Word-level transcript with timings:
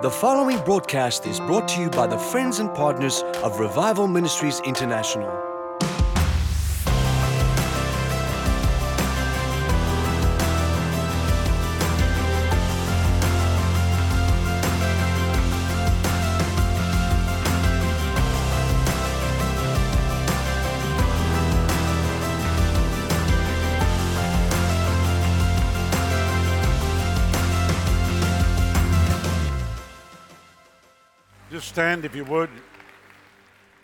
The 0.00 0.08
following 0.12 0.62
broadcast 0.64 1.26
is 1.26 1.40
brought 1.40 1.66
to 1.70 1.80
you 1.80 1.90
by 1.90 2.06
the 2.06 2.16
friends 2.16 2.60
and 2.60 2.72
partners 2.72 3.24
of 3.42 3.58
Revival 3.58 4.06
Ministries 4.06 4.60
International. 4.60 5.47
Stand 31.68 32.06
if 32.06 32.16
you 32.16 32.24
would. 32.24 32.48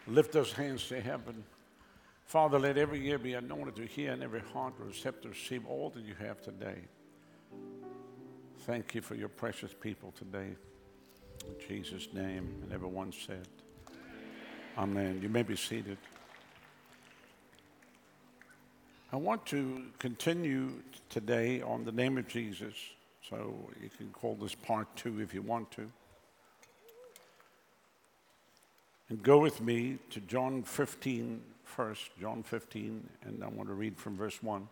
Lift 0.06 0.32
those 0.32 0.52
hands 0.52 0.88
to 0.88 1.00
heaven. 1.00 1.44
Father, 2.24 2.58
let 2.58 2.78
every 2.78 3.06
ear 3.06 3.18
be 3.18 3.34
anointed 3.34 3.76
to 3.76 3.84
hear 3.84 4.12
and 4.12 4.22
every 4.22 4.40
heart 4.40 4.72
receptive 4.78 5.22
to 5.22 5.28
receive 5.28 5.66
all 5.66 5.90
that 5.90 6.02
you 6.02 6.14
have 6.14 6.40
today. 6.40 6.78
Thank 8.60 8.94
you 8.94 9.02
for 9.02 9.14
your 9.14 9.28
precious 9.28 9.74
people 9.78 10.12
today. 10.16 10.56
In 11.46 11.68
Jesus' 11.68 12.08
name. 12.14 12.54
And 12.62 12.72
everyone 12.72 13.12
said, 13.12 13.46
Amen. 14.78 15.20
You 15.22 15.28
may 15.28 15.42
be 15.42 15.54
seated. 15.54 15.98
I 19.12 19.16
want 19.16 19.44
to 19.46 19.84
continue 19.98 20.82
today 21.10 21.60
on 21.60 21.84
the 21.84 21.92
name 21.92 22.16
of 22.16 22.26
Jesus. 22.26 22.74
So 23.28 23.54
you 23.82 23.90
can 23.96 24.10
call 24.10 24.36
this 24.36 24.54
part 24.54 24.88
two 24.96 25.20
if 25.20 25.34
you 25.34 25.42
want 25.42 25.70
to. 25.72 25.90
And 29.08 29.22
go 29.22 29.38
with 29.38 29.60
me 29.60 29.98
to 30.10 30.20
John 30.20 30.62
15 30.62 31.42
first, 31.64 32.10
John 32.20 32.42
15, 32.42 33.08
and 33.24 33.42
I 33.42 33.48
want 33.48 33.68
to 33.68 33.74
read 33.74 33.98
from 33.98 34.16
verse 34.16 34.42
1. 34.42 34.68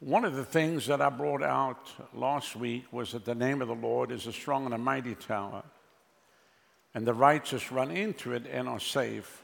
One 0.00 0.24
of 0.24 0.34
the 0.34 0.44
things 0.44 0.86
that 0.86 1.02
I 1.02 1.10
brought 1.10 1.42
out 1.42 1.90
last 2.14 2.56
week 2.56 2.84
was 2.90 3.12
that 3.12 3.26
the 3.26 3.34
name 3.34 3.60
of 3.60 3.68
the 3.68 3.74
Lord 3.74 4.10
is 4.10 4.26
a 4.26 4.32
strong 4.32 4.64
and 4.64 4.72
a 4.72 4.78
mighty 4.78 5.14
tower, 5.14 5.62
and 6.94 7.06
the 7.06 7.12
righteous 7.12 7.70
run 7.70 7.90
into 7.90 8.32
it 8.32 8.46
and 8.50 8.66
are 8.68 8.80
safe. 8.80 9.42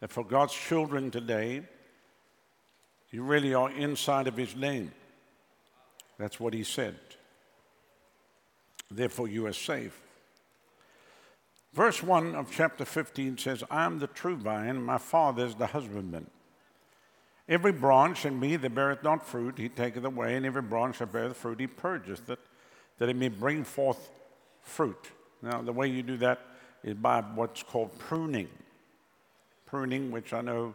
That 0.00 0.10
for 0.10 0.24
God's 0.24 0.54
children 0.54 1.10
today, 1.10 1.62
you 3.10 3.22
really 3.22 3.52
are 3.52 3.70
inside 3.70 4.26
of 4.26 4.36
His 4.36 4.56
name. 4.56 4.92
That's 6.18 6.40
what 6.40 6.54
He 6.54 6.64
said. 6.64 6.96
Therefore, 8.96 9.28
you 9.28 9.46
are 9.46 9.52
safe. 9.52 10.00
Verse 11.72 12.02
1 12.02 12.34
of 12.34 12.50
chapter 12.54 12.84
15 12.84 13.38
says, 13.38 13.64
I 13.70 13.84
am 13.84 13.98
the 13.98 14.06
true 14.06 14.36
vine, 14.36 14.82
my 14.82 14.98
Father 14.98 15.46
is 15.46 15.54
the 15.54 15.68
husbandman. 15.68 16.26
Every 17.48 17.72
branch 17.72 18.26
in 18.26 18.38
me 18.38 18.56
that 18.56 18.74
beareth 18.74 19.02
not 19.02 19.26
fruit, 19.26 19.58
he 19.58 19.68
taketh 19.68 20.04
away, 20.04 20.36
and 20.36 20.44
every 20.44 20.62
branch 20.62 20.98
that 20.98 21.12
beareth 21.12 21.36
fruit, 21.36 21.60
he 21.60 21.66
purgeth 21.66 22.28
it, 22.28 22.38
that 22.98 23.08
it 23.08 23.16
may 23.16 23.28
bring 23.28 23.64
forth 23.64 24.10
fruit. 24.60 25.10
Now, 25.40 25.62
the 25.62 25.72
way 25.72 25.88
you 25.88 26.02
do 26.02 26.16
that 26.18 26.40
is 26.84 26.94
by 26.94 27.20
what's 27.20 27.62
called 27.62 27.98
pruning. 27.98 28.48
Pruning, 29.66 30.10
which 30.10 30.32
I 30.32 30.42
know 30.42 30.74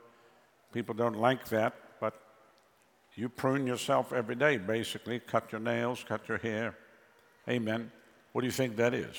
people 0.73 0.95
don't 0.95 1.20
like 1.20 1.48
that, 1.50 1.76
but 2.00 2.20
you 3.16 3.30
prune 3.30 3.68
yourself 3.68 4.12
every 4.12 4.36
day, 4.36 4.58
basically. 4.58 5.20
Cut 5.20 5.52
your 5.52 5.62
nails, 5.62 6.04
cut 6.08 6.28
your 6.28 6.40
hair. 6.40 6.76
Amen. 7.48 7.92
What 8.38 8.42
do 8.42 8.48
you 8.50 8.52
think 8.52 8.76
that 8.76 8.94
is? 8.94 9.16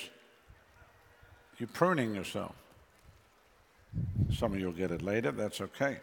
You're 1.57 1.67
pruning 1.67 2.15
yourself. 2.15 2.55
Some 4.33 4.53
of 4.53 4.59
you 4.61 4.67
will 4.67 4.71
get 4.71 4.91
it 4.91 5.01
later, 5.01 5.33
that's 5.33 5.59
okay. 5.59 5.97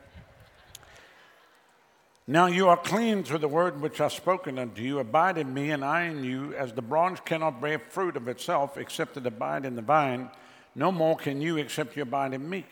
Now 2.27 2.45
you 2.45 2.69
are 2.69 2.77
clean 2.77 3.25
through 3.25 3.39
the 3.39 3.49
word 3.49 3.81
which 3.81 4.03
I've 4.03 4.13
spoken 4.13 4.59
unto 4.59 4.83
you. 4.83 4.99
Abide 4.99 5.39
in 5.39 5.55
me, 5.55 5.71
and 5.71 5.83
I 5.83 6.03
in 6.03 6.25
you, 6.25 6.53
as 6.57 6.75
the 6.75 6.83
branch 6.83 7.25
cannot 7.25 7.59
bear 7.63 7.79
fruit 7.79 8.19
of 8.19 8.29
itself 8.29 8.77
except 8.77 9.17
it 9.17 9.25
abide 9.25 9.65
in 9.65 9.77
the 9.77 9.81
vine. 9.81 10.29
No 10.75 10.93
more 10.93 11.17
can 11.17 11.41
you 11.41 11.57
except 11.57 11.97
you 11.97 12.03
abide 12.03 12.35
in 12.35 12.47
me. 12.47 12.67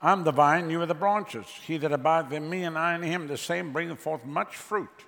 I'm 0.00 0.24
the 0.24 0.32
vine, 0.32 0.70
you 0.70 0.80
are 0.80 0.86
the 0.86 0.94
branches. 0.94 1.44
He 1.66 1.76
that 1.76 1.92
abideth 1.92 2.32
in 2.32 2.48
me, 2.48 2.62
and 2.62 2.78
I 2.78 2.94
in 2.94 3.02
him, 3.02 3.26
the 3.26 3.36
same 3.36 3.74
bringeth 3.74 4.00
forth 4.00 4.24
much 4.24 4.56
fruit. 4.56 5.04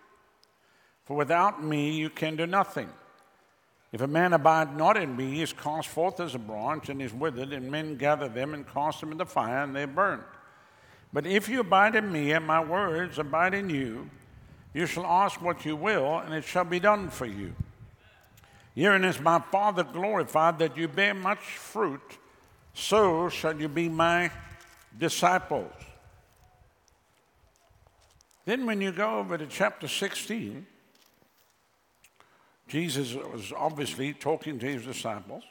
For 1.06 1.16
without 1.16 1.64
me 1.64 1.92
you 1.92 2.10
can 2.10 2.36
do 2.36 2.46
nothing. 2.46 2.90
If 3.92 4.00
a 4.00 4.06
man 4.06 4.32
abide 4.32 4.74
not 4.74 4.96
in 4.96 5.14
me, 5.14 5.32
he 5.32 5.42
is 5.42 5.52
cast 5.52 5.88
forth 5.88 6.18
as 6.18 6.34
a 6.34 6.38
branch 6.38 6.88
and 6.88 7.02
is 7.02 7.12
withered, 7.12 7.52
and 7.52 7.70
men 7.70 7.96
gather 7.96 8.28
them 8.28 8.54
and 8.54 8.66
cast 8.66 9.00
them 9.00 9.12
in 9.12 9.18
the 9.18 9.26
fire, 9.26 9.62
and 9.62 9.76
they 9.76 9.82
are 9.82 9.86
burned. 9.86 10.22
But 11.12 11.26
if 11.26 11.46
you 11.48 11.60
abide 11.60 11.94
in 11.94 12.10
me, 12.10 12.32
and 12.32 12.46
my 12.46 12.64
words 12.64 13.18
abide 13.18 13.52
in 13.52 13.68
you, 13.68 14.08
you 14.72 14.86
shall 14.86 15.04
ask 15.04 15.42
what 15.42 15.66
you 15.66 15.76
will, 15.76 16.20
and 16.20 16.32
it 16.32 16.44
shall 16.44 16.64
be 16.64 16.80
done 16.80 17.10
for 17.10 17.26
you. 17.26 17.54
Herein 18.74 19.04
is 19.04 19.20
my 19.20 19.38
Father 19.38 19.84
glorified 19.84 20.58
that 20.60 20.78
you 20.78 20.88
bear 20.88 21.12
much 21.12 21.40
fruit, 21.40 22.18
so 22.72 23.28
shall 23.28 23.60
you 23.60 23.68
be 23.68 23.90
my 23.90 24.30
disciples. 24.98 25.70
Then, 28.46 28.64
when 28.64 28.80
you 28.80 28.90
go 28.90 29.18
over 29.18 29.36
to 29.36 29.46
chapter 29.46 29.86
16, 29.86 30.66
Jesus 32.72 33.14
was 33.14 33.52
obviously 33.54 34.14
talking 34.14 34.58
to 34.58 34.64
his 34.64 34.86
disciples. 34.86 35.44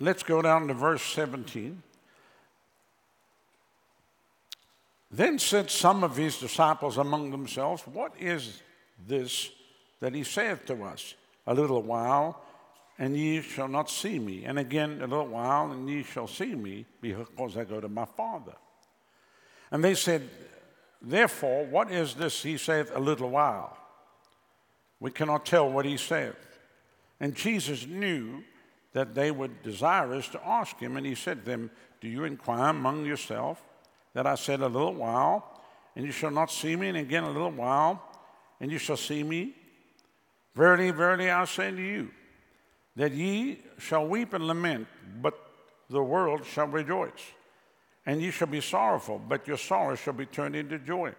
Let's 0.00 0.22
go 0.22 0.40
down 0.40 0.66
to 0.68 0.72
verse 0.72 1.02
17. 1.02 1.82
Then 5.10 5.38
said 5.38 5.70
some 5.70 6.04
of 6.04 6.16
his 6.16 6.38
disciples 6.38 6.96
among 6.96 7.32
themselves, 7.32 7.82
What 7.82 8.14
is 8.18 8.62
this 9.06 9.50
that 10.00 10.14
he 10.14 10.24
saith 10.24 10.64
to 10.68 10.84
us? 10.84 11.12
A 11.46 11.52
little 11.52 11.82
while, 11.82 12.42
and 12.98 13.14
ye 13.14 13.42
shall 13.42 13.68
not 13.68 13.90
see 13.90 14.18
me. 14.18 14.46
And 14.46 14.58
again, 14.58 15.02
a 15.02 15.06
little 15.06 15.26
while, 15.26 15.70
and 15.70 15.86
ye 15.86 16.02
shall 16.02 16.28
see 16.28 16.54
me, 16.54 16.86
because 17.02 17.58
I 17.58 17.64
go 17.64 17.78
to 17.78 17.90
my 17.90 18.06
Father. 18.06 18.54
And 19.70 19.84
they 19.84 19.96
said, 19.96 20.30
Therefore, 21.02 21.66
what 21.66 21.92
is 21.92 22.14
this 22.14 22.42
he 22.42 22.56
saith, 22.56 22.90
a 22.94 23.00
little 23.00 23.28
while? 23.28 23.83
We 25.04 25.10
cannot 25.10 25.44
tell 25.44 25.70
what 25.70 25.84
he 25.84 25.98
said. 25.98 26.34
And 27.20 27.34
Jesus 27.34 27.86
knew 27.86 28.42
that 28.94 29.14
they 29.14 29.30
were 29.30 29.48
desirous 29.48 30.30
to 30.30 30.40
ask 30.42 30.80
him, 30.80 30.96
and 30.96 31.04
he 31.04 31.14
said 31.14 31.40
to 31.40 31.50
them, 31.50 31.70
Do 32.00 32.08
you 32.08 32.24
inquire 32.24 32.70
among 32.70 33.04
yourself 33.04 33.62
that 34.14 34.26
I 34.26 34.34
said 34.34 34.62
a 34.62 34.66
little 34.66 34.94
while, 34.94 35.60
and 35.94 36.06
you 36.06 36.10
shall 36.10 36.30
not 36.30 36.50
see 36.50 36.74
me, 36.74 36.88
and 36.88 36.96
again 36.96 37.24
a 37.24 37.30
little 37.30 37.50
while, 37.50 38.02
and 38.62 38.72
you 38.72 38.78
shall 38.78 38.96
see 38.96 39.22
me? 39.22 39.54
Verily, 40.54 40.90
verily, 40.90 41.30
I 41.30 41.44
say 41.44 41.70
to 41.70 41.82
you, 41.82 42.10
that 42.96 43.12
ye 43.12 43.60
shall 43.76 44.06
weep 44.06 44.32
and 44.32 44.46
lament, 44.46 44.88
but 45.20 45.34
the 45.90 46.02
world 46.02 46.46
shall 46.46 46.68
rejoice. 46.68 47.10
And 48.06 48.22
ye 48.22 48.30
shall 48.30 48.48
be 48.48 48.62
sorrowful, 48.62 49.20
but 49.28 49.46
your 49.46 49.58
sorrow 49.58 49.96
shall 49.96 50.14
be 50.14 50.24
turned 50.24 50.56
into 50.56 50.78
joy. 50.78 51.12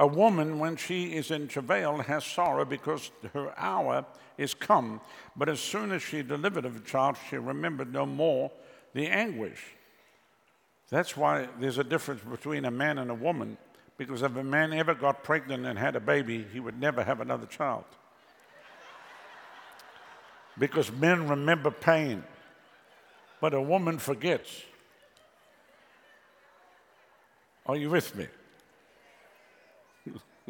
A 0.00 0.06
woman, 0.06 0.58
when 0.58 0.76
she 0.76 1.12
is 1.12 1.30
in 1.30 1.46
travail, 1.46 1.98
has 1.98 2.24
sorrow 2.24 2.64
because 2.64 3.10
her 3.34 3.52
hour 3.58 4.06
is 4.38 4.54
come. 4.54 4.98
But 5.36 5.50
as 5.50 5.60
soon 5.60 5.92
as 5.92 6.02
she 6.02 6.22
delivered 6.22 6.64
of 6.64 6.74
a 6.74 6.80
child, 6.80 7.18
she 7.28 7.36
remembered 7.36 7.92
no 7.92 8.06
more 8.06 8.50
the 8.94 9.06
anguish. 9.06 9.62
That's 10.88 11.18
why 11.18 11.48
there's 11.60 11.76
a 11.76 11.84
difference 11.84 12.22
between 12.22 12.64
a 12.64 12.70
man 12.70 12.96
and 12.96 13.10
a 13.10 13.14
woman, 13.14 13.58
because 13.98 14.22
if 14.22 14.34
a 14.36 14.42
man 14.42 14.72
ever 14.72 14.94
got 14.94 15.22
pregnant 15.22 15.66
and 15.66 15.78
had 15.78 15.94
a 15.96 16.00
baby, 16.00 16.46
he 16.50 16.60
would 16.60 16.80
never 16.80 17.04
have 17.04 17.20
another 17.20 17.46
child. 17.46 17.84
because 20.58 20.90
men 20.92 21.28
remember 21.28 21.70
pain, 21.70 22.22
but 23.40 23.54
a 23.54 23.60
woman 23.60 23.98
forgets. 23.98 24.62
Are 27.66 27.76
you 27.76 27.90
with 27.90 28.14
me? 28.16 28.26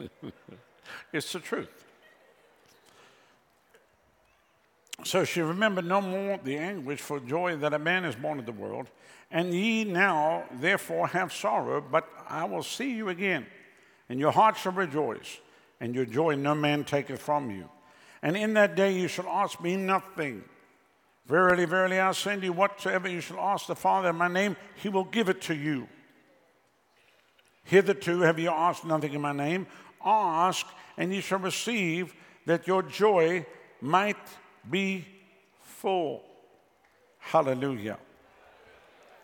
it's 1.13 1.33
the 1.33 1.41
truth. 1.41 1.69
So 5.05 5.25
she 5.25 5.41
remembered 5.41 5.87
no 5.87 6.01
more 6.01 6.39
the 6.43 6.57
anguish 6.57 7.01
for 7.01 7.21
joy 7.21 7.57
that 7.57 7.73
a 7.73 7.79
man 7.79 8.05
is 8.05 8.15
born 8.15 8.39
into 8.39 8.53
the 8.53 8.59
world. 8.59 8.89
And 9.31 9.55
ye 9.55 9.85
now 9.85 10.45
therefore 10.53 11.07
have 11.09 11.33
sorrow, 11.33 11.81
but 11.81 12.09
I 12.29 12.45
will 12.45 12.63
see 12.63 12.93
you 12.95 13.09
again, 13.09 13.47
and 14.09 14.19
your 14.19 14.33
heart 14.33 14.57
shall 14.57 14.73
rejoice, 14.73 15.39
and 15.79 15.95
your 15.95 16.05
joy 16.05 16.35
no 16.35 16.55
man 16.55 16.85
taketh 16.85 17.23
from 17.23 17.51
you. 17.51 17.69
And 18.23 18.37
in 18.37 18.55
that 18.55 18.75
day 18.75 18.93
you 18.93 19.09
shall 19.09 19.29
ask 19.29 19.61
me 19.61 19.77
nothing. 19.77 20.45
Verily, 21.27 21.65
verily, 21.65 22.01
I 22.01 22.11
send 22.13 22.43
you, 22.43 22.53
whatsoever 22.53 23.09
you 23.09 23.21
shall 23.21 23.39
ask 23.39 23.67
the 23.67 23.77
Father 23.77 24.11
in 24.11 24.17
my 24.17 24.29
name, 24.29 24.57
he 24.75 24.89
will 24.89 25.05
give 25.05 25.29
it 25.29 25.41
to 25.43 25.55
you. 25.55 25.89
Hitherto 27.65 28.21
have 28.23 28.41
you 28.41 28.51
asked 28.51 28.85
nothing 28.85 29.13
in 29.13 29.21
my 29.21 29.33
name. 29.33 29.69
Ask 30.05 30.67
and 30.97 31.13
ye 31.13 31.21
shall 31.21 31.39
receive, 31.39 32.15
that 32.47 32.67
your 32.67 32.83
joy 32.83 33.47
might 33.81 34.17
be 34.69 35.07
full. 35.63 36.23
Hallelujah. 37.19 37.99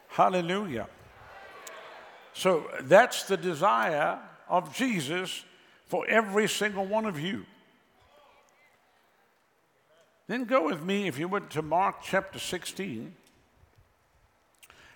Hallelujah. 0.09 0.89
So 2.33 2.71
that's 2.83 3.25
the 3.25 3.37
desire 3.37 4.19
of 4.49 4.75
Jesus 4.75 5.45
for 5.87 6.07
every 6.09 6.49
single 6.49 6.85
one 6.85 7.07
of 7.07 7.19
you. 7.19 7.45
Then 10.27 10.45
go 10.45 10.67
with 10.67 10.83
me, 10.83 11.07
if 11.07 11.19
you 11.19 11.29
would, 11.29 11.51
to 11.51 11.63
Mark 11.63 11.97
chapter 12.03 12.39
16. 12.39 13.15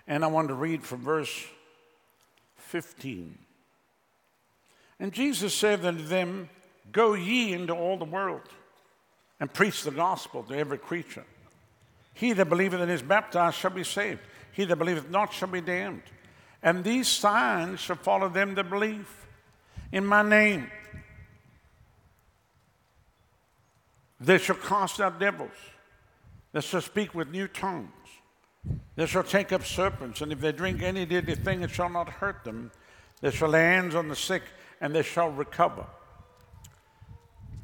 And 0.07 0.25
I 0.25 0.27
want 0.27 0.49
to 0.49 0.55
read 0.55 0.83
from 0.83 1.03
verse 1.03 1.47
15. 2.57 3.39
And 5.01 5.13
Jesus 5.13 5.55
said 5.55 5.85
unto 5.85 6.05
them, 6.05 6.49
Go 6.93 7.15
ye 7.15 7.53
into 7.53 7.73
all 7.73 7.97
the 7.97 8.05
world 8.05 8.43
and 9.41 9.53
preach 9.53 9.83
the 9.83 9.91
gospel 9.91 10.43
to 10.45 10.55
every 10.57 10.79
creature. 10.79 11.25
He 12.13 12.35
that 12.35 12.51
believeth 12.51 12.81
and 12.81 12.91
is 12.91 13.03
baptized 13.03 13.57
shall 13.57 13.71
be 13.71 13.85
saved, 13.85 14.21
he 14.53 14.65
that 14.67 14.77
believeth 14.77 15.09
not 15.09 15.33
shall 15.33 15.49
be 15.49 15.63
damned. 15.63 16.03
And 16.63 16.85
these 16.85 17.09
signs 17.09 17.81
shall 17.81 17.97
follow 17.97 18.29
them 18.29 18.55
that 18.57 18.69
believe 18.69 19.09
in 19.91 20.05
my 20.05 20.23
name. 20.23 20.71
They 24.21 24.37
shall 24.37 24.57
cast 24.57 25.01
out 25.01 25.19
devils. 25.19 25.51
They 26.53 26.61
shall 26.61 26.83
speak 26.83 27.15
with 27.15 27.31
new 27.31 27.49
tongues. 27.49 27.89
They 28.97 29.07
shall 29.07 29.23
take 29.23 29.53
up 29.53 29.65
serpents, 29.65 30.21
and 30.21 30.31
if 30.31 30.41
they 30.41 30.53
drink 30.53 30.83
any 30.83 31.07
deadly 31.07 31.37
thing, 31.37 31.63
it 31.63 31.71
shall 31.71 31.89
not 31.89 32.11
hurt 32.11 32.45
them. 32.45 32.71
They 33.23 33.31
shall 33.31 33.49
lay 33.49 33.63
hands 33.63 33.95
on 33.95 34.09
the 34.09 34.17
sick, 34.17 34.43
and 34.81 34.95
they 34.95 35.03
shall 35.03 35.31
recover. 35.31 35.87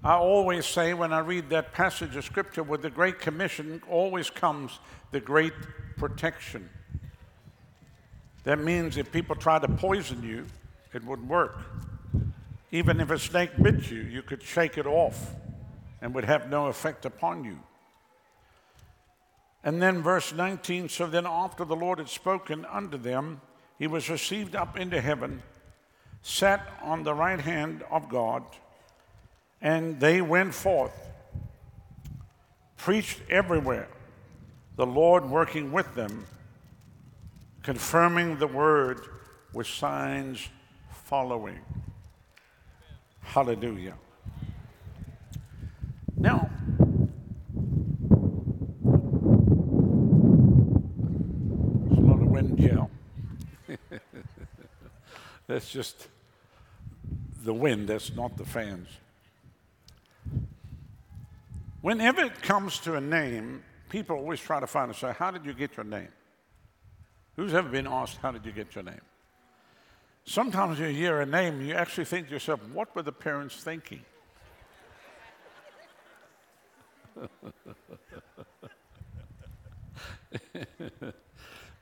I 0.04 0.14
always 0.14 0.66
say 0.66 0.94
when 0.94 1.12
I 1.12 1.18
read 1.18 1.50
that 1.50 1.72
passage 1.72 2.14
of 2.14 2.24
scripture, 2.24 2.62
with 2.62 2.82
the 2.82 2.90
Great 2.90 3.18
Commission 3.18 3.82
always 3.90 4.30
comes 4.30 4.78
the 5.10 5.20
great 5.20 5.52
protection. 5.96 6.68
That 8.44 8.60
means 8.60 8.96
if 8.96 9.10
people 9.10 9.34
try 9.34 9.58
to 9.58 9.66
poison 9.66 10.22
you, 10.22 10.46
it 10.94 11.02
wouldn't 11.04 11.28
work. 11.28 11.58
Even 12.70 13.00
if 13.00 13.10
a 13.10 13.18
snake 13.18 13.50
bit 13.60 13.90
you, 13.90 14.02
you 14.02 14.22
could 14.22 14.42
shake 14.42 14.78
it 14.78 14.86
off 14.86 15.34
and 16.00 16.14
would 16.14 16.24
have 16.24 16.48
no 16.48 16.66
effect 16.66 17.04
upon 17.04 17.42
you. 17.42 17.58
And 19.64 19.82
then 19.82 20.02
verse 20.02 20.32
19 20.32 20.88
so 20.88 21.08
then 21.08 21.26
after 21.26 21.64
the 21.64 21.74
Lord 21.74 21.98
had 21.98 22.08
spoken 22.08 22.64
unto 22.66 22.96
them, 22.96 23.40
he 23.78 23.88
was 23.88 24.08
received 24.08 24.54
up 24.54 24.78
into 24.78 25.00
heaven, 25.00 25.42
sat 26.22 26.66
on 26.82 27.02
the 27.02 27.14
right 27.14 27.40
hand 27.40 27.82
of 27.90 28.08
God, 28.08 28.42
and 29.60 29.98
they 30.00 30.20
went 30.20 30.54
forth, 30.54 30.92
preached 32.76 33.20
everywhere, 33.30 33.88
the 34.76 34.86
Lord 34.86 35.28
working 35.30 35.72
with 35.72 35.94
them, 35.94 36.26
confirming 37.62 38.38
the 38.38 38.46
word 38.46 39.00
with 39.52 39.66
signs 39.66 40.48
following. 41.04 41.60
Hallelujah. 43.20 43.94
Now, 46.16 46.50
there's 51.84 51.98
a 51.98 52.00
lot 52.00 52.20
of 52.20 52.26
wind 52.26 52.58
here. 52.58 52.86
That's 55.46 55.70
just 55.70 56.08
the 57.44 57.54
wind, 57.54 57.88
that's 57.88 58.14
not 58.14 58.36
the 58.36 58.44
fans. 58.44 58.88
Whenever 61.82 62.22
it 62.22 62.42
comes 62.42 62.80
to 62.80 62.94
a 62.94 63.00
name, 63.00 63.62
people 63.88 64.16
always 64.16 64.40
try 64.40 64.58
to 64.58 64.66
find 64.66 64.88
and 64.88 64.96
say, 64.96 65.14
How 65.16 65.30
did 65.30 65.46
you 65.46 65.52
get 65.52 65.76
your 65.76 65.84
name? 65.84 66.08
Who's 67.36 67.54
ever 67.54 67.68
been 67.68 67.86
asked, 67.86 68.16
How 68.16 68.32
did 68.32 68.44
you 68.44 68.50
get 68.50 68.74
your 68.74 68.82
name? 68.82 69.00
Sometimes 70.24 70.80
you 70.80 70.86
hear 70.86 71.20
a 71.20 71.26
name, 71.26 71.60
you 71.64 71.74
actually 71.74 72.06
think 72.06 72.26
to 72.26 72.32
yourself, 72.32 72.60
What 72.72 72.92
were 72.96 73.02
the 73.02 73.12
parents 73.12 73.62
thinking? 73.62 74.00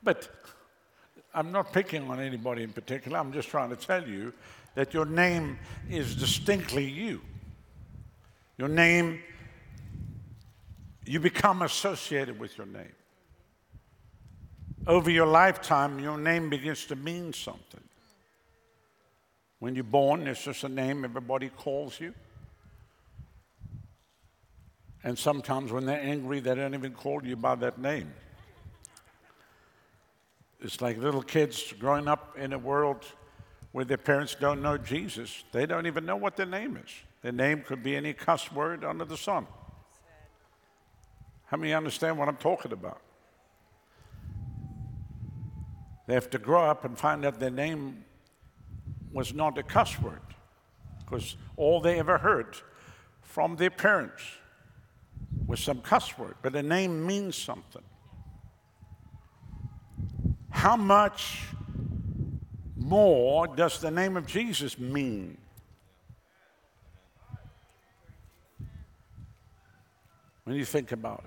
but 0.02 0.28
I'm 1.34 1.50
not 1.50 1.72
picking 1.72 2.08
on 2.08 2.20
anybody 2.20 2.62
in 2.62 2.72
particular. 2.72 3.19
I'm 3.19 3.32
just 3.32 3.48
trying 3.48 3.70
to 3.70 3.76
tell 3.76 4.06
you 4.06 4.32
that 4.75 4.94
your 4.94 5.04
name 5.04 5.58
is 5.90 6.14
distinctly 6.14 6.84
you. 6.84 7.20
Your 8.56 8.69
name, 8.69 9.20
you 11.04 11.19
become 11.19 11.62
associated 11.62 12.38
with 12.38 12.56
your 12.56 12.69
name. 12.69 12.92
Over 14.86 15.10
your 15.10 15.26
lifetime, 15.26 15.98
your 15.98 16.19
name 16.19 16.50
begins 16.50 16.84
to 16.86 16.96
mean 16.96 17.32
something. 17.32 17.82
When 19.58 19.75
you're 19.75 19.82
born, 19.82 20.26
it's 20.26 20.44
just 20.44 20.62
a 20.62 20.69
name 20.69 21.04
everybody 21.04 21.48
calls 21.48 21.98
you. 21.98 22.14
And 25.02 25.19
sometimes 25.19 25.72
when 25.72 25.84
they're 25.87 26.00
angry, 26.00 26.40
they 26.40 26.54
don't 26.54 26.75
even 26.75 26.92
call 26.92 27.25
you 27.25 27.37
by 27.37 27.54
that 27.56 27.78
name. 27.78 28.12
It's 30.64 30.81
like 30.81 30.96
little 30.96 31.22
kids 31.22 31.75
growing 31.78 32.08
up 32.08 32.38
in 32.38 32.55
a 32.55 32.58
world 32.58 33.05
where 33.72 33.84
their 33.84 33.99
parents 33.99 34.34
don't 34.34 34.62
know 34.62 34.78
Jesus. 34.78 35.44
They 35.52 35.66
don't 35.66 35.87
even 35.87 36.06
know 36.06 36.16
what 36.16 36.37
their 36.37 36.46
name 36.46 36.78
is. 36.82 36.90
Their 37.20 37.32
name 37.32 37.61
could 37.61 37.82
be 37.82 37.94
any 37.94 38.14
cuss 38.14 38.50
word 38.50 38.82
under 38.82 39.05
the 39.05 39.19
sun. 39.19 39.46
How 41.46 41.58
many 41.58 41.75
understand 41.75 42.19
what 42.19 42.28
I'm 42.28 42.38
talking 42.38 42.72
about? 42.72 43.02
They 46.06 46.14
have 46.14 46.31
to 46.31 46.38
grow 46.38 46.62
up 46.62 46.87
and 46.87 46.99
find 46.99 47.26
out 47.26 47.38
their 47.38 47.50
name 47.50 48.02
was 49.12 49.34
not 49.34 49.58
a 49.58 49.62
cuss 49.62 50.00
word 50.00 50.22
because 51.05 51.37
all 51.56 51.81
they 51.81 51.99
ever 51.99 52.16
heard 52.16 52.56
from 53.20 53.56
their 53.56 53.70
parents 53.70 54.22
was 55.46 55.61
some 55.61 55.82
cuss 55.82 56.16
word, 56.16 56.37
but 56.40 56.56
a 56.56 56.62
name 56.62 57.06
means 57.06 57.37
something. 57.37 57.82
How 60.54 60.76
much 60.76 61.42
more 62.76 63.46
does 63.48 63.80
the 63.80 63.90
name 63.90 64.16
of 64.16 64.24
Jesus 64.24 64.78
mean? 64.78 65.36
When 70.44 70.56
you 70.56 70.64
think 70.64 70.92
about 70.92 71.25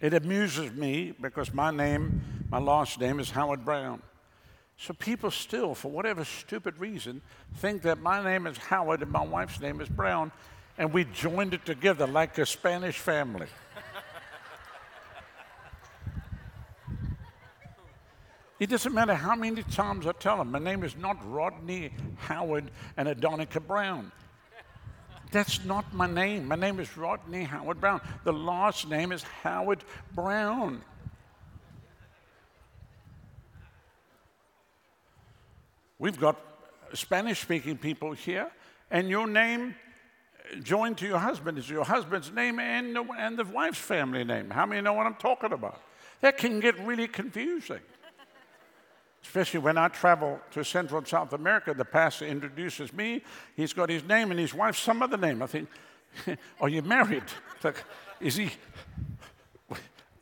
it, 0.00 0.06
it 0.06 0.14
amuses 0.14 0.70
me 0.72 1.14
because 1.20 1.52
my 1.52 1.70
name, 1.70 2.22
my 2.50 2.58
last 2.58 3.00
name 3.00 3.18
is 3.18 3.30
Howard-Browne. 3.30 4.02
So 4.76 4.92
people 4.92 5.30
still, 5.30 5.74
for 5.74 5.90
whatever 5.90 6.24
stupid 6.24 6.78
reason, 6.78 7.22
think 7.54 7.82
that 7.82 8.00
my 8.00 8.22
name 8.22 8.46
is 8.46 8.58
Howard 8.58 9.02
and 9.02 9.10
my 9.10 9.24
wife's 9.24 9.60
name 9.60 9.80
is 9.80 9.88
Browne, 9.88 10.30
and 10.76 10.92
we 10.92 11.04
joined 11.04 11.54
it 11.54 11.64
together 11.64 12.06
like 12.06 12.36
a 12.38 12.46
Spanish 12.46 12.98
family. 12.98 13.46
It 18.58 18.70
doesn't 18.70 18.94
matter 18.94 19.14
how 19.14 19.36
many 19.36 19.62
times 19.64 20.06
I 20.06 20.12
tell 20.12 20.38
them, 20.38 20.50
my 20.50 20.58
name 20.58 20.82
is 20.82 20.96
not 20.96 21.18
Rodney 21.30 21.90
Howard 22.16 22.70
and 22.96 23.08
Adonica 23.08 23.64
Browne. 23.64 24.10
That's 25.30 25.64
not 25.64 25.92
my 25.92 26.06
name. 26.06 26.48
My 26.48 26.56
name 26.56 26.80
is 26.80 26.96
Rodney 26.96 27.42
Howard-Browne. 27.44 28.00
The 28.24 28.32
last 28.32 28.88
name 28.88 29.12
is 29.12 29.22
Howard 29.22 29.84
Brown. 30.14 30.82
We've 35.98 36.18
got 36.18 36.36
Spanish 36.94 37.40
speaking 37.40 37.76
people 37.76 38.12
here, 38.12 38.50
and 38.90 39.08
your 39.08 39.26
name 39.26 39.74
uh, 40.52 40.60
joined 40.60 40.98
to 40.98 41.06
your 41.06 41.18
husband 41.18 41.58
is 41.58 41.68
your 41.68 41.84
husband's 41.84 42.30
name 42.30 42.58
and 42.58 42.94
the, 42.94 43.04
and 43.18 43.38
the 43.38 43.44
wife's 43.44 43.78
family 43.78 44.22
name. 44.22 44.50
How 44.50 44.64
many 44.64 44.80
know 44.80 44.92
what 44.92 45.06
I'm 45.06 45.16
talking 45.16 45.52
about? 45.52 45.82
That 46.20 46.38
can 46.38 46.60
get 46.60 46.78
really 46.80 47.08
confusing. 47.08 47.80
Especially 49.26 49.58
when 49.58 49.76
I 49.76 49.88
travel 49.88 50.40
to 50.52 50.64
Central 50.64 50.98
and 50.98 51.06
South 51.06 51.32
America, 51.32 51.74
the 51.74 51.84
pastor 51.84 52.26
introduces 52.26 52.92
me. 52.92 53.22
He's 53.56 53.72
got 53.72 53.90
his 53.90 54.04
name 54.04 54.30
and 54.30 54.38
his 54.38 54.54
wife's 54.54 54.78
some 54.78 55.02
other 55.02 55.16
name. 55.16 55.42
I 55.42 55.46
think, 55.46 55.68
are 56.60 56.68
you 56.68 56.80
married? 56.82 57.24
Like, 57.62 57.82
is 58.20 58.36
he 58.36 58.50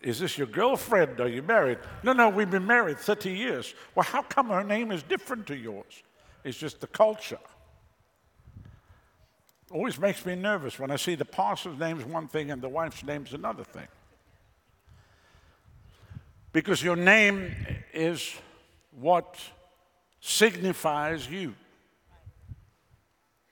is 0.00 0.18
this 0.18 0.36
your 0.36 0.46
girlfriend? 0.46 1.18
Are 1.20 1.28
you 1.28 1.42
married? 1.42 1.78
No, 2.02 2.12
no, 2.12 2.28
we've 2.28 2.50
been 2.50 2.66
married 2.66 2.98
30 2.98 3.30
years. 3.30 3.74
Well, 3.94 4.04
how 4.04 4.20
come 4.20 4.48
her 4.48 4.62
name 4.62 4.92
is 4.92 5.02
different 5.02 5.46
to 5.46 5.56
yours? 5.56 6.02
It's 6.44 6.58
just 6.58 6.80
the 6.80 6.86
culture. 6.86 7.38
Always 9.70 9.98
makes 9.98 10.26
me 10.26 10.34
nervous 10.34 10.78
when 10.78 10.90
I 10.90 10.96
see 10.96 11.14
the 11.14 11.24
pastor's 11.24 11.78
name's 11.78 12.04
one 12.04 12.28
thing 12.28 12.50
and 12.50 12.60
the 12.60 12.68
wife's 12.68 13.02
name's 13.02 13.32
another 13.32 13.64
thing. 13.64 13.88
Because 16.52 16.82
your 16.82 16.96
name 16.96 17.54
is 17.94 18.34
what 18.98 19.38
signifies 20.20 21.28
you. 21.28 21.54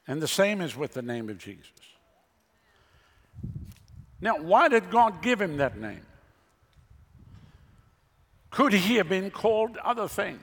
And 0.06 0.20
the 0.20 0.28
same 0.28 0.60
is 0.60 0.76
with 0.76 0.94
the 0.94 1.02
name 1.02 1.28
of 1.28 1.38
Jesus. 1.38 1.70
Now, 4.20 4.38
why 4.38 4.68
did 4.68 4.90
God 4.90 5.22
give 5.22 5.40
him 5.40 5.56
that 5.56 5.76
name? 5.76 6.06
Could 8.50 8.72
he 8.72 8.96
have 8.96 9.08
been 9.08 9.30
called 9.30 9.76
other 9.78 10.08
things? 10.08 10.42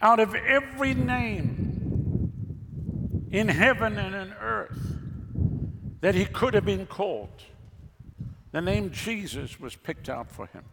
Out 0.00 0.20
of 0.20 0.34
every 0.34 0.94
name 0.94 1.66
in 3.30 3.48
heaven 3.48 3.98
and 3.98 4.14
in 4.14 4.32
earth 4.34 4.78
that 6.00 6.14
he 6.14 6.24
could 6.24 6.54
have 6.54 6.64
been 6.64 6.86
called, 6.86 7.42
the 8.56 8.62
name 8.62 8.90
Jesus 8.90 9.60
was 9.60 9.76
picked 9.76 10.08
out 10.08 10.30
for 10.30 10.46
him. 10.46 10.64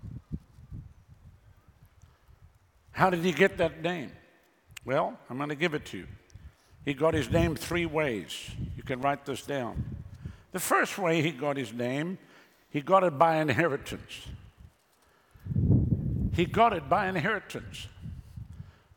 How 2.91 3.09
did 3.09 3.19
he 3.19 3.33
get 3.33 3.57
that 3.57 3.81
name? 3.81 4.09
Well, 4.85 5.19
I'm 5.29 5.35
going 5.35 5.49
to 5.49 5.55
give 5.55 5.73
it 5.73 5.83
to 5.87 5.97
you. 5.97 6.07
He 6.85 6.93
got 6.93 7.13
his 7.13 7.29
name 7.29 7.57
three 7.57 7.85
ways. 7.85 8.51
You 8.77 8.83
can 8.83 9.01
write 9.01 9.25
this 9.25 9.41
down. 9.41 9.83
The 10.53 10.61
first 10.61 10.97
way 10.97 11.21
he 11.21 11.31
got 11.31 11.57
his 11.57 11.73
name, 11.73 12.19
he 12.69 12.79
got 12.79 13.03
it 13.03 13.17
by 13.19 13.41
inheritance. 13.41 14.27
He 16.31 16.45
got 16.45 16.71
it 16.71 16.87
by 16.87 17.09
inheritance. 17.09 17.89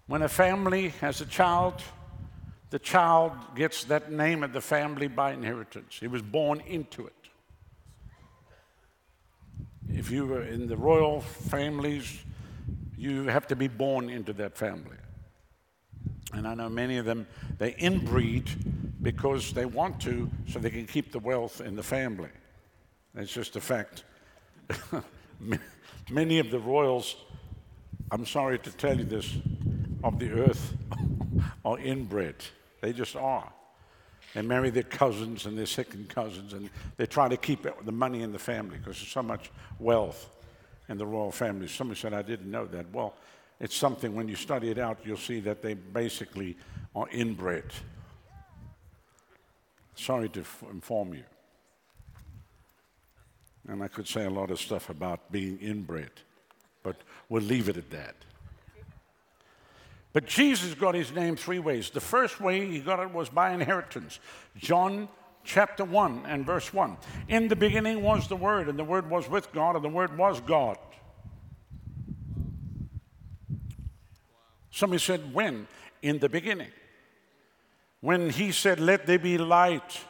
When 0.07 0.23
a 0.23 0.29
family 0.29 0.91
has 1.01 1.21
a 1.21 1.27
child, 1.27 1.83
the 2.71 2.79
child 2.79 3.33
gets 3.57 3.83
that 3.85 4.13
name 4.13 4.45
of 4.45 4.53
the 4.53 4.61
family 4.61 5.09
by 5.09 5.33
inheritance. 5.33 5.97
He 5.99 6.07
was 6.07 6.23
born 6.23 6.61
into 6.69 7.05
it. 7.05 7.26
If 9.93 10.11
you 10.11 10.27
were 10.27 10.43
in 10.43 10.67
the 10.67 10.77
royal 10.77 11.21
families, 11.21 12.23
you 12.97 13.25
have 13.25 13.47
to 13.49 13.57
be 13.57 13.69
born 13.69 14.11
into 14.11 14.33
that 14.35 14.57
family. 14.57 14.97
And 16.33 16.47
I 16.47 16.55
know 16.55 16.69
many 16.69 16.99
of 16.99 17.05
them, 17.05 17.27
they 17.59 17.73
inbreed 17.73 18.51
because 19.03 19.53
they 19.53 19.65
want 19.65 20.01
to 20.03 20.31
so 20.49 20.59
they 20.59 20.71
can 20.71 20.87
keep 20.87 21.13
the 21.13 21.19
wealth 21.19 21.61
in 21.61 21.77
the 21.77 21.83
family. 21.83 22.31
It's 23.15 23.33
just 23.33 23.57
a 23.57 23.61
fact. 23.61 24.05
many 26.11 26.39
of 26.39 26.51
the 26.51 26.59
royals, 26.59 27.17
I'm 28.11 28.27
sorry 28.27 28.59
to 28.59 28.71
tell 28.73 28.99
you 28.99 29.05
this, 29.05 29.37
of 30.03 30.19
the 30.19 30.31
earth 30.31 30.75
are 31.65 31.79
inbred. 31.79 32.37
They 32.81 32.93
just 32.93 33.17
are. 33.17 33.53
They 34.37 34.43
marry 34.43 34.69
their 34.69 34.83
cousins 34.83 35.47
and 35.47 35.57
their 35.57 35.65
second 35.65 36.11
cousins, 36.11 36.53
and 36.53 36.69
they 36.99 37.07
try 37.07 37.27
to 37.27 37.39
keep 37.39 37.67
the 37.87 37.91
money 37.91 38.21
in 38.21 38.33
the 38.33 38.39
family 38.39 38.77
because 38.77 38.99
there's 38.99 39.09
so 39.09 39.23
much 39.23 39.51
wealth 39.79 40.29
in 40.91 40.99
the 40.99 41.07
royal 41.07 41.33
family. 41.33 41.67
Somebody 41.69 41.99
said, 41.99 42.13
I 42.13 42.21
didn't 42.21 42.51
know 42.51 42.67
that. 42.67 42.93
Well, 42.93 43.15
it's 43.59 43.75
something, 43.75 44.15
when 44.15 44.29
you 44.29 44.37
study 44.37 44.71
it 44.71 44.77
out, 44.77 44.99
you'll 45.05 45.17
see 45.17 45.41
that 45.41 45.63
they 45.63 45.73
basically 45.73 46.55
are 46.95 47.09
inbred. 47.13 47.65
Sorry 49.95 50.29
to 50.29 50.41
f- 50.41 50.65
inform 50.71 51.15
you. 51.15 51.25
And 53.69 53.83
I 53.83 53.89
could 53.89 54.07
say 54.07 54.27
a 54.27 54.31
lot 54.31 54.51
of 54.51 54.61
stuff 54.61 54.91
about 54.91 55.33
being 55.33 55.59
inbred, 55.61 56.11
but 56.83 56.97
we'll 57.31 57.43
leave 57.43 57.71
it 57.71 57.79
at 57.79 57.89
that. 57.89 58.17
But 60.17 60.25
Jesus 60.25 60.73
got 60.73 60.95
his 60.95 61.13
name 61.13 61.37
three 61.37 61.59
ways. 61.59 61.91
The 61.91 62.01
first 62.01 62.41
way 62.41 62.67
he 62.67 62.81
got 62.81 63.01
it 63.01 63.13
was 63.13 63.29
by 63.29 63.53
inheritance. 63.53 64.19
John 64.57 65.11
chapter 65.45 65.85
1 65.85 66.25
and 66.27 66.47
verse 66.47 66.73
1. 66.73 66.97
In 67.29 67.49
the 67.49 67.55
beginning 67.55 68.01
was 68.01 68.27
the 68.27 68.35
Word, 68.35 68.71
and 68.71 68.79
the 68.79 68.85
Word 68.85 69.11
was 69.11 69.29
with 69.29 69.53
God, 69.53 69.77
and 69.77 69.85
the 69.85 69.91
Word 69.91 70.17
was 70.17 70.41
God. 70.41 70.79
Somebody 74.71 75.01
said, 75.01 75.35
When? 75.35 75.67
In 76.01 76.19
the 76.19 76.31
beginning. 76.31 76.71
When 78.01 78.31
he 78.31 78.53
said, 78.53 78.81
Let 78.81 79.05
there 79.05 79.19
be 79.19 79.37
light, 79.37 80.01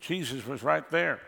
Jesus 0.00 0.46
was 0.46 0.62
right 0.62 0.90
there. 0.90 1.20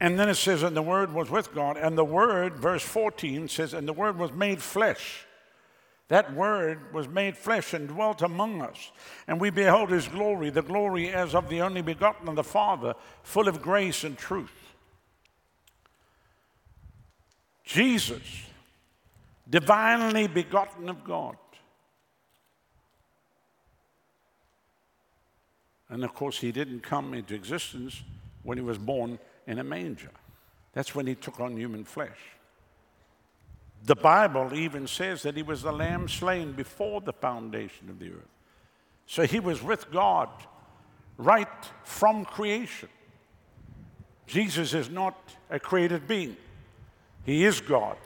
And 0.00 0.20
then 0.20 0.28
it 0.28 0.34
says, 0.34 0.62
And 0.62 0.76
the 0.76 0.82
Word 0.82 1.14
was 1.14 1.30
with 1.30 1.54
God, 1.54 1.78
and 1.78 1.96
the 1.96 2.04
Word, 2.04 2.58
verse 2.58 2.82
14 2.82 3.48
says, 3.48 3.72
And 3.72 3.88
the 3.88 3.94
Word 3.94 4.18
was 4.18 4.32
made 4.32 4.60
flesh. 4.60 5.25
That 6.08 6.34
Word 6.34 6.94
was 6.94 7.08
made 7.08 7.36
flesh 7.36 7.74
and 7.74 7.88
dwelt 7.88 8.22
among 8.22 8.62
us. 8.62 8.92
And 9.26 9.40
we 9.40 9.50
beheld 9.50 9.90
His 9.90 10.06
glory, 10.06 10.50
the 10.50 10.62
glory 10.62 11.10
as 11.12 11.34
of 11.34 11.48
the 11.48 11.60
only 11.62 11.82
begotten 11.82 12.28
of 12.28 12.36
the 12.36 12.44
Father, 12.44 12.94
full 13.22 13.48
of 13.48 13.60
grace 13.60 14.04
and 14.04 14.16
truth. 14.16 14.52
Jesus 17.64 18.22
divinely 19.48 20.28
begotten 20.28 20.88
of 20.88 21.02
God. 21.04 21.36
And 25.88 26.04
of 26.04 26.14
course, 26.14 26.38
he 26.38 26.52
didn't 26.52 26.80
come 26.80 27.14
into 27.14 27.34
existence 27.34 28.02
when 28.42 28.58
he 28.58 28.64
was 28.64 28.78
born 28.78 29.18
in 29.46 29.58
a 29.58 29.64
manger. 29.64 30.10
That's 30.72 30.94
when 30.94 31.06
he 31.06 31.14
took 31.14 31.40
on 31.40 31.56
human 31.56 31.84
flesh. 31.84 32.35
The 33.86 33.96
Bible 33.96 34.52
even 34.52 34.86
says 34.86 35.22
that 35.22 35.36
he 35.36 35.42
was 35.42 35.62
the 35.62 35.72
lamb 35.72 36.08
slain 36.08 36.52
before 36.52 37.00
the 37.00 37.12
foundation 37.12 37.88
of 37.88 37.98
the 37.98 38.10
earth. 38.10 38.34
So 39.06 39.24
he 39.24 39.40
was 39.40 39.62
with 39.62 39.90
God 39.90 40.28
right 41.16 41.48
from 41.84 42.24
creation. 42.24 42.88
Jesus 44.26 44.74
is 44.74 44.90
not 44.90 45.16
a 45.48 45.58
created 45.58 46.06
being, 46.06 46.36
he 47.24 47.44
is 47.44 47.60
God 47.60 47.96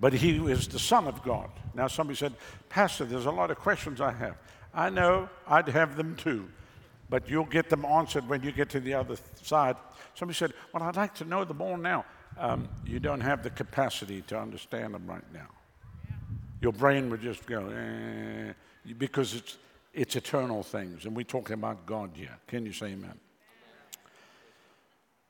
but 0.00 0.12
he 0.12 0.36
is 0.50 0.68
the 0.68 0.78
Son 0.78 1.06
of 1.06 1.22
God. 1.22 1.50
Now, 1.74 1.88
somebody 1.88 2.16
said, 2.16 2.34
Pastor, 2.68 3.04
there's 3.04 3.26
a 3.26 3.30
lot 3.30 3.50
of 3.50 3.58
questions 3.58 4.00
I 4.00 4.12
have. 4.12 4.36
I 4.72 4.90
know, 4.90 5.28
I'd 5.46 5.68
have 5.68 5.96
them 5.96 6.14
too, 6.16 6.48
but 7.08 7.28
you'll 7.28 7.44
get 7.44 7.68
them 7.68 7.84
answered 7.84 8.28
when 8.28 8.42
you 8.42 8.52
get 8.52 8.68
to 8.70 8.80
the 8.80 8.94
other 8.94 9.16
side. 9.42 9.76
Somebody 10.14 10.36
said, 10.36 10.52
Well, 10.72 10.82
I'd 10.82 10.96
like 10.96 11.14
to 11.16 11.24
know 11.24 11.44
them 11.44 11.60
all 11.60 11.76
now. 11.76 12.04
Um, 12.38 12.68
you 12.86 13.00
don't 13.00 13.20
have 13.20 13.42
the 13.42 13.50
capacity 13.50 14.22
to 14.28 14.38
understand 14.38 14.94
them 14.94 15.06
right 15.06 15.24
now. 15.34 15.48
Your 16.60 16.72
brain 16.72 17.10
would 17.10 17.20
just 17.20 17.44
go, 17.46 17.68
eh, 17.68 18.52
because 18.96 19.34
it's, 19.34 19.58
it's 19.92 20.14
eternal 20.14 20.62
things, 20.62 21.04
and 21.04 21.16
we're 21.16 21.24
talking 21.24 21.54
about 21.54 21.84
God 21.84 22.10
here. 22.14 22.36
Can 22.46 22.64
you 22.64 22.72
say 22.72 22.88
amen? 22.88 23.18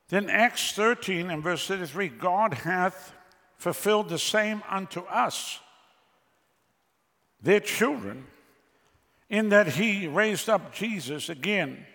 Then 0.09 0.29
Acts 0.29 0.73
13 0.73 1.31
and 1.31 1.43
verse 1.43 1.67
33 1.67 2.09
God 2.09 2.55
hath 2.55 3.13
fulfilled 3.57 4.11
the 4.11 4.19
same 4.19 4.63
unto 4.69 5.01
us, 5.01 5.61
their 7.43 7.61
children, 7.61 8.27
in 9.31 9.49
that 9.49 9.69
he 9.69 10.07
raised 10.07 10.49
up 10.49 10.75
Jesus 10.75 11.29
again, 11.29 11.87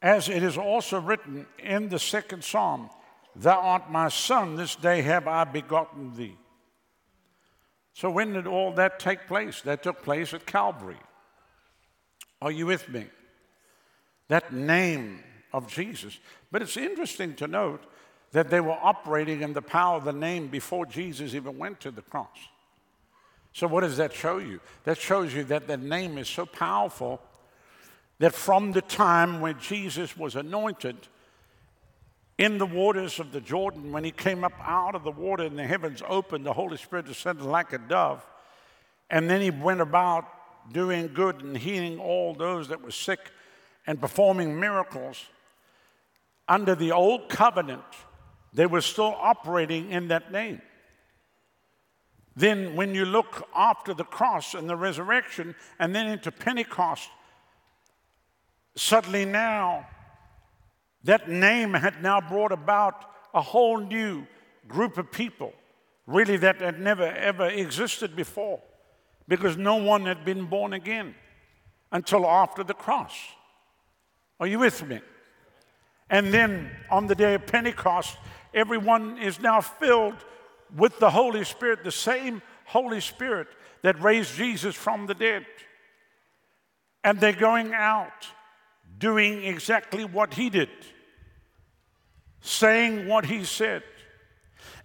as 0.00 0.28
it 0.28 0.42
is 0.42 0.58
also 0.58 1.00
written 1.00 1.46
in 1.58 1.88
the 1.88 1.98
second 1.98 2.44
psalm 2.44 2.90
Thou 3.38 3.58
art 3.60 3.90
my 3.90 4.08
son, 4.08 4.56
this 4.56 4.74
day 4.74 5.00
have 5.02 5.28
I 5.28 5.44
begotten 5.44 6.14
thee. 6.16 6.36
So, 7.94 8.10
when 8.10 8.32
did 8.32 8.46
all 8.46 8.72
that 8.72 8.98
take 8.98 9.26
place? 9.26 9.60
That 9.62 9.82
took 9.82 10.02
place 10.02 10.34
at 10.34 10.46
Calvary. 10.46 10.98
Are 12.42 12.50
you 12.50 12.66
with 12.66 12.88
me? 12.88 13.06
That 14.28 14.52
name 14.52 15.22
of 15.52 15.72
Jesus. 15.72 16.18
But 16.50 16.62
it's 16.62 16.76
interesting 16.76 17.34
to 17.36 17.46
note 17.46 17.84
that 18.32 18.50
they 18.50 18.60
were 18.60 18.78
operating 18.80 19.42
in 19.42 19.52
the 19.52 19.62
power 19.62 19.96
of 19.96 20.04
the 20.04 20.12
name 20.12 20.48
before 20.48 20.86
Jesus 20.86 21.34
even 21.34 21.58
went 21.58 21.80
to 21.80 21.90
the 21.90 22.02
cross. 22.02 22.38
So, 23.52 23.66
what 23.66 23.80
does 23.80 23.96
that 23.96 24.12
show 24.12 24.38
you? 24.38 24.60
That 24.84 24.98
shows 24.98 25.32
you 25.32 25.44
that 25.44 25.68
the 25.68 25.76
name 25.76 26.18
is 26.18 26.28
so 26.28 26.44
powerful 26.44 27.20
that 28.18 28.34
from 28.34 28.72
the 28.72 28.82
time 28.82 29.40
when 29.40 29.58
Jesus 29.60 30.16
was 30.16 30.34
anointed 30.34 30.96
in 32.38 32.58
the 32.58 32.66
waters 32.66 33.18
of 33.18 33.32
the 33.32 33.40
Jordan, 33.40 33.90
when 33.90 34.04
he 34.04 34.12
came 34.12 34.44
up 34.44 34.52
out 34.62 34.94
of 34.94 35.02
the 35.02 35.10
water 35.10 35.44
and 35.44 35.58
the 35.58 35.66
heavens 35.66 36.02
opened, 36.08 36.46
the 36.46 36.52
Holy 36.52 36.76
Spirit 36.76 37.06
descended 37.06 37.44
like 37.44 37.72
a 37.72 37.78
dove. 37.78 38.24
And 39.10 39.28
then 39.28 39.40
he 39.40 39.50
went 39.50 39.80
about 39.80 40.24
doing 40.72 41.10
good 41.12 41.42
and 41.42 41.56
healing 41.56 41.98
all 41.98 42.34
those 42.34 42.68
that 42.68 42.80
were 42.80 42.92
sick 42.92 43.18
and 43.86 44.00
performing 44.00 44.58
miracles. 44.58 45.24
Under 46.46 46.76
the 46.76 46.92
old 46.92 47.28
covenant, 47.28 47.82
they 48.52 48.66
were 48.66 48.82
still 48.82 49.16
operating 49.18 49.90
in 49.90 50.08
that 50.08 50.30
name. 50.30 50.62
Then, 52.36 52.76
when 52.76 52.94
you 52.94 53.04
look 53.04 53.48
after 53.52 53.92
the 53.92 54.04
cross 54.04 54.54
and 54.54 54.70
the 54.70 54.76
resurrection, 54.76 55.56
and 55.80 55.92
then 55.92 56.06
into 56.06 56.30
Pentecost, 56.30 57.08
suddenly 58.76 59.24
now, 59.24 59.88
that 61.04 61.28
name 61.28 61.74
had 61.74 62.02
now 62.02 62.20
brought 62.20 62.52
about 62.52 63.04
a 63.34 63.40
whole 63.40 63.78
new 63.78 64.26
group 64.66 64.98
of 64.98 65.12
people, 65.12 65.52
really, 66.06 66.36
that 66.38 66.60
had 66.60 66.80
never 66.80 67.06
ever 67.06 67.46
existed 67.48 68.16
before, 68.16 68.60
because 69.26 69.56
no 69.56 69.76
one 69.76 70.06
had 70.06 70.24
been 70.24 70.46
born 70.46 70.72
again 70.72 71.14
until 71.92 72.26
after 72.26 72.62
the 72.64 72.74
cross. 72.74 73.14
Are 74.40 74.46
you 74.46 74.58
with 74.58 74.86
me? 74.86 75.00
And 76.10 76.32
then 76.32 76.70
on 76.90 77.06
the 77.06 77.14
day 77.14 77.34
of 77.34 77.46
Pentecost, 77.46 78.16
everyone 78.54 79.18
is 79.18 79.40
now 79.40 79.60
filled 79.60 80.16
with 80.76 80.98
the 80.98 81.10
Holy 81.10 81.44
Spirit, 81.44 81.84
the 81.84 81.92
same 81.92 82.42
Holy 82.64 83.00
Spirit 83.00 83.48
that 83.82 84.00
raised 84.02 84.34
Jesus 84.34 84.74
from 84.74 85.06
the 85.06 85.14
dead. 85.14 85.46
And 87.04 87.20
they're 87.20 87.32
going 87.32 87.72
out 87.74 88.28
doing 88.98 89.44
exactly 89.44 90.04
what 90.04 90.34
he 90.34 90.50
did, 90.50 90.68
saying 92.40 93.06
what 93.06 93.24
he 93.26 93.44
said, 93.44 93.82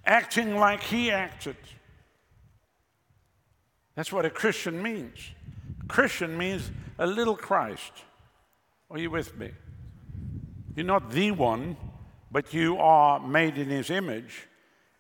acting 0.06 0.58
like 0.58 0.82
he 0.84 1.12
acted. 1.12 1.58
That's 3.96 4.12
what 4.12 4.26
a 4.26 4.30
Christian 4.30 4.82
means. 4.82 5.20
Christian 5.88 6.38
means 6.38 6.72
a 6.98 7.06
little 7.06 7.36
Christ. 7.36 7.92
Are 8.90 8.98
you 8.98 9.10
with 9.10 9.38
me? 9.38 9.52
You're 10.76 10.86
not 10.86 11.12
the 11.12 11.32
one, 11.32 11.78
but 12.32 12.54
you 12.54 12.78
are 12.78 13.20
made 13.20 13.58
in 13.58 13.70
his 13.70 13.90
image 13.90 14.48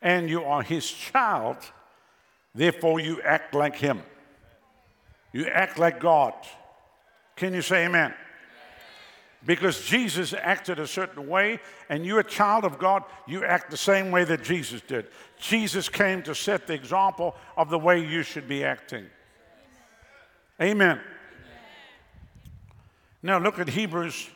and 0.01 0.29
you 0.29 0.43
are 0.43 0.61
his 0.61 0.89
child. 0.89 1.57
Therefore, 2.53 2.99
you 2.99 3.21
act 3.21 3.55
like 3.55 3.75
him. 3.75 4.03
You 5.31 5.47
act 5.47 5.79
like 5.79 5.99
God. 5.99 6.33
Can 7.35 7.53
you 7.53 7.63
say 7.63 7.85
amen? 7.85 8.13
Because 9.45 9.85
Jesus 9.85 10.33
acted 10.33 10.79
a 10.79 10.87
certain 10.87 11.27
way, 11.27 11.59
and 11.89 12.05
you're 12.05 12.21
a 12.21 12.23
child 12.23 12.63
of 12.63 12.79
God, 12.79 13.03
you 13.27 13.43
act 13.43 13.71
the 13.71 13.77
same 13.77 14.09
way 14.09 14.23
that 14.23 14.41
Jesus 14.43 14.81
did. 14.81 15.07
Jesus 15.37 15.89
came 15.89 16.23
to 16.23 16.33
set 16.33 16.65
the 16.65 16.73
example 16.73 17.35
of 17.57 17.69
the 17.69 17.79
way 17.79 18.05
you 18.05 18.23
should 18.23 18.47
be 18.47 18.63
acting. 18.63 19.05
Amen. 20.61 21.01
Now 23.21 23.37
look 23.37 23.59
at 23.59 23.69
Hebrews 23.69 24.29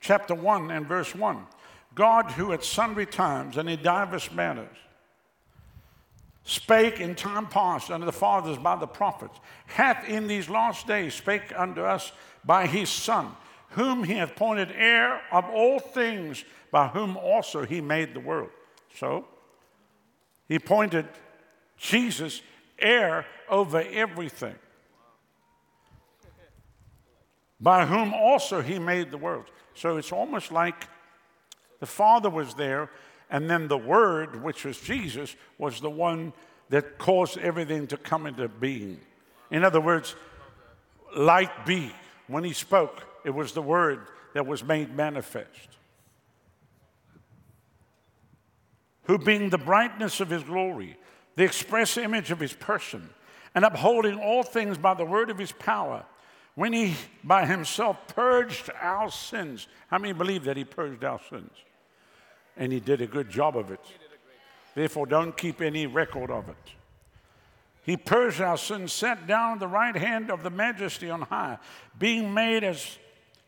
chapter 0.00 0.34
1 0.34 0.70
and 0.70 0.86
verse 0.86 1.14
1. 1.14 1.46
God, 1.94 2.30
who 2.32 2.52
at 2.52 2.64
sundry 2.64 3.06
times 3.06 3.56
and 3.56 3.68
in 3.68 3.82
divers 3.82 4.30
manners 4.30 4.76
spake 6.44 6.98
in 6.98 7.14
time 7.14 7.46
past 7.46 7.90
unto 7.90 8.06
the 8.06 8.12
fathers 8.12 8.56
by 8.56 8.74
the 8.74 8.86
prophets, 8.86 9.38
hath 9.66 10.08
in 10.08 10.26
these 10.26 10.48
last 10.48 10.86
days 10.86 11.12
spake 11.12 11.52
unto 11.54 11.82
us 11.82 12.10
by 12.44 12.66
his 12.66 12.88
Son, 12.88 13.30
whom 13.70 14.04
he 14.04 14.14
hath 14.14 14.30
appointed 14.30 14.72
heir 14.74 15.20
of 15.30 15.44
all 15.46 15.78
things, 15.78 16.44
by 16.70 16.88
whom 16.88 17.16
also 17.16 17.64
he 17.64 17.80
made 17.80 18.14
the 18.14 18.20
world. 18.20 18.50
So, 18.94 19.26
he 20.48 20.54
appointed 20.54 21.06
Jesus 21.76 22.42
heir 22.78 23.26
over 23.48 23.80
everything, 23.80 24.54
by 27.60 27.86
whom 27.86 28.14
also 28.14 28.62
he 28.62 28.78
made 28.78 29.10
the 29.10 29.18
world. 29.18 29.46
So 29.74 29.96
it's 29.96 30.12
almost 30.12 30.50
like 30.50 30.88
the 31.80 31.86
Father 31.86 32.30
was 32.30 32.54
there 32.54 32.90
and 33.30 33.48
then 33.48 33.68
the 33.68 33.78
Word, 33.78 34.42
which 34.42 34.64
was 34.64 34.80
Jesus, 34.80 35.36
was 35.58 35.80
the 35.80 35.90
one 35.90 36.32
that 36.70 36.98
caused 36.98 37.38
everything 37.38 37.86
to 37.88 37.96
come 37.96 38.26
into 38.26 38.48
being. 38.48 39.00
In 39.50 39.64
other 39.64 39.80
words, 39.80 40.16
light 41.16 41.66
be. 41.66 41.92
When 42.26 42.44
he 42.44 42.52
spoke, 42.52 43.17
it 43.28 43.34
was 43.34 43.52
the 43.52 43.62
Word 43.62 44.00
that 44.34 44.46
was 44.46 44.64
made 44.64 44.94
manifest. 44.94 45.68
Who, 49.04 49.18
being 49.18 49.50
the 49.50 49.58
brightness 49.58 50.20
of 50.20 50.28
his 50.30 50.42
glory, 50.42 50.98
the 51.36 51.44
express 51.44 51.96
image 51.96 52.30
of 52.30 52.40
his 52.40 52.52
person, 52.52 53.08
and 53.54 53.64
upholding 53.64 54.18
all 54.18 54.42
things 54.42 54.76
by 54.76 54.94
the 54.94 55.04
word 55.04 55.30
of 55.30 55.38
his 55.38 55.52
power, 55.52 56.04
when 56.56 56.72
he 56.72 56.94
by 57.24 57.46
himself 57.46 57.96
purged 58.08 58.68
our 58.80 59.10
sins. 59.10 59.68
How 59.86 59.98
many 59.98 60.12
believe 60.12 60.44
that 60.44 60.56
he 60.56 60.64
purged 60.64 61.04
our 61.04 61.20
sins? 61.30 61.52
and 62.58 62.72
he 62.72 62.80
did 62.80 63.00
a 63.00 63.06
good 63.06 63.30
job 63.30 63.56
of 63.56 63.70
it. 63.70 63.80
Therefore, 64.74 65.06
don't 65.06 65.36
keep 65.36 65.62
any 65.62 65.86
record 65.86 66.30
of 66.30 66.48
it. 66.48 66.56
He 67.82 67.96
purged 67.96 68.40
our 68.40 68.58
sins, 68.58 68.92
sat 68.92 69.26
down 69.26 69.54
at 69.54 69.60
the 69.60 69.68
right 69.68 69.96
hand 69.96 70.30
of 70.30 70.42
the 70.42 70.50
majesty 70.50 71.08
on 71.08 71.22
high, 71.22 71.58
being 71.98 72.34
made 72.34 72.64
as 72.64 72.98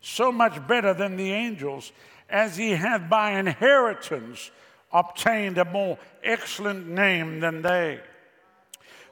so 0.00 0.32
much 0.32 0.66
better 0.66 0.94
than 0.94 1.16
the 1.16 1.32
angels, 1.32 1.92
as 2.28 2.56
he 2.56 2.70
hath 2.70 3.08
by 3.08 3.38
inheritance 3.38 4.50
obtained 4.92 5.58
a 5.58 5.64
more 5.64 5.98
excellent 6.22 6.86
name 6.88 7.40
than 7.40 7.62
they. 7.62 8.00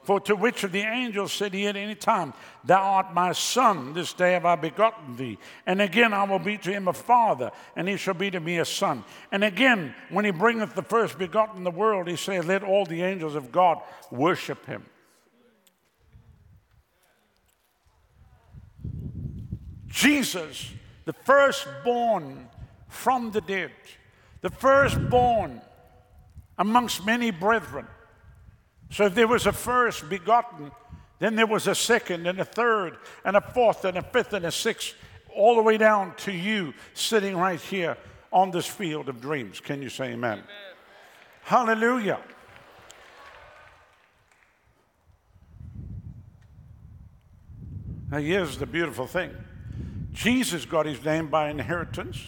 For 0.03 0.19
to 0.21 0.35
which 0.35 0.63
of 0.63 0.71
the 0.71 0.81
angels 0.81 1.33
said 1.33 1.53
he 1.53 1.67
at 1.67 1.75
any 1.75 1.93
time, 1.93 2.33
Thou 2.63 2.81
art 2.81 3.13
my 3.13 3.31
son, 3.33 3.93
this 3.93 4.13
day 4.13 4.33
have 4.33 4.45
I 4.45 4.55
begotten 4.55 5.15
thee. 5.15 5.37
And 5.65 5.81
again 5.81 6.13
I 6.13 6.23
will 6.23 6.39
be 6.39 6.57
to 6.57 6.71
him 6.71 6.87
a 6.87 6.93
father, 6.93 7.51
and 7.75 7.87
he 7.87 7.97
shall 7.97 8.13
be 8.13 8.31
to 8.31 8.39
me 8.39 8.57
a 8.57 8.65
son. 8.65 9.03
And 9.31 9.43
again, 9.43 9.93
when 10.09 10.25
he 10.25 10.31
bringeth 10.31 10.73
the 10.73 10.81
first 10.81 11.19
begotten 11.19 11.57
in 11.57 11.63
the 11.63 11.71
world, 11.71 12.07
he 12.07 12.15
saith, 12.15 12.45
Let 12.45 12.63
all 12.63 12.85
the 12.85 13.03
angels 13.03 13.35
of 13.35 13.51
God 13.51 13.79
worship 14.09 14.65
him. 14.65 14.85
Jesus, 19.87 20.71
the 21.09 21.13
firstborn 21.13 22.47
from 22.87 23.31
the 23.31 23.41
dead, 23.41 23.71
the 24.41 24.51
firstborn 24.51 25.59
amongst 26.57 27.03
many 27.03 27.31
brethren 27.31 27.87
so 28.91 29.05
if 29.05 29.15
there 29.15 29.27
was 29.27 29.45
a 29.45 29.51
first 29.51 30.09
begotten, 30.09 30.71
then 31.19 31.35
there 31.35 31.47
was 31.47 31.67
a 31.67 31.75
second 31.75 32.25
and 32.25 32.39
a 32.39 32.45
third 32.45 32.97
and 33.23 33.37
a 33.37 33.41
fourth 33.41 33.85
and 33.85 33.97
a 33.97 34.01
fifth 34.01 34.33
and 34.33 34.45
a 34.45 34.51
sixth, 34.51 34.95
all 35.35 35.55
the 35.55 35.61
way 35.61 35.77
down 35.77 36.15
to 36.17 36.31
you 36.31 36.73
sitting 36.93 37.37
right 37.37 37.61
here 37.61 37.97
on 38.31 38.51
this 38.51 38.65
field 38.65 39.09
of 39.09 39.21
dreams. 39.21 39.59
Can 39.59 39.81
you 39.81 39.89
say 39.89 40.13
amen? 40.13 40.39
amen. 40.39 40.45
Hallelujah. 41.43 42.19
Now, 48.11 48.17
here's 48.17 48.57
the 48.57 48.65
beautiful 48.65 49.05
thing 49.05 49.31
Jesus 50.19 50.65
got 50.65 50.85
his 50.85 51.01
name 51.05 51.27
by 51.27 51.49
inheritance. 51.49 52.19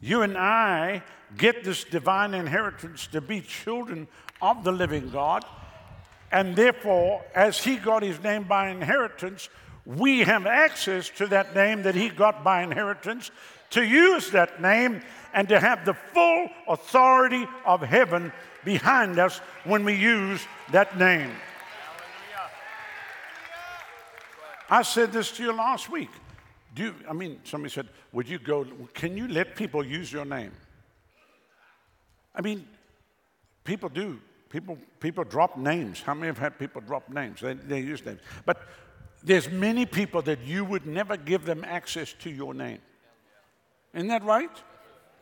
You 0.00 0.22
and 0.22 0.38
I 0.38 1.02
get 1.36 1.64
this 1.64 1.82
divine 1.82 2.34
inheritance 2.34 3.08
to 3.08 3.20
be 3.20 3.40
children 3.40 4.06
of 4.40 4.62
the 4.62 4.70
living 4.70 5.10
God. 5.10 5.44
And 6.30 6.54
therefore, 6.54 7.24
as 7.34 7.58
he 7.64 7.78
got 7.78 8.04
his 8.04 8.22
name 8.22 8.44
by 8.44 8.68
inheritance, 8.68 9.48
we 9.84 10.20
have 10.20 10.46
access 10.46 11.08
to 11.18 11.26
that 11.26 11.52
name 11.56 11.82
that 11.82 11.96
he 11.96 12.10
got 12.10 12.44
by 12.44 12.62
inheritance 12.62 13.32
to 13.70 13.82
use 13.82 14.30
that 14.30 14.62
name 14.62 15.02
and 15.32 15.48
to 15.48 15.58
have 15.58 15.84
the 15.84 15.94
full 15.94 16.48
authority 16.68 17.44
of 17.66 17.80
heaven 17.80 18.32
behind 18.64 19.18
us 19.18 19.38
when 19.64 19.84
we 19.84 19.94
use 19.94 20.46
that 20.70 20.96
name. 20.96 21.32
I 24.70 24.82
said 24.82 25.10
this 25.10 25.32
to 25.32 25.42
you 25.42 25.52
last 25.52 25.90
week. 25.90 26.10
Do 26.74 26.82
you, 26.82 26.94
I 27.08 27.12
mean, 27.12 27.40
somebody 27.44 27.72
said, 27.72 27.88
Would 28.12 28.28
you 28.28 28.38
go, 28.38 28.66
can 28.94 29.16
you 29.16 29.28
let 29.28 29.54
people 29.54 29.84
use 29.84 30.12
your 30.12 30.24
name? 30.24 30.52
I 32.34 32.40
mean, 32.40 32.66
people 33.62 33.88
do. 33.88 34.18
People, 34.50 34.78
people 35.00 35.24
drop 35.24 35.56
names. 35.56 36.00
How 36.00 36.14
many 36.14 36.26
have 36.26 36.38
had 36.38 36.58
people 36.58 36.80
drop 36.80 37.08
names? 37.08 37.40
They, 37.40 37.54
they 37.54 37.80
use 37.80 38.04
names. 38.04 38.20
But 38.44 38.62
there's 39.22 39.50
many 39.50 39.86
people 39.86 40.22
that 40.22 40.40
you 40.42 40.64
would 40.64 40.86
never 40.86 41.16
give 41.16 41.44
them 41.44 41.64
access 41.64 42.12
to 42.20 42.30
your 42.30 42.54
name. 42.54 42.78
Isn't 43.92 44.08
that 44.08 44.24
right? 44.24 44.50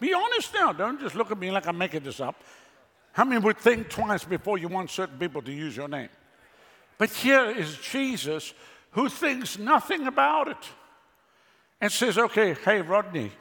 Be 0.01 0.13
honest 0.13 0.53
now. 0.55 0.73
Don't 0.73 1.01
just 1.01 1.15
look 1.15 1.31
at 1.31 1.39
me 1.39 1.51
like 1.51 1.67
I'm 1.67 1.79
making 1.79 2.03
this 2.03 2.21
up. 2.21 2.43
How 3.13 3.25
many 3.25 3.41
would 3.41 3.59
think 3.59 3.91
twice 3.91 4.25
before 4.25 4.59
you 4.59 4.69
want 4.69 4.91
certain 4.91 5.19
people 5.19 5.43
to 5.43 5.53
use 5.53 5.77
your 5.77 5.89
name? 5.89 6.09
But 6.97 7.11
here 7.11 7.51
is 7.51 7.77
Jesus 7.79 8.55
who 8.93 9.09
thinks 9.09 9.59
nothing 9.59 10.07
about 10.07 10.49
it 10.49 10.69
and 11.83 11.91
says, 11.91 12.17
okay, 12.17 12.55
hey, 12.65 12.81
Rodney, 12.81 13.33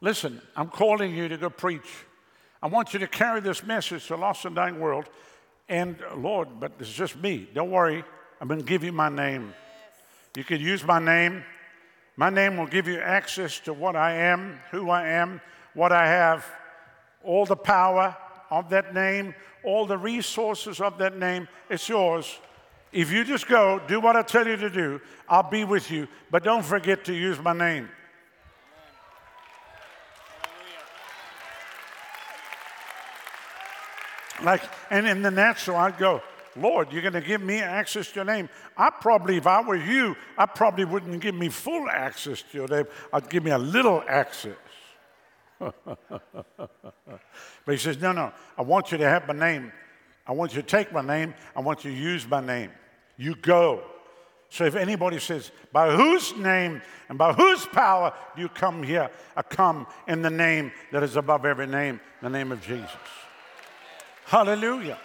listen, 0.00 0.40
I'm 0.54 0.68
calling 0.68 1.12
you 1.12 1.26
to 1.28 1.36
go 1.36 1.50
preach. 1.50 2.06
I 2.62 2.68
want 2.68 2.94
you 2.94 3.00
to 3.00 3.08
carry 3.08 3.40
this 3.40 3.64
message 3.64 4.06
to 4.06 4.16
lost 4.16 4.44
and 4.44 4.54
dying 4.54 4.78
world. 4.78 5.06
And 5.68 5.96
Lord, 6.16 6.60
but 6.60 6.72
it's 6.78 6.92
just 6.92 7.16
me. 7.16 7.48
Don't 7.52 7.72
worry. 7.72 8.04
I'm 8.40 8.46
going 8.46 8.60
to 8.60 8.66
give 8.66 8.84
you 8.84 8.92
my 8.92 9.08
name. 9.08 9.52
You 10.36 10.44
can 10.44 10.60
use 10.60 10.84
my 10.84 11.00
name. 11.00 11.42
My 12.16 12.30
name 12.30 12.56
will 12.56 12.68
give 12.68 12.86
you 12.86 13.00
access 13.00 13.58
to 13.60 13.72
what 13.72 13.96
I 13.96 14.12
am, 14.12 14.60
who 14.70 14.88
I 14.88 15.08
am, 15.08 15.40
what 15.74 15.90
I 15.90 16.06
have, 16.06 16.46
all 17.24 17.46
the 17.46 17.56
power 17.56 18.16
of 18.48 18.70
that 18.70 18.94
name, 18.94 19.34
all 19.64 19.86
the 19.86 19.98
resources 19.98 20.80
of 20.80 20.98
that 20.98 21.18
name. 21.18 21.48
It's 21.68 21.88
yours. 21.88 22.38
If 22.96 23.12
you 23.12 23.24
just 23.24 23.46
go, 23.46 23.78
do 23.86 24.00
what 24.00 24.16
I 24.16 24.22
tell 24.22 24.46
you 24.46 24.56
to 24.56 24.70
do, 24.70 25.02
I'll 25.28 25.50
be 25.50 25.64
with 25.64 25.90
you. 25.90 26.08
But 26.30 26.42
don't 26.42 26.64
forget 26.64 27.04
to 27.04 27.12
use 27.12 27.38
my 27.38 27.52
name. 27.52 27.90
Like, 34.42 34.62
and 34.88 35.06
in 35.06 35.20
the 35.20 35.30
natural, 35.30 35.76
I'd 35.76 35.98
go, 35.98 36.22
Lord, 36.56 36.90
you're 36.90 37.02
going 37.02 37.12
to 37.12 37.20
give 37.20 37.42
me 37.42 37.60
access 37.60 38.08
to 38.12 38.14
your 38.14 38.24
name. 38.24 38.48
I 38.78 38.88
probably, 38.88 39.36
if 39.36 39.46
I 39.46 39.60
were 39.60 39.76
you, 39.76 40.16
I 40.38 40.46
probably 40.46 40.86
wouldn't 40.86 41.20
give 41.20 41.34
me 41.34 41.50
full 41.50 41.90
access 41.90 42.40
to 42.40 42.56
your 42.56 42.66
name. 42.66 42.86
I'd 43.12 43.28
give 43.28 43.44
me 43.44 43.50
a 43.50 43.58
little 43.58 44.02
access. 44.08 44.56
but 45.58 45.76
he 47.66 47.76
says, 47.76 48.00
No, 48.00 48.12
no, 48.12 48.32
I 48.56 48.62
want 48.62 48.90
you 48.90 48.96
to 48.96 49.06
have 49.06 49.28
my 49.28 49.34
name. 49.34 49.70
I 50.26 50.32
want 50.32 50.54
you 50.54 50.62
to 50.62 50.66
take 50.66 50.92
my 50.94 51.02
name. 51.02 51.34
I 51.54 51.60
want 51.60 51.84
you 51.84 51.90
to 51.90 51.96
use 51.96 52.26
my 52.26 52.40
name. 52.40 52.70
You 53.16 53.34
go. 53.34 53.82
So 54.50 54.64
if 54.64 54.76
anybody 54.76 55.18
says, 55.18 55.50
By 55.72 55.94
whose 55.94 56.36
name 56.36 56.82
and 57.08 57.18
by 57.18 57.32
whose 57.32 57.66
power 57.66 58.12
do 58.34 58.42
you 58.42 58.48
come 58.48 58.82
here? 58.82 59.10
I 59.36 59.42
come 59.42 59.86
in 60.06 60.22
the 60.22 60.30
name 60.30 60.72
that 60.92 61.02
is 61.02 61.16
above 61.16 61.44
every 61.44 61.66
name, 61.66 62.00
the 62.22 62.30
name 62.30 62.52
of 62.52 62.62
Jesus. 62.62 62.90
Hallelujah. 64.26 64.98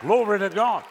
Glory 0.00 0.38
to 0.38 0.48
God. 0.48 0.84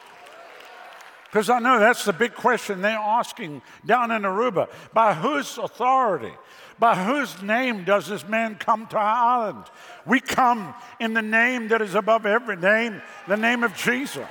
Because 1.26 1.50
I 1.50 1.60
know 1.60 1.80
that's 1.80 2.06
the 2.06 2.14
big 2.14 2.34
question 2.34 2.82
they're 2.82 2.98
asking 2.98 3.62
down 3.86 4.12
in 4.12 4.24
Aruba. 4.24 4.68
By 4.94 5.14
whose 5.14 5.60
authority, 5.60 6.34
by 6.80 6.96
whose 6.96 7.40
name 7.44 7.84
does 7.84 8.08
this 8.08 8.28
man 8.28 8.56
come 8.56 8.88
to 8.88 8.98
our 8.98 9.44
island? 9.46 9.66
We 10.08 10.22
come 10.22 10.74
in 11.00 11.14
the 11.14 11.22
name 11.22 11.68
that 11.68 11.84
is 11.84 11.94
above 11.94 12.26
every 12.26 12.56
name, 12.56 13.02
the 13.28 13.38
name 13.38 13.64
of 13.64 13.76
Jesus. 13.76 14.26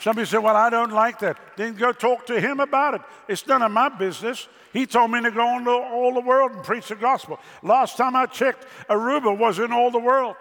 Somebody 0.00 0.26
said, 0.26 0.38
Well, 0.38 0.56
I 0.56 0.70
don't 0.70 0.92
like 0.92 1.18
that. 1.18 1.36
Then 1.56 1.74
go 1.74 1.92
talk 1.92 2.26
to 2.26 2.40
him 2.40 2.58
about 2.58 2.94
it. 2.94 3.02
It's 3.28 3.46
none 3.46 3.60
of 3.60 3.70
my 3.70 3.90
business. 3.90 4.48
He 4.72 4.86
told 4.86 5.10
me 5.10 5.20
to 5.22 5.30
go 5.30 5.58
into 5.58 5.70
all 5.70 6.14
the 6.14 6.20
world 6.20 6.52
and 6.52 6.64
preach 6.64 6.88
the 6.88 6.94
gospel. 6.94 7.38
Last 7.62 7.98
time 7.98 8.16
I 8.16 8.24
checked, 8.26 8.66
Aruba 8.88 9.36
was 9.36 9.58
in 9.58 9.72
all 9.72 9.90
the 9.90 9.98
world. 9.98 10.36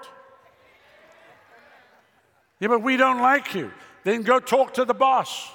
Yeah, 2.59 2.69
but 2.69 2.81
we 2.81 2.95
don't 2.95 3.21
like 3.21 3.53
you. 3.53 3.71
Then 4.03 4.21
go 4.21 4.39
talk 4.39 4.75
to 4.75 4.85
the 4.85 4.93
boss. 4.93 5.49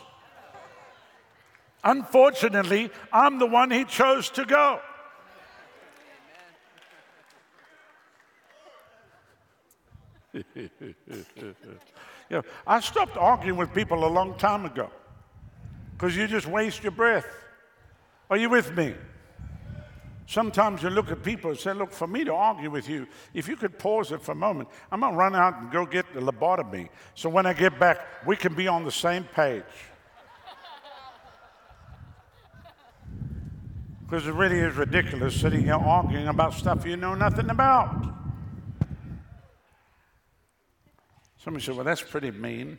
Unfortunately, 1.82 2.90
I'm 3.12 3.38
the 3.38 3.46
one 3.46 3.70
he 3.70 3.84
chose 3.84 4.28
to 4.30 4.44
go. 4.44 4.80
you 12.34 12.40
know, 12.40 12.44
I 12.66 12.80
stopped 12.80 13.16
arguing 13.16 13.56
with 13.56 13.72
people 13.72 14.04
a 14.04 14.08
long 14.10 14.36
time 14.36 14.66
ago 14.66 14.90
because 15.92 16.16
you 16.16 16.26
just 16.26 16.48
waste 16.48 16.82
your 16.82 16.90
breath. 16.90 17.26
Are 18.28 18.36
you 18.36 18.50
with 18.50 18.76
me? 18.76 18.94
Sometimes 20.26 20.82
you 20.82 20.90
look 20.90 21.12
at 21.12 21.22
people 21.22 21.50
and 21.50 21.60
say, 21.60 21.72
Look, 21.74 21.92
for 21.92 22.08
me 22.08 22.24
to 22.24 22.34
argue 22.34 22.70
with 22.70 22.88
you, 22.88 23.06
if 23.34 23.46
you 23.46 23.56
could 23.56 23.78
pause 23.78 24.10
it 24.10 24.20
for 24.20 24.32
a 24.32 24.34
moment, 24.34 24.68
I'm 24.90 25.00
going 25.00 25.12
to 25.12 25.18
run 25.18 25.36
out 25.36 25.60
and 25.60 25.70
go 25.70 25.86
get 25.86 26.12
the 26.12 26.20
lobotomy. 26.20 26.88
So 27.14 27.28
when 27.28 27.46
I 27.46 27.52
get 27.52 27.78
back, 27.78 28.26
we 28.26 28.34
can 28.34 28.54
be 28.54 28.66
on 28.66 28.84
the 28.84 28.92
same 28.92 29.24
page. 29.24 29.62
Because 34.06 34.26
it 34.26 34.34
really 34.34 34.58
is 34.58 34.74
ridiculous 34.76 35.40
sitting 35.40 35.62
here 35.62 35.74
arguing 35.74 36.28
about 36.28 36.54
stuff 36.54 36.84
you 36.84 36.96
know 36.96 37.14
nothing 37.14 37.48
about. 37.48 38.23
Somebody 41.44 41.62
said, 41.62 41.76
Well, 41.76 41.85
that's 41.85 42.00
pretty 42.00 42.30
mean. 42.30 42.78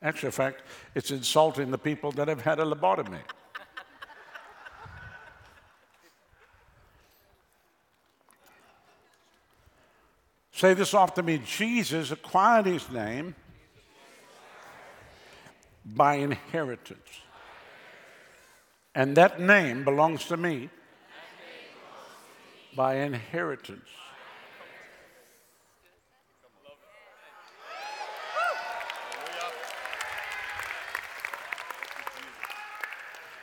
Actually, 0.00 0.28
in 0.28 0.32
fact, 0.32 0.62
it's 0.94 1.10
insulting 1.10 1.72
the 1.72 1.78
people 1.78 2.12
that 2.12 2.28
have 2.28 2.42
had 2.42 2.60
a 2.60 2.64
lobotomy. 2.64 3.18
Say 10.52 10.74
this 10.74 10.94
after 10.94 11.22
me 11.22 11.38
Jesus 11.38 12.12
acquired 12.12 12.66
his 12.66 12.88
name 12.90 13.34
by 15.84 16.14
inheritance. 16.14 17.20
And 18.94 19.16
that 19.16 19.40
name 19.40 19.84
belongs 19.84 20.24
to 20.26 20.36
me 20.36 20.70
by 22.76 22.96
inheritance. 22.96 23.88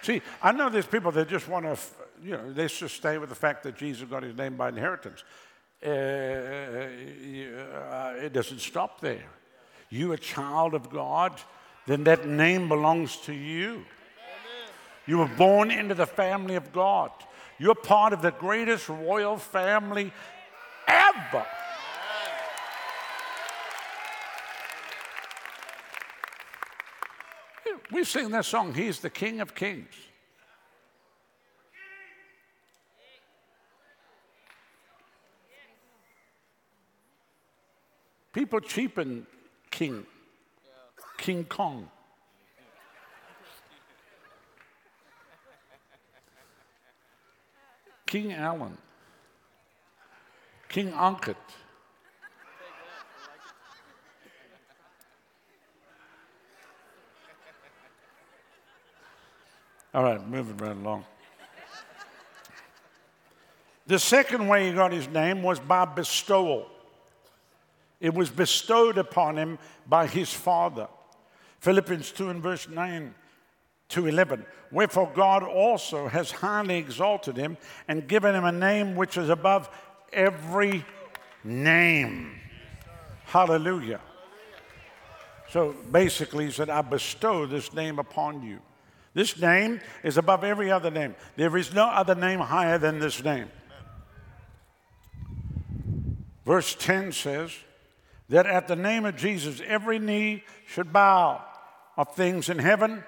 See, 0.04 0.22
I 0.42 0.52
know 0.52 0.70
there's 0.70 0.86
people 0.86 1.12
that 1.14 1.30
just 1.30 1.48
want 1.48 1.66
to, 1.66 1.78
you 2.22 2.32
know, 2.32 2.52
they 2.52 2.68
just 2.68 2.96
stay 2.96 3.18
with 3.18 3.30
the 3.30 3.36
fact 3.36 3.64
that 3.64 3.78
Jesus 3.78 4.08
got 4.08 4.22
his 4.22 4.36
name 4.36 4.58
by 4.58 4.68
inheritance. 4.68 5.24
Uh, 5.84 5.90
uh, 5.90 5.92
it 8.18 8.34
doesn't 8.34 8.60
stop 8.60 9.00
there. 9.00 9.26
You 9.90 10.12
a 10.12 10.18
child 10.18 10.74
of 10.74 10.90
God, 10.90 11.40
then 11.88 12.04
that 12.04 12.28
name 12.28 12.68
belongs 12.68 13.16
to 13.26 13.34
you. 13.34 13.86
You 15.06 15.20
were 15.20 15.32
born 15.38 15.72
into 15.72 15.96
the 15.96 16.06
family 16.06 16.56
of 16.56 16.74
God. 16.74 17.12
You're 17.58 17.76
part 17.76 18.12
of 18.12 18.22
the 18.22 18.32
greatest 18.32 18.90
royal 18.90 19.38
family 19.38 20.12
ever. 20.88 21.46
Sing 28.04 28.32
that 28.32 28.46
song, 28.46 28.74
He's 28.74 29.00
the 29.00 29.10
King 29.10 29.40
of 29.40 29.56
Kings. 29.56 29.94
People 38.34 38.60
cheapen 38.60 39.26
King, 39.70 40.06
King 41.18 41.46
Kong. 41.46 41.90
King 48.06 48.34
Allen, 48.34 48.78
King 50.70 50.92
Ankit. 50.92 51.36
All 59.94 60.04
right, 60.04 60.28
moving 60.28 60.58
right 60.58 60.76
along. 60.76 61.06
The 63.86 64.00
second 64.00 64.48
way 64.48 64.68
he 64.68 64.74
got 64.74 64.92
his 64.92 65.08
name 65.08 65.44
was 65.44 65.60
by 65.60 65.86
bestowal. 65.86 66.68
It 68.00 68.14
was 68.14 68.30
bestowed 68.30 68.98
upon 68.98 69.38
him 69.38 69.60
by 69.88 70.08
his 70.08 70.34
Father. 70.34 70.88
Philippians 71.60 72.12
2 72.12 72.30
and 72.30 72.42
verse 72.42 72.68
9 72.68 73.14
to 73.90 74.08
11. 74.08 74.46
Wherefore 74.72 75.12
God 75.14 75.44
also 75.44 76.08
has 76.08 76.32
highly 76.32 76.78
exalted 76.78 77.38
him 77.38 77.58
and 77.88 78.08
given 78.08 78.34
him 78.34 78.46
a 78.46 78.52
name 78.52 78.96
which 78.96 79.18
is 79.18 79.30
above 79.30 79.70
every 80.12 80.84
name. 81.44 82.32
Hallelujah. 83.26 84.02
So 85.50 85.76
basically, 85.92 86.46
he 86.46 86.52
said, 86.52 86.70
I 86.70 86.82
bestow 86.82 87.46
this 87.46 87.74
name 87.74 88.00
upon 88.00 88.42
you. 88.42 88.60
This 89.14 89.40
name 89.40 89.80
is 90.04 90.18
above 90.18 90.44
every 90.44 90.72
other 90.72 90.90
name. 90.90 91.16
There 91.36 91.56
is 91.58 91.74
no 91.74 91.86
other 91.86 92.16
name 92.16 92.40
higher 92.40 92.78
than 92.78 93.00
this 93.00 93.24
name. 93.24 93.50
Verse 96.46 96.76
10 96.76 97.12
says, 97.12 97.52
that 98.30 98.46
at 98.46 98.68
the 98.68 98.76
name 98.76 99.06
of 99.06 99.16
Jesus, 99.16 99.62
every 99.66 100.00
knee 100.00 100.44
should 100.66 100.92
bow 100.92 101.44
of 101.98 102.16
things 102.16 102.50
in 102.50 102.58
heaven, 102.58 103.04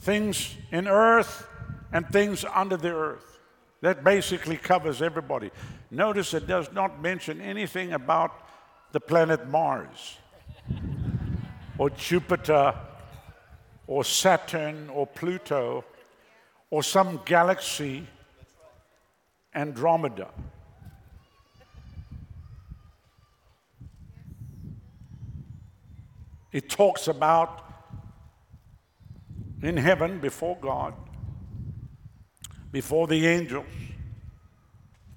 things 0.00 0.54
in 0.70 0.86
earth, 0.86 1.46
and 1.92 2.06
things 2.08 2.44
under 2.54 2.76
the 2.76 2.90
earth. 2.90 3.38
That 3.80 4.04
basically 4.04 4.56
covers 4.56 5.00
everybody. 5.00 5.50
Notice 5.90 6.34
it 6.34 6.46
does 6.46 6.70
not 6.72 7.00
mention 7.00 7.40
anything 7.40 7.92
about 7.92 8.32
the 8.92 9.00
planet 9.00 9.48
Mars 9.48 10.18
or 11.78 11.88
Jupiter 11.90 12.74
or 13.88 14.04
Saturn 14.04 14.90
or 14.90 15.06
Pluto 15.06 15.84
or 16.70 16.82
some 16.84 17.20
galaxy 17.24 18.06
Andromeda. 19.54 20.28
It 26.52 26.68
talks 26.68 27.08
about 27.08 27.64
in 29.62 29.76
heaven 29.76 30.20
before 30.20 30.56
God, 30.60 30.94
before 32.70 33.06
the 33.06 33.26
angels. 33.26 33.66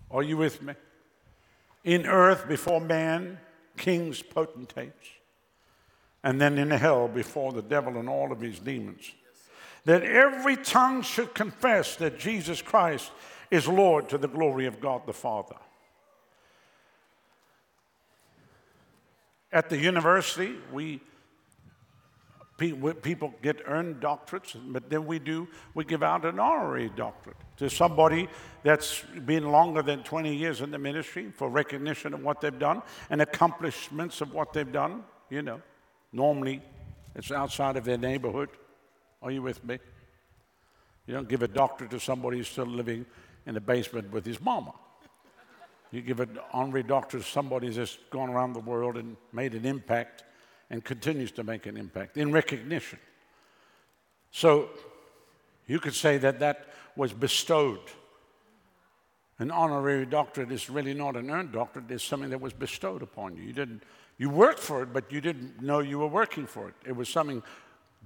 Are 0.09 0.23
you 0.23 0.37
with 0.37 0.61
me? 0.61 0.73
In 1.83 2.05
earth 2.05 2.47
before 2.47 2.79
man, 2.79 3.37
kings, 3.77 4.21
potentates. 4.21 5.07
And 6.23 6.39
then 6.39 6.57
in 6.57 6.69
hell 6.69 7.07
before 7.07 7.51
the 7.51 7.61
devil 7.61 7.97
and 7.97 8.07
all 8.07 8.31
of 8.31 8.41
his 8.41 8.59
demons. 8.59 9.11
That 9.85 10.03
every 10.03 10.55
tongue 10.57 11.01
should 11.01 11.33
confess 11.33 11.95
that 11.95 12.19
Jesus 12.19 12.61
Christ 12.61 13.11
is 13.49 13.67
Lord 13.67 14.09
to 14.09 14.17
the 14.17 14.27
glory 14.27 14.67
of 14.67 14.79
God 14.79 15.07
the 15.07 15.13
Father. 15.13 15.55
At 19.51 19.69
the 19.69 19.77
university, 19.77 20.55
we 20.71 21.01
People 23.01 23.33
get 23.41 23.63
earned 23.65 24.01
doctorates, 24.01 24.55
but 24.67 24.87
then 24.87 25.07
we 25.07 25.17
do, 25.17 25.47
we 25.73 25.83
give 25.83 26.03
out 26.03 26.25
an 26.25 26.39
honorary 26.39 26.91
doctorate 26.95 27.37
to 27.57 27.71
somebody 27.71 28.29
that's 28.61 29.01
been 29.25 29.51
longer 29.51 29.81
than 29.81 30.03
20 30.03 30.35
years 30.35 30.61
in 30.61 30.69
the 30.69 30.77
ministry 30.77 31.31
for 31.31 31.49
recognition 31.49 32.13
of 32.13 32.21
what 32.21 32.39
they've 32.39 32.59
done 32.59 32.83
and 33.09 33.19
accomplishments 33.19 34.21
of 34.21 34.31
what 34.31 34.53
they've 34.53 34.71
done. 34.71 35.03
You 35.31 35.41
know, 35.41 35.61
normally 36.11 36.61
it's 37.15 37.31
outside 37.31 37.77
of 37.77 37.85
their 37.85 37.97
neighborhood. 37.97 38.49
Are 39.21 39.31
you 39.31 39.41
with 39.41 39.63
me? 39.63 39.79
You 41.05 41.13
don't 41.13 41.27
give 41.27 41.43
a 41.43 41.47
doctorate 41.47 41.91
to 41.91 41.99
somebody 41.99 42.37
who's 42.37 42.47
still 42.47 42.65
living 42.65 43.05
in 43.45 43.53
the 43.53 43.61
basement 43.61 44.11
with 44.11 44.25
his 44.25 44.39
mama. 44.39 44.73
You 45.91 46.01
give 46.01 46.21
an 46.21 46.39
honorary 46.53 46.83
doctorate 46.83 47.23
to 47.23 47.29
somebody 47.29 47.67
who's 47.67 47.75
just 47.75 48.09
gone 48.11 48.29
around 48.29 48.53
the 48.53 48.59
world 48.59 48.95
and 48.95 49.17
made 49.33 49.53
an 49.53 49.65
impact 49.65 50.23
and 50.69 50.83
continues 50.83 51.31
to 51.33 51.43
make 51.43 51.65
an 51.65 51.75
impact 51.75 52.17
in 52.17 52.31
recognition. 52.31 52.97
So 54.31 54.69
you 55.67 55.79
could 55.79 55.93
say 55.93 56.17
that 56.19 56.39
that 56.39 56.67
was 56.95 57.11
bestowed. 57.11 57.81
An 59.37 59.51
honorary 59.51 60.05
doctorate 60.05 60.51
is 60.51 60.69
really 60.69 60.93
not 60.93 61.17
an 61.17 61.29
earned 61.29 61.51
doctorate, 61.51 61.91
it's 61.91 62.03
something 62.03 62.29
that 62.29 62.39
was 62.39 62.53
bestowed 62.53 63.01
upon 63.01 63.35
you. 63.35 63.43
You 63.43 63.53
didn't 63.53 63.83
you 64.21 64.29
worked 64.29 64.59
for 64.59 64.83
it, 64.83 64.93
but 64.93 65.11
you 65.11 65.19
didn't 65.19 65.63
know 65.63 65.79
you 65.79 65.97
were 65.97 66.05
working 66.05 66.45
for 66.45 66.69
it. 66.69 66.75
It 66.85 66.95
was 66.95 67.09
something 67.09 67.41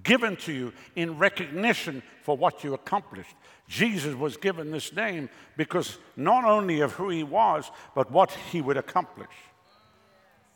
given 0.02 0.38
to 0.38 0.54
you 0.54 0.72
in 0.96 1.18
recognition 1.18 2.02
for 2.24 2.38
what 2.38 2.64
you 2.64 2.74
accomplished. 2.74 3.36
Jesus 3.68 4.16
was 4.16 4.38
given 4.38 4.72
this 4.72 4.94
name 4.94 5.28
because 5.58 5.98
not 6.16 6.46
only 6.46 6.80
of 6.80 6.94
who 6.94 7.10
he 7.10 7.24
was, 7.24 7.70
but 7.96 8.12
what 8.12 8.32
he 8.32 8.62
would 8.62 8.78
accomplish. 8.78 9.36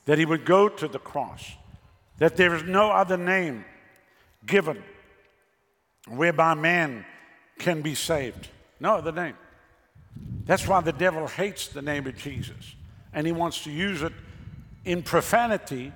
That 0.05 0.17
he 0.17 0.23
would 0.23 0.45
go 0.45 0.69
to 0.69 0.87
the 0.87 0.97
cross, 0.97 1.51
that 2.19 2.37
there 2.37 2.55
is 2.55 2.63
no 2.63 2.91
other 2.91 3.17
name 3.17 3.65
given 4.45 4.81
whereby 6.07 6.53
man 6.53 7.03
can 7.57 7.81
be 7.81 7.95
saved. 7.95 8.47
No 8.79 8.95
other 8.95 9.11
name. 9.11 9.35
That's 10.45 10.65
why 10.65 10.79
the 10.79 10.93
devil 10.93 11.27
hates 11.27 11.67
the 11.67 11.81
name 11.81 12.07
of 12.07 12.15
Jesus. 12.15 12.75
And 13.11 13.27
he 13.27 13.33
wants 13.33 13.65
to 13.65 13.71
use 13.71 14.03
it 14.03 14.13
in 14.85 15.03
profanity 15.03 15.91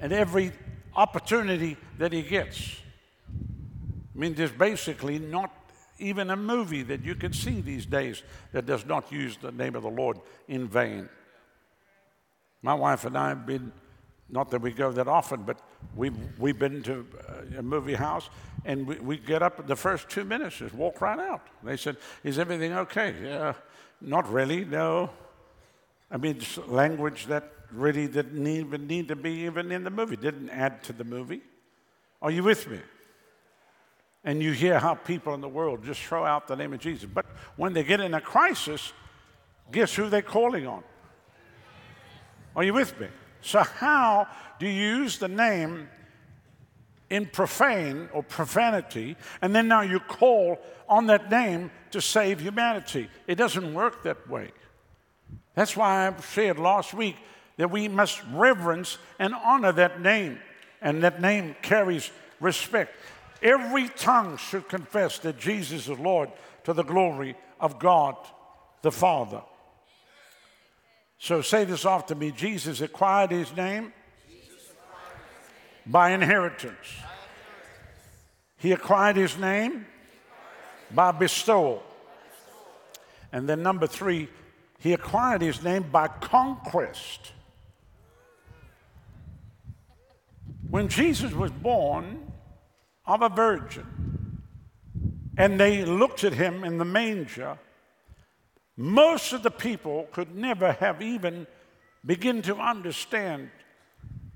at 0.00 0.12
every 0.12 0.52
opportunity 0.96 1.76
that 1.98 2.12
he 2.12 2.22
gets. 2.22 2.76
I 4.14 4.18
mean, 4.18 4.34
there's 4.34 4.52
basically 4.52 5.18
not 5.18 5.50
even 5.98 6.30
a 6.30 6.36
movie 6.36 6.82
that 6.82 7.04
you 7.04 7.14
can 7.14 7.32
see 7.32 7.60
these 7.60 7.86
days 7.86 8.22
that 8.52 8.66
does 8.66 8.86
not 8.86 9.12
use 9.12 9.36
the 9.36 9.52
name 9.52 9.74
of 9.74 9.82
the 9.82 9.90
Lord 9.90 10.18
in 10.48 10.66
vain. 10.66 11.08
My 12.62 12.74
wife 12.74 13.04
and 13.04 13.16
I 13.16 13.28
have 13.28 13.46
been 13.46 13.72
not 14.32 14.50
that 14.50 14.62
we 14.62 14.72
go 14.72 14.92
that 14.92 15.08
often, 15.08 15.42
but 15.42 15.58
we've, 15.96 16.16
we've 16.38 16.58
been 16.58 16.82
to 16.84 17.06
uh, 17.28 17.58
a 17.58 17.62
movie 17.62 17.94
house 17.94 18.30
and 18.64 18.86
we, 18.86 18.96
we 18.96 19.16
get 19.16 19.42
up 19.42 19.66
the 19.66 19.76
first 19.76 20.08
two 20.08 20.24
minutes, 20.24 20.58
just 20.58 20.74
walk 20.74 21.00
right 21.00 21.18
out. 21.18 21.46
They 21.64 21.76
said, 21.76 21.96
Is 22.22 22.38
everything 22.38 22.72
okay? 22.72 23.14
Yeah, 23.22 23.54
not 24.00 24.30
really, 24.32 24.64
no. 24.64 25.10
I 26.10 26.16
mean, 26.16 26.40
language 26.66 27.26
that 27.26 27.52
really 27.72 28.08
didn't 28.08 28.46
even 28.46 28.86
need 28.86 29.08
to 29.08 29.16
be 29.16 29.30
even 29.44 29.70
in 29.72 29.84
the 29.84 29.90
movie, 29.90 30.16
didn't 30.16 30.50
add 30.50 30.82
to 30.84 30.92
the 30.92 31.04
movie. 31.04 31.42
Are 32.22 32.30
you 32.30 32.42
with 32.42 32.68
me? 32.68 32.80
And 34.24 34.42
you 34.42 34.52
hear 34.52 34.78
how 34.78 34.94
people 34.94 35.32
in 35.34 35.40
the 35.40 35.48
world 35.48 35.84
just 35.84 36.02
throw 36.02 36.24
out 36.24 36.46
the 36.46 36.56
name 36.56 36.72
of 36.74 36.80
Jesus. 36.80 37.08
But 37.12 37.26
when 37.56 37.72
they 37.72 37.82
get 37.82 38.00
in 38.00 38.12
a 38.12 38.20
crisis, 38.20 38.92
guess 39.72 39.94
who 39.94 40.08
they're 40.08 40.20
calling 40.20 40.66
on? 40.66 40.82
Are 42.54 42.64
you 42.64 42.74
with 42.74 42.98
me? 43.00 43.06
So, 43.40 43.60
how 43.60 44.28
do 44.58 44.66
you 44.66 44.98
use 44.98 45.18
the 45.18 45.28
name 45.28 45.88
in 47.08 47.26
profane 47.26 48.08
or 48.12 48.22
profanity, 48.22 49.16
and 49.40 49.54
then 49.54 49.66
now 49.66 49.80
you 49.80 49.98
call 50.00 50.58
on 50.88 51.06
that 51.06 51.30
name 51.30 51.70
to 51.92 52.00
save 52.00 52.40
humanity? 52.40 53.08
It 53.26 53.36
doesn't 53.36 53.72
work 53.72 54.02
that 54.02 54.28
way. 54.28 54.50
That's 55.54 55.76
why 55.76 56.08
I 56.08 56.20
said 56.20 56.58
last 56.58 56.92
week 56.92 57.16
that 57.60 57.70
we 57.70 57.88
must 57.88 58.22
reverence 58.32 58.96
and 59.18 59.34
honor 59.34 59.70
that 59.70 60.00
name, 60.00 60.38
and 60.80 61.04
that 61.04 61.20
name 61.20 61.54
carries 61.60 62.10
respect. 62.40 62.96
Every 63.42 63.88
tongue 63.88 64.38
should 64.38 64.66
confess 64.66 65.18
that 65.18 65.38
Jesus 65.38 65.86
is 65.86 65.98
Lord 65.98 66.30
to 66.64 66.72
the 66.72 66.82
glory 66.82 67.36
of 67.60 67.78
God 67.78 68.16
the 68.80 68.90
Father. 68.90 69.42
So 71.18 71.42
say 71.42 71.66
this 71.66 71.84
after 71.84 72.14
me 72.14 72.30
Jesus 72.30 72.80
acquired 72.80 73.30
his 73.30 73.54
name 73.54 73.92
by 75.84 76.12
inheritance. 76.12 76.94
He 78.56 78.72
acquired 78.72 79.16
his 79.16 79.36
name 79.36 79.84
by 80.94 81.12
bestowal. 81.12 81.82
And 83.32 83.46
then 83.46 83.62
number 83.62 83.86
three, 83.86 84.30
he 84.78 84.94
acquired 84.94 85.42
his 85.42 85.62
name 85.62 85.84
by 85.92 86.08
conquest. 86.08 87.32
When 90.70 90.88
Jesus 90.88 91.32
was 91.32 91.50
born 91.50 92.32
of 93.04 93.22
a 93.22 93.28
virgin, 93.28 94.40
and 95.36 95.58
they 95.58 95.84
looked 95.84 96.22
at 96.22 96.32
him 96.32 96.62
in 96.62 96.78
the 96.78 96.84
manger, 96.84 97.58
most 98.76 99.32
of 99.32 99.42
the 99.42 99.50
people 99.50 100.06
could 100.12 100.34
never 100.34 100.72
have 100.74 101.02
even 101.02 101.46
begin 102.06 102.40
to 102.42 102.56
understand 102.56 103.50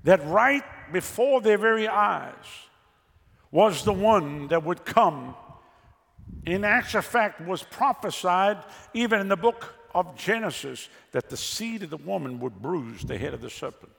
that 0.03 0.25
right 0.27 0.63
before 0.91 1.39
their 1.41 1.57
very 1.57 1.87
eyes 1.87 2.33
was 3.49 3.85
the 3.85 3.93
one 3.93 4.49
that 4.49 4.63
would 4.63 4.83
come. 4.83 5.35
In 6.45 6.65
actual 6.65 7.01
fact, 7.01 7.39
was 7.39 7.63
prophesied 7.63 8.57
even 8.93 9.21
in 9.21 9.29
the 9.29 9.37
book 9.37 9.73
of 9.95 10.17
Genesis 10.17 10.89
that 11.11 11.29
the 11.29 11.37
seed 11.37 11.83
of 11.83 11.89
the 11.89 11.97
woman 11.97 12.39
would 12.41 12.61
bruise 12.61 13.03
the 13.03 13.17
head 13.17 13.33
of 13.33 13.41
the 13.41 13.49
serpent. 13.49 13.94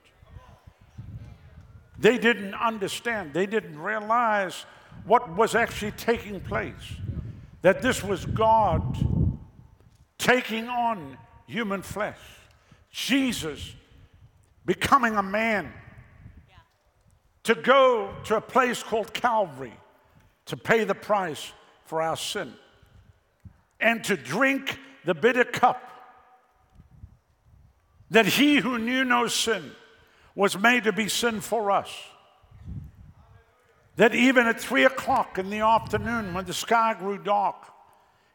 They 1.98 2.18
didn't 2.18 2.54
understand, 2.54 3.32
they 3.32 3.46
didn't 3.46 3.78
realize 3.78 4.66
what 5.04 5.34
was 5.36 5.54
actually 5.54 5.92
taking 5.92 6.40
place. 6.40 6.74
That 7.62 7.82
this 7.82 8.02
was 8.02 8.24
God 8.26 8.96
taking 10.18 10.68
on 10.68 11.16
human 11.46 11.82
flesh. 11.82 12.18
Jesus 12.90 13.74
becoming 14.64 15.16
a 15.16 15.22
man 15.22 15.72
to 17.44 17.54
go 17.54 18.12
to 18.24 18.36
a 18.36 18.40
place 18.40 18.82
called 18.82 19.14
Calvary 19.14 19.72
to 20.46 20.56
pay 20.56 20.84
the 20.84 20.94
price 20.94 21.52
for 21.84 22.02
our 22.02 22.16
sin 22.16 22.52
and 23.78 24.02
to 24.04 24.16
drink 24.16 24.78
the 25.04 25.14
bitter 25.14 25.44
cup 25.44 25.82
that 28.10 28.26
he 28.26 28.56
who 28.56 28.78
knew 28.78 29.04
no 29.04 29.28
sin 29.28 29.70
was 30.36 30.56
made 30.56 30.84
to 30.84 30.92
be 30.92 31.08
sin 31.08 31.40
for 31.40 31.72
us. 31.72 31.90
That 33.96 34.14
even 34.14 34.46
at 34.46 34.60
three 34.60 34.84
o'clock 34.84 35.38
in 35.38 35.48
the 35.48 35.60
afternoon, 35.60 36.34
when 36.34 36.44
the 36.44 36.54
sky 36.54 36.94
grew 36.96 37.18
dark, 37.18 37.56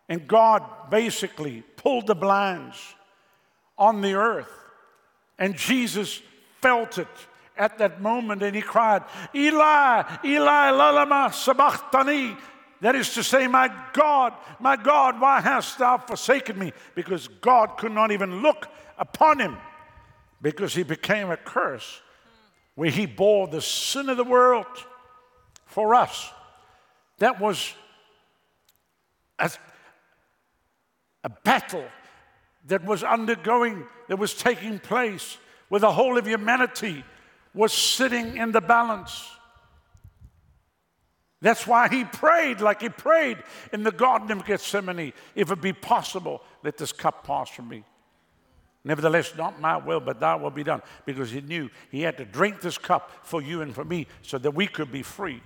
and 0.10 0.28
God 0.28 0.64
basically 0.90 1.64
pulled 1.78 2.08
the 2.08 2.16
blinds 2.16 2.78
on 3.78 4.02
the 4.02 4.16
earth. 4.16 4.52
And 5.40 5.56
Jesus 5.56 6.22
felt 6.62 6.98
it 6.98 7.08
at 7.56 7.78
that 7.78 8.02
moment 8.02 8.42
and 8.42 8.56
he 8.56 8.62
cried, 8.62 9.04
Eli, 9.34 10.04
Eli, 10.26 10.72
lalama 10.72 11.32
sabachthani. 11.32 12.36
That 12.82 12.96
is 12.96 13.14
to 13.14 13.24
say, 13.24 13.48
My 13.48 13.72
God, 13.94 14.34
my 14.60 14.76
God, 14.76 15.22
why 15.22 15.40
hast 15.40 15.78
thou 15.78 16.00
forsaken 16.00 16.58
me? 16.58 16.74
Because 16.96 17.28
God 17.28 17.78
could 17.78 17.92
not 17.92 18.12
even 18.12 18.42
look 18.42 18.68
upon 18.98 19.40
him 19.40 19.58
because 20.42 20.74
he 20.74 20.84
became 20.84 21.30
a 21.30 21.38
curse 21.38 22.02
where 22.76 22.90
he 22.90 23.06
bore 23.06 23.48
the 23.48 23.62
sin 23.62 24.10
of 24.10 24.18
the 24.18 24.24
world 24.24 24.66
for 25.66 25.94
us. 25.94 26.32
That 27.20 27.40
was 27.40 27.74
as 29.38 29.58
a 31.24 31.30
battle 31.30 31.86
that 32.68 32.84
was 32.84 33.04
undergoing, 33.04 33.86
that 34.08 34.18
was 34.18 34.34
taking 34.34 34.80
place, 34.80 35.38
where 35.70 35.80
the 35.80 35.92
whole 35.92 36.18
of 36.18 36.28
humanity 36.28 37.04
was 37.54 37.74
sitting 37.74 38.38
in 38.38 38.52
the 38.52 38.62
balance. 38.62 39.30
That's 41.42 41.66
why 41.66 41.90
he 41.90 42.06
prayed 42.06 42.62
like 42.62 42.82
he 42.82 42.90
prayed 42.90 43.38
in 43.74 43.84
the 43.84 43.92
Garden 43.92 44.32
of 44.32 44.46
Gethsemane 44.46 45.14
if 45.36 45.52
it 45.52 45.62
be 45.62 45.74
possible, 45.74 46.42
let 46.64 46.78
this 46.78 46.92
cup 46.92 47.26
pass 47.26 47.50
from 47.50 47.68
me. 47.68 47.84
Nevertheless, 48.84 49.34
not 49.38 49.62
my 49.62 49.78
will, 49.78 50.00
but 50.00 50.20
thy 50.20 50.36
will 50.36 50.50
be 50.50 50.64
done. 50.64 50.82
Because 51.06 51.30
he 51.30 51.42
knew 51.42 51.70
he 51.92 52.02
had 52.02 52.18
to 52.18 52.26
drink 52.26 52.62
this 52.62 52.78
cup 52.78 53.12
for 53.24 53.42
you 53.42 53.62
and 53.62 53.74
for 53.74 53.86
me 53.86 54.08
so 54.22 54.38
that 54.40 54.52
we 54.52 54.68
could 54.68 54.92
be 54.92 55.04
free. 55.04 55.42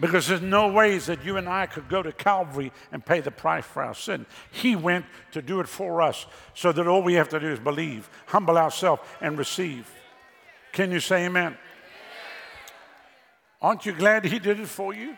Because 0.00 0.26
there's 0.26 0.42
no 0.42 0.68
ways 0.68 1.06
that 1.06 1.24
you 1.24 1.36
and 1.36 1.48
I 1.48 1.66
could 1.66 1.88
go 1.88 2.02
to 2.02 2.12
Calvary 2.12 2.72
and 2.90 3.04
pay 3.04 3.20
the 3.20 3.30
price 3.30 3.64
for 3.64 3.82
our 3.82 3.94
sin. 3.94 4.26
He 4.50 4.74
went 4.74 5.06
to 5.30 5.40
do 5.40 5.60
it 5.60 5.68
for 5.68 6.02
us 6.02 6.26
so 6.54 6.72
that 6.72 6.86
all 6.86 7.02
we 7.02 7.14
have 7.14 7.28
to 7.30 7.40
do 7.40 7.48
is 7.48 7.60
believe, 7.60 8.10
humble 8.26 8.58
ourselves, 8.58 9.02
and 9.20 9.38
receive. 9.38 9.88
Can 10.72 10.90
you 10.90 11.00
say 11.00 11.26
amen? 11.26 11.56
Aren't 13.60 13.86
you 13.86 13.92
glad 13.92 14.24
He 14.24 14.38
did 14.38 14.58
it 14.58 14.68
for 14.68 14.92
you? 14.92 15.16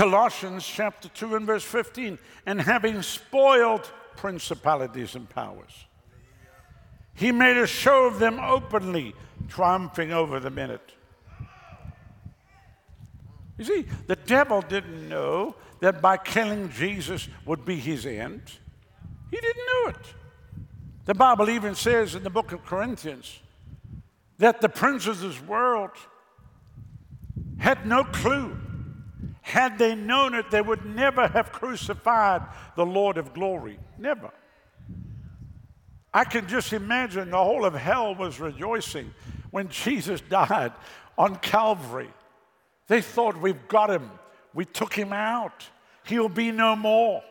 Colossians 0.00 0.66
chapter 0.66 1.10
2 1.10 1.36
and 1.36 1.46
verse 1.46 1.62
15, 1.62 2.18
and 2.46 2.58
having 2.58 3.02
spoiled 3.02 3.92
principalities 4.16 5.14
and 5.14 5.28
powers, 5.28 5.84
he 7.12 7.30
made 7.30 7.58
a 7.58 7.66
show 7.66 8.06
of 8.06 8.18
them 8.18 8.40
openly, 8.40 9.12
triumphing 9.48 10.10
over 10.10 10.40
them 10.40 10.58
in 10.58 10.70
it. 10.70 10.94
You 13.58 13.64
see, 13.66 13.86
the 14.06 14.16
devil 14.16 14.62
didn't 14.62 15.06
know 15.06 15.54
that 15.80 16.00
by 16.00 16.16
killing 16.16 16.70
Jesus 16.70 17.28
would 17.44 17.66
be 17.66 17.76
his 17.76 18.06
end. 18.06 18.40
He 19.30 19.36
didn't 19.36 19.66
know 19.66 19.90
it. 19.90 20.14
The 21.04 21.14
Bible 21.14 21.50
even 21.50 21.74
says 21.74 22.14
in 22.14 22.22
the 22.22 22.30
book 22.30 22.52
of 22.52 22.64
Corinthians 22.64 23.38
that 24.38 24.62
the 24.62 24.70
princes 24.70 25.22
of 25.22 25.34
this 25.34 25.42
world 25.42 25.90
had 27.58 27.84
no 27.84 28.04
clue 28.04 28.56
had 29.50 29.78
they 29.78 29.94
known 29.94 30.34
it, 30.34 30.50
they 30.50 30.62
would 30.62 30.84
never 30.84 31.28
have 31.28 31.52
crucified 31.52 32.42
the 32.76 32.86
Lord 32.86 33.18
of 33.18 33.34
glory. 33.34 33.78
Never. 33.98 34.30
I 36.12 36.24
can 36.24 36.48
just 36.48 36.72
imagine 36.72 37.30
the 37.30 37.36
whole 37.36 37.64
of 37.64 37.74
hell 37.74 38.14
was 38.14 38.40
rejoicing 38.40 39.12
when 39.50 39.68
Jesus 39.68 40.20
died 40.22 40.72
on 41.16 41.36
Calvary. 41.36 42.10
They 42.88 43.00
thought, 43.00 43.40
We've 43.40 43.68
got 43.68 43.90
him. 43.90 44.10
We 44.54 44.64
took 44.64 44.94
him 44.94 45.12
out. 45.12 45.66
He'll 46.04 46.28
be 46.28 46.50
no 46.50 46.74
more. 46.74 47.22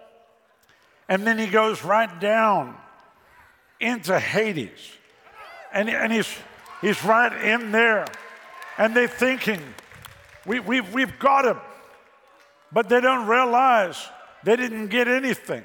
And 1.10 1.26
then 1.26 1.38
he 1.38 1.48
goes 1.48 1.84
right 1.84 2.20
down 2.20 2.78
into 3.80 4.20
Hades. 4.20 4.70
And, 5.74 5.90
and 5.90 6.14
he's, 6.14 6.34
he's 6.82 7.04
right 7.04 7.34
in 7.44 7.72
there. 7.72 8.06
And 8.78 8.96
they're 8.96 9.08
thinking, 9.08 9.62
we, 10.46 10.60
we've, 10.60 10.94
we've 10.94 11.20
got 11.20 11.46
him. 11.46 11.58
But 12.72 12.90
they 12.90 13.02
don't 13.02 13.28
realize 13.28 14.08
they 14.44 14.56
didn't 14.56 14.88
get 14.88 15.08
anything. 15.08 15.64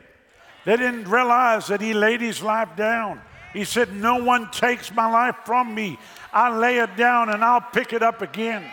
They 0.65 0.77
didn't 0.77 1.09
realize 1.09 1.67
that 1.67 1.81
he 1.81 1.93
laid 1.93 2.21
his 2.21 2.43
life 2.43 2.71
down. 2.77 3.21
He 3.53 3.65
said, 3.65 3.95
No 3.95 4.23
one 4.23 4.51
takes 4.51 4.93
my 4.93 5.11
life 5.11 5.37
from 5.45 5.75
me. 5.75 5.99
I 6.33 6.57
lay 6.57 6.79
it 6.79 6.97
down 6.97 7.29
and 7.29 7.45
I'll 7.45 7.61
pick 7.61 7.93
it 7.93 8.03
up 8.03 8.23
again. 8.23 8.65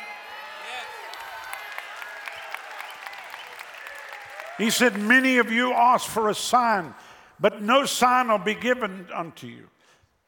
He 4.58 4.70
said, 4.70 4.98
Many 4.98 5.38
of 5.38 5.52
you 5.52 5.74
ask 5.74 6.08
for 6.08 6.30
a 6.30 6.36
sign, 6.36 6.94
but 7.39 7.62
no 7.62 7.86
sign 7.86 8.30
will 8.30 8.38
be 8.38 8.56
given 8.56 9.08
unto 9.13 9.48
you 9.48 9.67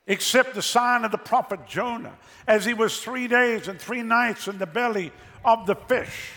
except 0.08 0.54
the 0.54 0.62
sign 0.62 1.06
of 1.06 1.12
the 1.12 1.18
prophet 1.18 1.62
Jonah, 1.68 2.18
as 2.48 2.66
he 2.66 2.74
was 2.74 3.00
three 3.00 3.28
days 3.28 3.68
and 3.68 3.80
three 3.80 4.04
nights 4.04 4.48
in 4.48 4.58
the 4.58 4.66
belly 4.66 5.12
of 5.46 5.66
the 5.66 5.76
fish. 5.76 6.32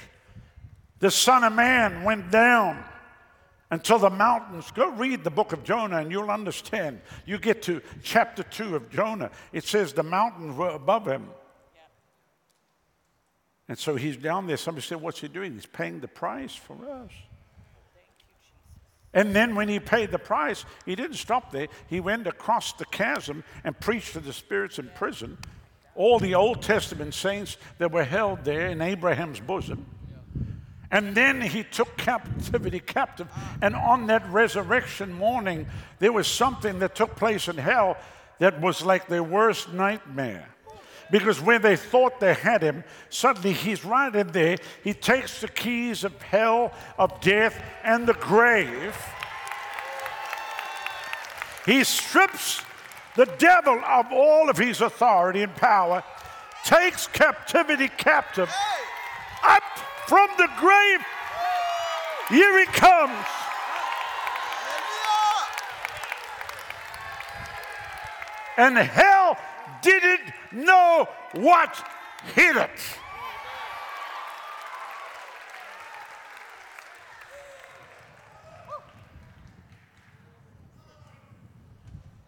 The 0.98 1.11
Son 1.11 1.44
of 1.44 1.52
Man 1.52 2.04
went 2.04 2.30
down 2.30 2.82
until 3.70 3.98
the 3.98 4.11
mountains. 4.11 4.70
Go 4.70 4.90
read 4.90 5.24
the 5.24 5.30
book 5.30 5.52
of 5.52 5.64
Jonah 5.64 5.98
and 5.98 6.11
you'll 6.11 6.30
understand. 6.30 7.00
You 7.26 7.38
get 7.38 7.62
to 7.62 7.82
chapter 8.02 8.42
2 8.42 8.76
of 8.76 8.90
Jonah, 8.90 9.30
it 9.52 9.64
says 9.64 9.92
the 9.92 10.02
mountains 10.02 10.56
were 10.56 10.70
above 10.70 11.06
him. 11.06 11.28
And 13.68 13.76
so 13.76 13.96
he's 13.96 14.16
down 14.16 14.46
there. 14.46 14.56
Somebody 14.56 14.87
said, 14.87 15.00
What's 15.00 15.20
he 15.20 15.28
doing? 15.28 15.54
He's 15.54 15.66
paying 15.66 16.00
the 16.00 16.09
price 16.09 16.54
for 16.54 16.76
us. 16.88 17.11
And 19.12 19.35
then 19.35 19.54
when 19.54 19.68
he 19.68 19.80
paid 19.80 20.11
the 20.11 20.18
price, 20.18 20.64
he 20.85 20.94
didn't 20.94 21.16
stop 21.16 21.50
there. 21.50 21.68
He 21.88 22.00
went 22.00 22.26
across 22.26 22.74
the 22.74 22.85
chasm 22.85 23.44
and 23.64 23.78
preached 23.80 24.12
to 24.12 24.20
the 24.20 24.32
spirits 24.32 24.78
in 24.78 24.90
prison. 24.94 25.38
All 25.94 26.18
the 26.18 26.35
Old 26.35 26.62
Testament 26.62 27.14
saints 27.14 27.56
that 27.78 27.90
were 27.90 28.04
held 28.04 28.44
there 28.44 28.68
in 28.68 28.82
Abraham's 28.82 29.40
bosom. 29.40 29.87
And 30.90 31.14
then 31.14 31.40
he 31.40 31.64
took 31.64 31.96
captivity 31.96 32.81
captive. 32.81 33.29
And 33.61 33.75
on 33.75 34.07
that 34.07 34.29
resurrection 34.31 35.12
morning, 35.12 35.66
there 35.99 36.12
was 36.12 36.27
something 36.27 36.79
that 36.79 36.94
took 36.94 37.16
place 37.16 37.49
in 37.49 37.57
hell 37.57 37.96
that 38.38 38.61
was 38.61 38.85
like 38.85 39.09
their 39.09 39.22
worst 39.22 39.72
nightmare. 39.72 40.49
Because 41.11 41.40
when 41.40 41.62
they 41.62 41.77
thought 41.77 42.18
they 42.18 42.35
had 42.35 42.62
him, 42.62 42.83
suddenly 43.11 43.53
he's 43.53 43.85
right 43.85 44.14
in 44.14 44.29
there. 44.33 44.59
He 44.83 44.92
takes 44.92 45.40
the 45.40 45.49
keys 45.49 46.05
of 46.05 46.20
hell, 46.20 46.72
of 46.99 47.20
death, 47.20 47.62
and 47.85 48.07
the 48.07 48.14
grave. 48.14 48.96
He 51.64 51.85
strips 51.85 52.62
the 53.14 53.27
devil 53.38 53.81
of 53.85 54.07
all 54.12 54.51
of 54.51 54.59
his 54.59 54.81
authority 54.81 55.42
and 55.42 55.55
power, 55.57 56.03
takes 56.64 57.07
captivity 57.07 57.88
captive, 57.88 58.53
up 59.42 59.62
from 60.07 60.29
the 60.38 60.49
grave. 60.59 61.01
Here 62.29 62.59
he 62.59 62.66
comes. 62.66 63.27
And 68.57 68.77
hell 68.79 69.37
didn't 69.83 70.33
know 70.53 71.09
what 71.35 71.85
hit 72.35 72.57
it. 72.57 72.71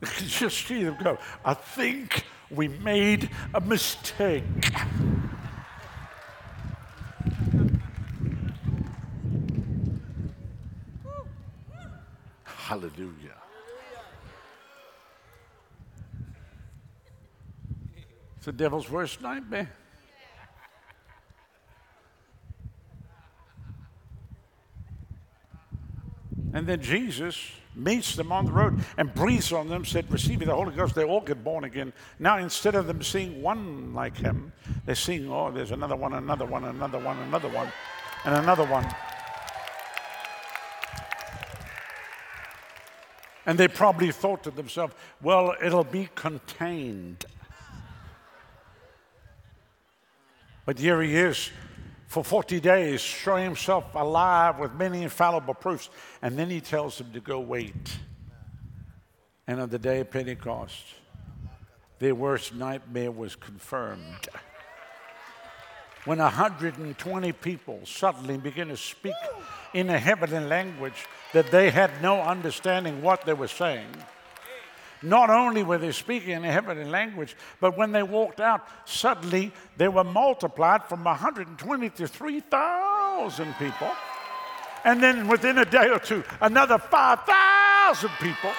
Just 0.26 0.66
see 0.66 0.84
them 0.84 0.96
go. 1.02 1.18
I 1.44 1.54
think 1.54 2.24
we 2.50 2.68
made 2.68 3.30
a 3.54 3.60
mistake. 3.60 4.44
Hallelujah. 12.68 13.40
It's 18.36 18.44
the 18.44 18.52
devil's 18.52 18.90
worst 18.90 19.22
nightmare. 19.22 19.70
And 26.52 26.66
then 26.66 26.82
Jesus 26.82 27.38
meets 27.74 28.14
them 28.14 28.30
on 28.32 28.44
the 28.44 28.52
road 28.52 28.84
and 28.98 29.14
breathes 29.14 29.50
on 29.50 29.70
them, 29.70 29.86
said, 29.86 30.12
Receive 30.12 30.40
me 30.40 30.44
the 30.44 30.54
Holy 30.54 30.76
Ghost. 30.76 30.94
They 30.94 31.04
all 31.04 31.22
get 31.22 31.42
born 31.42 31.64
again. 31.64 31.94
Now, 32.18 32.36
instead 32.36 32.74
of 32.74 32.86
them 32.86 33.02
seeing 33.02 33.40
one 33.40 33.94
like 33.94 34.18
him, 34.18 34.52
they're 34.84 34.94
seeing, 34.94 35.32
oh, 35.32 35.50
there's 35.50 35.70
another 35.70 35.96
one, 35.96 36.12
another 36.12 36.44
one, 36.44 36.64
another 36.64 36.98
one, 36.98 37.16
another 37.20 37.48
one, 37.48 37.72
and 38.26 38.34
another 38.34 38.66
one. 38.66 38.86
And 43.48 43.56
they 43.56 43.66
probably 43.66 44.12
thought 44.12 44.42
to 44.42 44.50
themselves, 44.50 44.94
well, 45.22 45.54
it'll 45.64 45.82
be 45.82 46.10
contained. 46.14 47.24
But 50.66 50.78
here 50.78 51.00
he 51.00 51.16
is 51.16 51.50
for 52.08 52.22
40 52.22 52.60
days, 52.60 53.00
showing 53.00 53.44
himself 53.44 53.86
alive 53.94 54.58
with 54.58 54.74
many 54.74 55.02
infallible 55.02 55.54
proofs. 55.54 55.88
And 56.20 56.38
then 56.38 56.50
he 56.50 56.60
tells 56.60 56.98
them 56.98 57.10
to 57.12 57.20
go 57.20 57.40
wait. 57.40 57.98
And 59.46 59.62
on 59.62 59.70
the 59.70 59.78
day 59.78 60.00
of 60.00 60.10
Pentecost, 60.10 60.84
their 62.00 62.14
worst 62.14 62.54
nightmare 62.54 63.10
was 63.10 63.34
confirmed. 63.34 64.28
When 66.04 66.18
120 66.18 67.32
people 67.32 67.80
suddenly 67.86 68.36
begin 68.36 68.68
to 68.68 68.76
speak 68.76 69.14
in 69.74 69.90
a 69.90 69.98
heavenly 69.98 70.40
language 70.40 71.06
that 71.32 71.50
they 71.50 71.70
had 71.70 72.02
no 72.02 72.20
understanding 72.20 73.02
what 73.02 73.24
they 73.24 73.34
were 73.34 73.48
saying. 73.48 73.88
Not 75.02 75.30
only 75.30 75.62
were 75.62 75.78
they 75.78 75.92
speaking 75.92 76.30
in 76.30 76.44
a 76.44 76.50
heavenly 76.50 76.84
language, 76.84 77.36
but 77.60 77.76
when 77.76 77.92
they 77.92 78.02
walked 78.02 78.40
out, 78.40 78.66
suddenly 78.84 79.52
they 79.76 79.88
were 79.88 80.04
multiplied 80.04 80.84
from 80.84 81.04
120 81.04 81.90
to 81.90 82.08
3,000 82.08 83.54
people. 83.58 83.90
And 84.84 85.02
then 85.02 85.28
within 85.28 85.58
a 85.58 85.64
day 85.64 85.88
or 85.88 85.98
two, 85.98 86.24
another 86.40 86.78
5,000 86.78 88.10
people. 88.20 88.50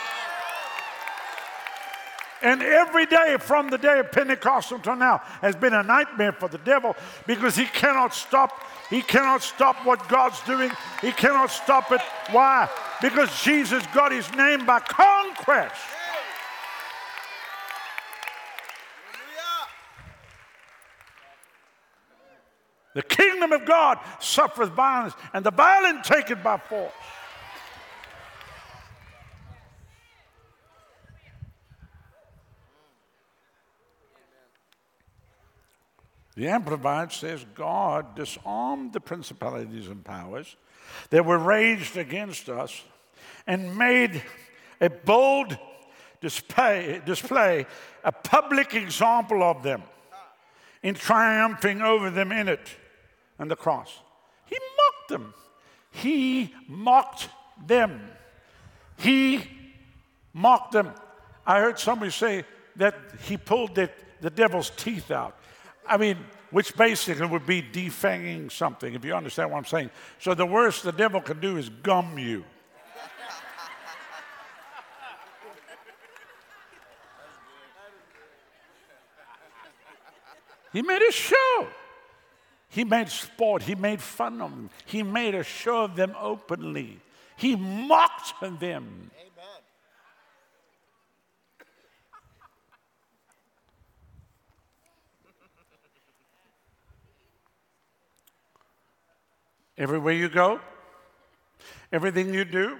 And 2.41 2.61
every 2.63 3.05
day 3.05 3.35
from 3.39 3.69
the 3.69 3.77
day 3.77 3.99
of 3.99 4.11
Pentecost 4.11 4.71
until 4.71 4.95
now 4.95 5.21
has 5.41 5.55
been 5.55 5.73
a 5.73 5.83
nightmare 5.83 6.31
for 6.31 6.47
the 6.47 6.57
devil 6.59 6.95
because 7.27 7.55
he 7.55 7.65
cannot 7.65 8.13
stop. 8.13 8.63
He 8.89 9.01
cannot 9.01 9.43
stop 9.43 9.85
what 9.85 10.07
God's 10.07 10.41
doing. 10.43 10.71
He 11.01 11.11
cannot 11.11 11.51
stop 11.51 11.91
it. 11.91 12.01
Why? 12.31 12.69
Because 13.01 13.29
Jesus 13.43 13.85
got 13.93 14.11
his 14.11 14.31
name 14.33 14.65
by 14.65 14.79
conquest. 14.79 15.75
The 22.95 23.03
kingdom 23.03 23.51
of 23.51 23.65
God 23.65 23.99
suffers 24.19 24.69
violence, 24.69 25.13
and 25.33 25.45
the 25.45 25.51
violent 25.51 26.03
take 26.03 26.31
it 26.31 26.43
by 26.43 26.57
force. 26.57 26.91
The 36.35 36.47
Amplified 36.47 37.11
says 37.11 37.45
God 37.55 38.15
disarmed 38.15 38.93
the 38.93 39.01
principalities 39.01 39.87
and 39.87 40.03
powers 40.03 40.55
that 41.09 41.25
were 41.25 41.37
raged 41.37 41.97
against 41.97 42.49
us 42.49 42.83
and 43.45 43.77
made 43.77 44.23
a 44.79 44.89
bold 44.89 45.57
display, 46.21 47.01
display 47.05 47.65
a 48.03 48.11
public 48.11 48.73
example 48.73 49.43
of 49.43 49.63
them 49.63 49.83
in 50.83 50.95
triumphing 50.95 51.81
over 51.81 52.09
them 52.09 52.31
in 52.31 52.47
it 52.47 52.69
and 53.37 53.49
the 53.49 53.55
cross. 53.55 53.99
He 54.45 54.57
mocked 54.77 55.09
them. 55.09 55.33
He 55.91 56.53
mocked 56.67 57.29
them. 57.65 58.01
He 58.97 59.49
mocked 60.33 60.73
them. 60.73 60.91
I 61.45 61.59
heard 61.59 61.79
somebody 61.79 62.11
say 62.11 62.45
that 62.75 62.95
he 63.23 63.37
pulled 63.37 63.75
the, 63.75 63.89
the 64.21 64.29
devil's 64.29 64.69
teeth 64.71 65.11
out. 65.11 65.35
I 65.89 65.97
mean, 65.97 66.17
which 66.51 66.75
basically 66.77 67.25
would 67.25 67.45
be 67.45 67.61
defanging 67.61 68.51
something, 68.51 68.93
if 68.93 69.03
you 69.03 69.13
understand 69.15 69.51
what 69.51 69.57
I'm 69.57 69.65
saying. 69.65 69.89
So 70.19 70.33
the 70.33 70.45
worst 70.45 70.83
the 70.83 70.91
devil 70.91 71.19
can 71.19 71.39
do 71.39 71.57
is 71.57 71.69
gum 71.69 72.17
you. 72.17 72.45
He 80.71 80.83
made 80.83 81.01
a 81.01 81.11
show. 81.11 81.67
He 82.69 82.83
made 82.83 83.09
sport. 83.09 83.63
He 83.63 83.73
made 83.73 83.99
fun 83.99 84.39
of 84.41 84.51
them. 84.51 84.69
He 84.85 85.01
made 85.01 85.33
a 85.33 85.43
show 85.43 85.85
of 85.85 85.95
them 85.95 86.15
openly. 86.19 86.99
He 87.35 87.55
mocked 87.55 88.39
them. 88.41 88.59
Amen. 88.61 89.28
Everywhere 99.79 100.13
you 100.13 100.29
go, 100.29 100.59
everything 101.91 102.33
you 102.33 102.45
do, 102.45 102.79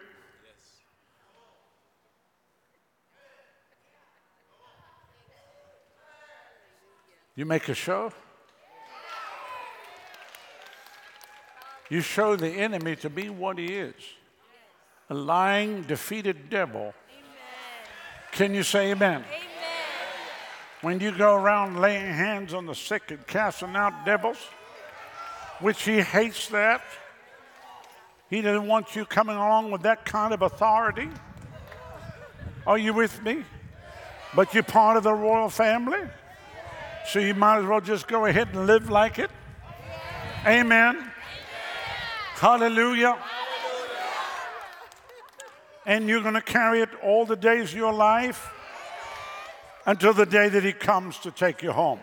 You 7.40 7.46
make 7.46 7.70
a 7.70 7.74
show. 7.74 8.12
You 11.90 12.02
show 12.02 12.36
the 12.36 12.50
enemy 12.50 12.98
to 12.98 13.10
be 13.10 13.30
what 13.30 13.58
he 13.58 13.68
is 13.68 13.94
a 15.10 15.14
lying, 15.14 15.84
defeated 15.84 16.50
devil. 16.50 16.94
Can 18.34 18.54
you 18.54 18.64
say 18.64 18.92
amen? 18.92 19.24
amen? 19.24 19.40
When 20.82 21.00
you 21.00 21.14
go 21.14 21.34
around 21.34 21.80
laying 21.80 22.12
hands 22.14 22.54
on 22.54 22.66
the 22.66 22.76
sick 22.76 23.10
and 23.10 23.26
casting 23.26 23.74
out 23.74 24.06
devils, 24.06 24.50
which 25.60 25.84
he 25.84 26.02
hates 26.02 26.48
that, 26.50 26.82
he 28.30 28.42
doesn't 28.42 28.68
want 28.68 28.96
you 28.96 29.06
coming 29.06 29.36
along 29.36 29.72
with 29.72 29.82
that 29.82 30.06
kind 30.06 30.34
of 30.34 30.42
authority. 30.42 31.10
Are 32.68 32.78
you 32.78 32.94
with 32.94 33.22
me? 33.24 33.44
But 34.36 34.54
you're 34.54 34.64
part 34.64 34.98
of 34.98 35.04
the 35.04 35.14
royal 35.14 35.50
family. 35.50 36.02
So 37.08 37.20
you 37.20 37.34
might 37.34 37.60
as 37.60 37.66
well 37.66 37.82
just 37.82 38.08
go 38.08 38.26
ahead 38.26 38.50
and 38.54 38.68
live 38.68 38.90
like 38.90 39.18
it. 39.18 39.32
Amen. 40.46 40.96
Amen. 40.96 41.12
Hallelujah. 42.36 43.14
Hallelujah. 43.14 43.24
And 45.88 46.08
you're 46.08 46.22
going 46.22 46.36
to 46.36 46.42
carry 46.42 46.82
it 46.82 46.90
all 47.04 47.26
the 47.26 47.36
days 47.36 47.72
of 47.72 47.78
your 47.78 47.94
life 47.94 48.52
until 49.88 50.14
the 50.14 50.26
day 50.26 50.50
that 50.50 50.64
He 50.64 50.72
comes 50.72 51.18
to 51.20 51.32
take 51.32 51.64
you 51.64 51.72
home. 51.72 52.00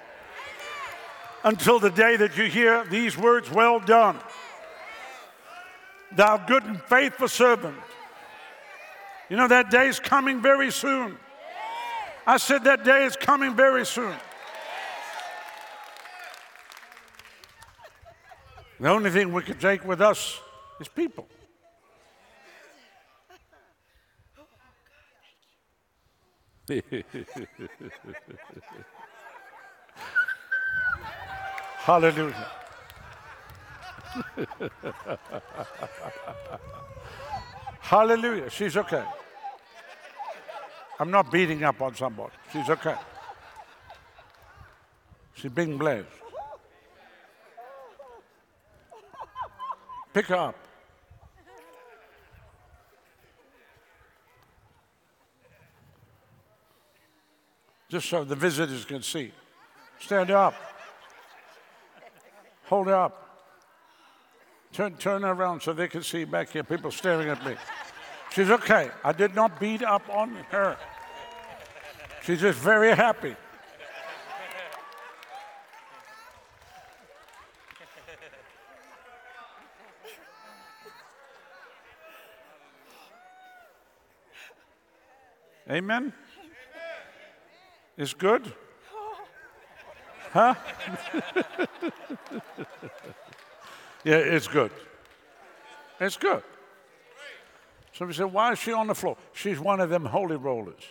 Until 1.44 1.78
the 1.78 1.90
day 1.90 2.16
that 2.16 2.36
you 2.36 2.44
hear 2.44 2.84
these 2.84 3.16
words, 3.16 3.50
Well 3.50 3.80
done, 3.80 4.18
thou 6.12 6.36
good 6.38 6.64
and 6.64 6.80
faithful 6.82 7.28
servant. 7.28 7.76
You 9.28 9.36
know, 9.36 9.48
that 9.48 9.70
day 9.70 9.88
is 9.88 9.98
coming 9.98 10.40
very 10.40 10.70
soon. 10.70 11.16
I 12.26 12.38
said 12.38 12.64
that 12.64 12.84
day 12.84 13.04
is 13.04 13.16
coming 13.16 13.54
very 13.54 13.86
soon. 13.86 14.14
The 18.78 18.88
only 18.88 19.10
thing 19.10 19.32
we 19.32 19.42
can 19.42 19.58
take 19.58 19.84
with 19.84 20.00
us 20.00 20.38
is 20.80 20.88
people. 20.88 21.28
Hallelujah. 31.86 32.50
Hallelujah. 37.78 38.50
She's 38.50 38.76
okay. 38.76 39.04
I'm 40.98 41.12
not 41.12 41.30
beating 41.30 41.62
up 41.62 41.80
on 41.80 41.94
somebody. 41.94 42.32
She's 42.52 42.68
okay. 42.68 42.96
She's 45.34 45.52
being 45.52 45.78
blessed. 45.78 46.08
Pick 50.12 50.26
her 50.26 50.34
up. 50.34 50.56
Just 57.88 58.08
so 58.08 58.24
the 58.24 58.34
visitors 58.34 58.84
can 58.84 59.02
see. 59.02 59.30
Stand 60.00 60.32
up. 60.32 60.65
Hold 62.66 62.88
her 62.88 62.94
up. 62.94 63.22
Turn, 64.72 64.94
turn 64.96 65.24
around 65.24 65.62
so 65.62 65.72
they 65.72 65.88
can 65.88 66.02
see 66.02 66.24
back 66.24 66.50
here. 66.50 66.64
People 66.64 66.90
staring 66.90 67.28
at 67.28 67.44
me. 67.46 67.54
She's 68.32 68.50
okay. 68.50 68.90
I 69.04 69.12
did 69.12 69.34
not 69.34 69.58
beat 69.58 69.82
up 69.82 70.02
on 70.10 70.34
her. 70.50 70.76
She's 72.22 72.40
just 72.40 72.58
very 72.58 72.94
happy. 72.94 73.36
Amen? 85.68 86.12
It's 87.96 88.14
good? 88.14 88.52
Huh? 90.32 90.54
yeah, 94.04 94.16
it's 94.16 94.48
good. 94.48 94.70
It's 96.00 96.16
good. 96.16 96.42
Somebody 97.92 98.16
said, 98.18 98.32
Why 98.32 98.52
is 98.52 98.58
she 98.58 98.72
on 98.72 98.86
the 98.86 98.94
floor? 98.94 99.16
She's 99.32 99.58
one 99.58 99.80
of 99.80 99.88
them 99.88 100.04
holy 100.04 100.36
rollers. 100.36 100.82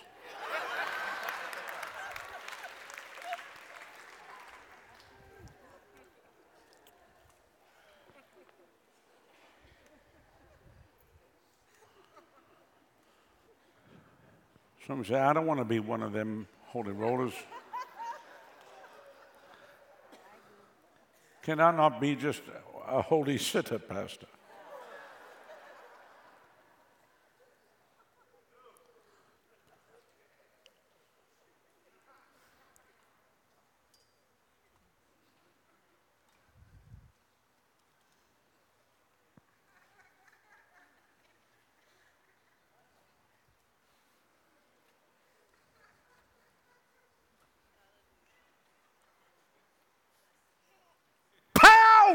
Somebody 14.87 15.09
said, 15.09 15.21
I 15.21 15.33
don't 15.33 15.47
want 15.47 15.59
to 15.59 15.65
be 15.65 15.79
one 15.79 16.03
of 16.03 16.13
them 16.13 16.47
holy 16.67 16.91
rollers. 16.91 17.33
Can 21.45 21.59
I 21.59 21.69
not 21.69 22.01
be 22.01 22.15
just 22.15 22.41
a 22.87 23.03
holy 23.03 23.37
sitter, 23.37 23.77
Pastor? 23.77 24.25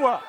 power. 0.00 0.20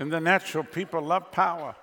In 0.00 0.08
the 0.08 0.20
natural, 0.20 0.64
people 0.64 1.00
love 1.00 1.30
power. 1.30 1.76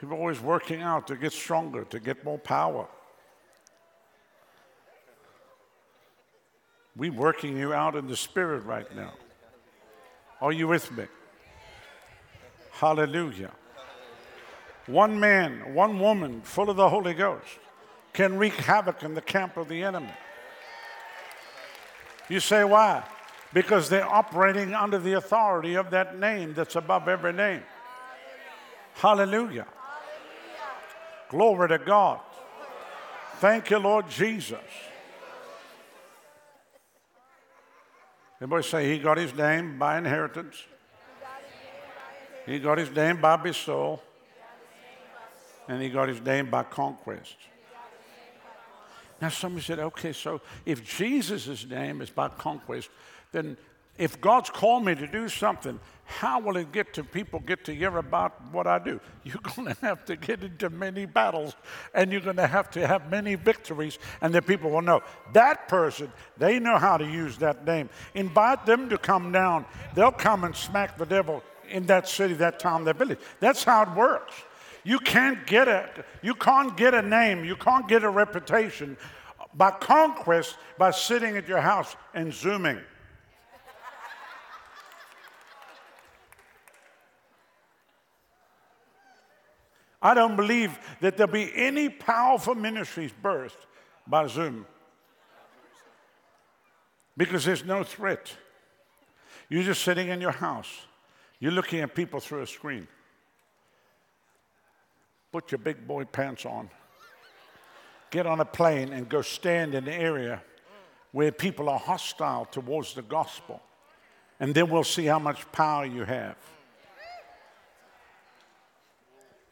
People 0.00 0.16
are 0.16 0.20
always 0.20 0.40
working 0.40 0.82
out 0.82 1.06
to 1.06 1.16
get 1.16 1.32
stronger, 1.32 1.84
to 1.84 1.98
get 1.98 2.22
more 2.24 2.38
power. 2.38 2.86
We're 6.94 7.12
working 7.12 7.56
you 7.56 7.72
out 7.72 7.96
in 7.96 8.06
the 8.06 8.16
spirit 8.16 8.64
right 8.64 8.94
now. 8.94 9.12
Are 10.40 10.52
you 10.52 10.68
with 10.68 10.90
me? 10.96 11.04
Hallelujah. 12.72 13.52
One 14.86 15.18
man, 15.18 15.74
one 15.74 15.98
woman 15.98 16.42
full 16.42 16.70
of 16.70 16.76
the 16.76 16.88
Holy 16.88 17.14
Ghost 17.14 17.58
can 18.12 18.38
wreak 18.38 18.54
havoc 18.54 19.02
in 19.02 19.14
the 19.14 19.20
camp 19.20 19.56
of 19.56 19.68
the 19.68 19.82
enemy. 19.82 20.12
You 22.28 22.40
say, 22.40 22.64
why? 22.64 23.02
Because 23.56 23.88
they're 23.88 24.06
operating 24.06 24.74
under 24.74 24.98
the 24.98 25.14
authority 25.14 25.76
of 25.76 25.88
that 25.88 26.20
name 26.20 26.52
that's 26.52 26.76
above 26.76 27.08
every 27.08 27.32
name. 27.32 27.62
Hallelujah. 28.96 29.32
Hallelujah. 29.32 29.66
Glory 31.30 31.68
to 31.70 31.78
God. 31.78 32.20
Thank 33.36 33.70
you, 33.70 33.78
Lord 33.78 34.10
Jesus. 34.10 34.58
Everybody 38.42 38.62
say 38.62 38.92
he 38.92 38.98
got 38.98 39.16
his 39.16 39.34
name 39.34 39.78
by 39.78 39.96
inheritance. 39.96 40.62
He 42.44 42.58
got 42.58 42.76
his 42.76 42.90
name 42.90 43.22
by 43.22 43.36
bestowal. 43.36 44.02
And 45.66 45.80
he 45.80 45.88
got 45.88 46.10
his 46.10 46.20
name 46.20 46.50
by 46.50 46.62
conquest. 46.64 47.36
Now, 49.18 49.30
somebody 49.30 49.64
said, 49.64 49.78
okay, 49.78 50.12
so 50.12 50.42
if 50.66 50.84
Jesus' 50.84 51.64
name 51.66 52.02
is 52.02 52.10
by 52.10 52.28
conquest, 52.28 52.90
then 53.36 53.56
if 53.98 54.20
God's 54.20 54.50
called 54.50 54.84
me 54.84 54.94
to 54.94 55.06
do 55.06 55.28
something, 55.28 55.78
how 56.04 56.38
will 56.40 56.56
it 56.56 56.72
get 56.72 56.94
to 56.94 57.04
people 57.04 57.40
get 57.40 57.64
to 57.64 57.74
hear 57.74 57.98
about 57.98 58.52
what 58.52 58.66
I 58.66 58.78
do? 58.78 59.00
You're 59.24 59.40
going 59.56 59.74
to 59.74 59.80
have 59.80 60.04
to 60.06 60.16
get 60.16 60.42
into 60.42 60.70
many 60.70 61.04
battles 61.04 61.54
and 61.94 62.10
you're 62.10 62.20
going 62.20 62.36
to 62.36 62.46
have 62.46 62.70
to 62.72 62.86
have 62.86 63.10
many 63.10 63.34
victories, 63.34 63.98
and 64.20 64.34
the 64.34 64.40
people 64.40 64.70
will 64.70 64.82
know 64.82 65.02
that 65.32 65.68
person, 65.68 66.10
they 66.38 66.58
know 66.58 66.78
how 66.78 66.96
to 66.96 67.04
use 67.04 67.36
that 67.38 67.66
name. 67.66 67.90
Invite 68.14 68.64
them 68.64 68.88
to 68.88 68.98
come 68.98 69.32
down. 69.32 69.66
They'll 69.94 70.12
come 70.12 70.44
and 70.44 70.56
smack 70.56 70.96
the 70.96 71.06
devil 71.06 71.42
in 71.68 71.86
that 71.86 72.08
city, 72.08 72.34
that 72.34 72.58
town, 72.58 72.84
that 72.84 72.96
village. 72.96 73.18
That's 73.40 73.64
how 73.64 73.82
it 73.82 73.90
works. 73.96 74.34
You 74.84 75.00
can't 75.00 75.46
get 75.46 75.68
a, 75.68 75.90
you 76.22 76.34
can't 76.34 76.76
get 76.76 76.94
a 76.94 77.02
name, 77.02 77.44
you 77.44 77.56
can't 77.56 77.88
get 77.88 78.04
a 78.04 78.08
reputation 78.08 78.96
by 79.54 79.72
conquest 79.72 80.56
by 80.78 80.92
sitting 80.92 81.36
at 81.36 81.48
your 81.48 81.60
house 81.60 81.96
and 82.14 82.32
zooming. 82.32 82.80
I 90.06 90.14
don't 90.14 90.36
believe 90.36 90.78
that 91.00 91.16
there'll 91.16 91.32
be 91.32 91.50
any 91.52 91.88
powerful 91.88 92.54
ministries 92.54 93.10
birthed 93.24 93.66
by 94.06 94.28
Zoom 94.28 94.64
because 97.16 97.44
there's 97.44 97.64
no 97.64 97.82
threat. 97.82 98.32
You're 99.48 99.64
just 99.64 99.82
sitting 99.82 100.06
in 100.06 100.20
your 100.20 100.30
house, 100.30 100.70
you're 101.40 101.50
looking 101.50 101.80
at 101.80 101.96
people 101.96 102.20
through 102.20 102.42
a 102.42 102.46
screen. 102.46 102.86
Put 105.32 105.50
your 105.50 105.58
big 105.58 105.88
boy 105.88 106.04
pants 106.04 106.46
on, 106.46 106.70
get 108.12 108.28
on 108.28 108.38
a 108.38 108.44
plane, 108.44 108.92
and 108.92 109.08
go 109.08 109.22
stand 109.22 109.74
in 109.74 109.88
an 109.88 109.92
area 109.92 110.40
where 111.10 111.32
people 111.32 111.68
are 111.68 111.80
hostile 111.80 112.44
towards 112.44 112.94
the 112.94 113.02
gospel. 113.02 113.60
And 114.38 114.54
then 114.54 114.70
we'll 114.70 114.84
see 114.84 115.06
how 115.06 115.18
much 115.18 115.50
power 115.50 115.84
you 115.84 116.04
have 116.04 116.36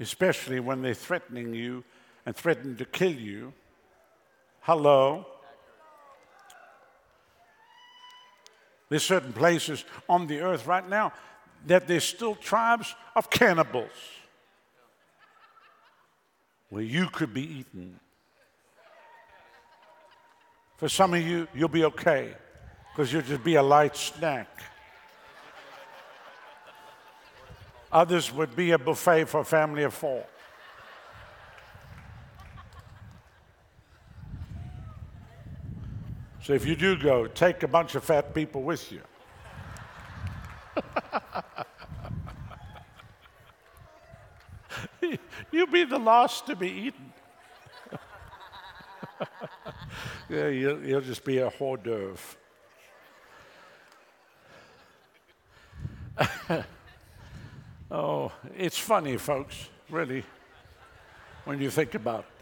especially 0.00 0.60
when 0.60 0.82
they're 0.82 0.94
threatening 0.94 1.54
you 1.54 1.84
and 2.26 2.34
threaten 2.34 2.76
to 2.76 2.84
kill 2.84 3.12
you. 3.12 3.52
Hello? 4.60 5.26
There's 8.88 9.04
certain 9.04 9.32
places 9.32 9.84
on 10.08 10.26
the 10.26 10.40
earth 10.40 10.66
right 10.66 10.88
now 10.88 11.12
that 11.66 11.88
there's 11.88 12.04
still 12.04 12.34
tribes 12.34 12.94
of 13.16 13.30
cannibals 13.30 13.90
where 16.68 16.82
you 16.82 17.06
could 17.06 17.32
be 17.32 17.60
eaten. 17.60 17.98
For 20.76 20.88
some 20.88 21.14
of 21.14 21.22
you, 21.22 21.48
you'll 21.54 21.68
be 21.68 21.84
okay 21.84 22.34
because 22.92 23.12
you'll 23.12 23.22
just 23.22 23.44
be 23.44 23.54
a 23.54 23.62
light 23.62 23.96
snack. 23.96 24.48
Others 27.94 28.32
would 28.32 28.56
be 28.56 28.72
a 28.72 28.78
buffet 28.78 29.26
for 29.26 29.40
a 29.40 29.44
family 29.44 29.84
of 29.84 29.94
four. 29.94 30.26
So 36.42 36.54
if 36.54 36.66
you 36.66 36.74
do 36.74 36.96
go, 36.96 37.28
take 37.28 37.62
a 37.62 37.68
bunch 37.68 37.94
of 37.94 38.02
fat 38.02 38.34
people 38.34 38.64
with 38.64 38.90
you. 38.90 39.00
You'll 45.52 45.68
be 45.68 45.84
the 45.84 45.98
last 45.98 46.46
to 46.46 46.56
be 46.56 46.68
eaten. 46.68 47.12
yeah, 50.28 50.48
you'll, 50.48 50.84
you'll 50.84 51.00
just 51.00 51.24
be 51.24 51.38
a 51.38 51.48
hors 51.48 51.76
d'oeuvre. 51.76 52.18
Oh, 57.90 58.32
it's 58.56 58.78
funny, 58.78 59.16
folks, 59.16 59.68
really, 59.90 60.24
when 61.44 61.60
you 61.60 61.70
think 61.70 61.94
about 61.94 62.20
it. 62.20 62.33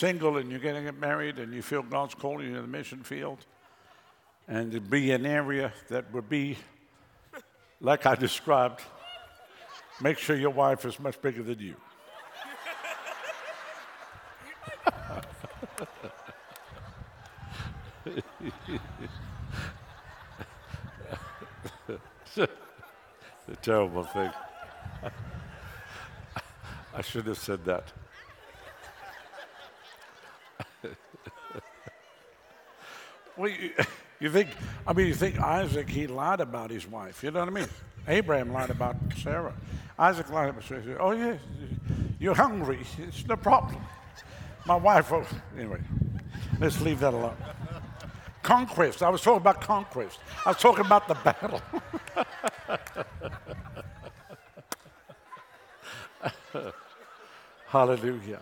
Single 0.00 0.38
and 0.38 0.50
you're 0.50 0.58
getting 0.58 0.98
married 0.98 1.38
and 1.38 1.52
you 1.52 1.60
feel 1.60 1.82
God's 1.82 2.14
calling 2.14 2.46
you 2.48 2.54
to 2.54 2.62
the 2.62 2.66
mission 2.66 3.02
field, 3.02 3.44
and 4.48 4.72
to 4.72 4.80
be 4.80 5.12
an 5.12 5.26
area 5.26 5.74
that 5.90 6.10
would 6.14 6.26
be 6.26 6.56
like 7.82 8.06
I 8.06 8.14
described, 8.14 8.80
make 10.00 10.16
sure 10.16 10.36
your 10.36 10.50
wife 10.50 10.86
is 10.86 10.98
much 10.98 11.20
bigger 11.20 11.42
than 11.42 11.58
you. 11.58 11.76
it's 22.36 22.38
a 22.38 23.56
terrible 23.60 24.04
thing. 24.04 24.30
I 26.94 27.02
should 27.02 27.26
have 27.26 27.38
said 27.38 27.66
that. 27.66 27.92
Well, 33.40 33.50
you, 33.50 33.72
you 34.20 34.30
think, 34.30 34.50
I 34.86 34.92
mean, 34.92 35.06
you 35.06 35.14
think 35.14 35.40
Isaac, 35.40 35.88
he 35.88 36.06
lied 36.06 36.40
about 36.40 36.70
his 36.70 36.86
wife. 36.86 37.22
You 37.24 37.30
know 37.30 37.40
what 37.40 37.48
I 37.48 37.52
mean? 37.52 37.68
Abraham 38.06 38.52
lied 38.52 38.68
about 38.68 38.96
Sarah. 39.16 39.54
Isaac 39.98 40.28
lied 40.30 40.50
about 40.50 40.64
Sarah. 40.64 40.98
Oh, 41.00 41.12
yeah, 41.12 41.38
you're 42.18 42.34
hungry. 42.34 42.80
It's 42.98 43.26
no 43.26 43.36
problem. 43.36 43.82
My 44.66 44.76
wife, 44.76 45.10
oh, 45.10 45.24
anyway, 45.56 45.80
let's 46.60 46.82
leave 46.82 47.00
that 47.00 47.14
alone. 47.14 47.34
Conquest. 48.42 49.02
I 49.02 49.08
was 49.08 49.22
talking 49.22 49.40
about 49.40 49.62
conquest. 49.62 50.18
I 50.44 50.50
was 50.50 50.58
talking 50.58 50.84
about 50.84 51.08
the 51.08 51.14
battle. 51.14 51.62
Hallelujah. 57.68 58.40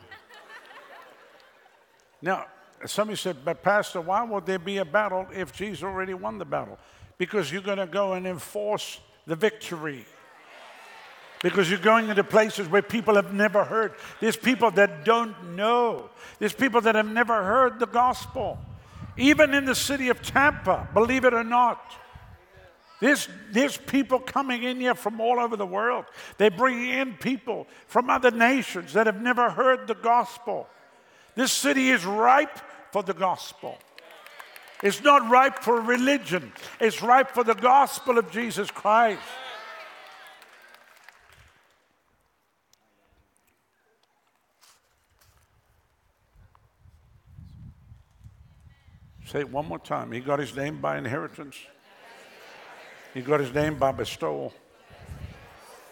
Now, 2.20 2.46
somebody 2.86 3.16
said, 3.16 3.38
but 3.44 3.62
Pastor, 3.62 4.00
why 4.00 4.22
would 4.22 4.46
there 4.46 4.58
be 4.58 4.78
a 4.78 4.84
battle 4.84 5.26
if 5.32 5.52
Jesus 5.52 5.82
already 5.82 6.14
won 6.14 6.38
the 6.38 6.44
battle? 6.44 6.78
Because 7.16 7.50
you're 7.50 7.62
going 7.62 7.78
to 7.78 7.86
go 7.86 8.12
and 8.12 8.26
enforce 8.26 9.00
the 9.26 9.36
victory. 9.36 10.04
Because 11.42 11.70
you're 11.70 11.78
going 11.78 12.08
into 12.08 12.24
places 12.24 12.68
where 12.68 12.82
people 12.82 13.14
have 13.14 13.32
never 13.32 13.64
heard. 13.64 13.92
There's 14.20 14.36
people 14.36 14.70
that 14.72 15.04
don't 15.04 15.54
know. 15.54 16.10
There's 16.38 16.52
people 16.52 16.80
that 16.80 16.94
have 16.94 17.06
never 17.06 17.44
heard 17.44 17.78
the 17.78 17.86
gospel. 17.86 18.58
Even 19.16 19.54
in 19.54 19.64
the 19.64 19.74
city 19.74 20.08
of 20.08 20.22
Tampa, 20.22 20.88
believe 20.94 21.24
it 21.24 21.34
or 21.34 21.44
not. 21.44 21.94
There's, 23.00 23.28
there's 23.52 23.76
people 23.76 24.18
coming 24.18 24.64
in 24.64 24.80
here 24.80 24.94
from 24.94 25.20
all 25.20 25.38
over 25.38 25.56
the 25.56 25.66
world. 25.66 26.06
They 26.36 26.48
bring 26.48 26.88
in 26.88 27.14
people 27.14 27.68
from 27.86 28.10
other 28.10 28.32
nations 28.32 28.92
that 28.94 29.06
have 29.06 29.20
never 29.20 29.50
heard 29.50 29.86
the 29.86 29.94
gospel. 29.94 30.66
This 31.36 31.52
city 31.52 31.90
is 31.90 32.04
ripe 32.04 32.58
for 32.90 33.02
the 33.02 33.14
gospel. 33.14 33.78
It's 34.82 35.02
not 35.02 35.28
ripe 35.28 35.58
for 35.58 35.80
religion, 35.80 36.52
it's 36.80 37.02
ripe 37.02 37.30
for 37.30 37.44
the 37.44 37.54
gospel 37.54 38.18
of 38.18 38.30
Jesus 38.30 38.70
Christ. 38.70 39.20
Say 49.26 49.40
it 49.40 49.50
one 49.50 49.66
more 49.66 49.78
time. 49.78 50.10
He 50.10 50.20
got 50.20 50.38
his 50.38 50.56
name 50.56 50.80
by 50.80 50.96
inheritance. 50.96 51.54
He 53.12 53.20
got 53.20 53.40
his 53.40 53.52
name 53.52 53.78
by 53.78 53.92
bestowal. 53.92 54.54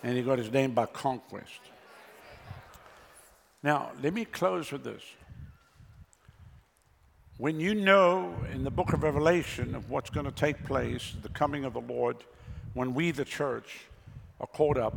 And 0.03 0.17
he 0.17 0.23
got 0.23 0.39
his 0.39 0.51
name 0.51 0.73
by 0.73 0.87
conquest. 0.87 1.61
Now, 3.63 3.91
let 4.03 4.15
me 4.15 4.25
close 4.25 4.73
with 4.73 4.85
this. 4.85 5.03
When 7.39 7.61
you 7.61 7.75
know 7.75 8.35
in 8.51 8.65
the 8.65 8.71
book 8.71 8.95
of 8.95 9.03
Revelation 9.03 9.75
of 9.75 9.91
what's 9.91 10.09
going 10.09 10.25
to 10.25 10.33
take 10.33 10.65
place, 10.65 11.13
the 11.21 11.29
coming 11.29 11.67
of 11.67 11.75
the 11.75 11.83
Lord, 11.83 12.17
when 12.73 12.95
we, 12.95 13.11
the 13.11 13.27
church, 13.27 13.81
are 14.41 14.47
caught 14.47 14.79
up, 14.79 14.95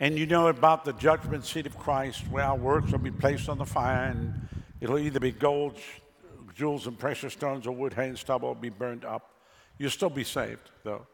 and 0.00 0.18
you 0.18 0.26
know 0.26 0.48
about 0.48 0.84
the 0.84 0.92
judgment 0.94 1.44
seat 1.44 1.66
of 1.66 1.78
Christ, 1.78 2.24
where 2.30 2.42
our 2.42 2.56
works 2.56 2.90
will 2.90 2.98
be 2.98 3.12
placed 3.12 3.48
on 3.48 3.58
the 3.58 3.64
fire, 3.64 4.06
and 4.06 4.48
it'll 4.80 4.98
either 4.98 5.20
be 5.20 5.30
gold, 5.30 5.78
jewels, 6.56 6.88
and 6.88 6.98
precious 6.98 7.32
stones, 7.32 7.64
or 7.68 7.70
wood, 7.70 7.94
hay, 7.94 8.08
and 8.08 8.18
stubble 8.18 8.48
will 8.48 8.56
be 8.56 8.70
burned 8.70 9.04
up. 9.04 9.30
You'll 9.78 9.90
still 9.90 10.10
be 10.10 10.24
saved, 10.24 10.68
though. 10.82 11.06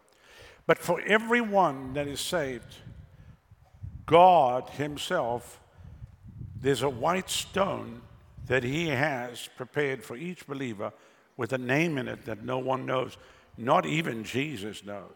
But 0.66 0.78
for 0.78 1.02
everyone 1.02 1.92
that 1.92 2.08
is 2.08 2.20
saved, 2.20 2.74
God 4.06 4.70
Himself, 4.70 5.60
there's 6.58 6.80
a 6.80 6.88
white 6.88 7.28
stone 7.28 8.00
that 8.46 8.62
He 8.62 8.88
has 8.88 9.48
prepared 9.56 10.02
for 10.02 10.16
each 10.16 10.46
believer 10.46 10.92
with 11.36 11.52
a 11.52 11.58
name 11.58 11.98
in 11.98 12.08
it 12.08 12.24
that 12.24 12.44
no 12.44 12.58
one 12.58 12.86
knows. 12.86 13.16
Not 13.58 13.86
even 13.86 14.24
Jesus 14.24 14.84
knows. 14.84 15.10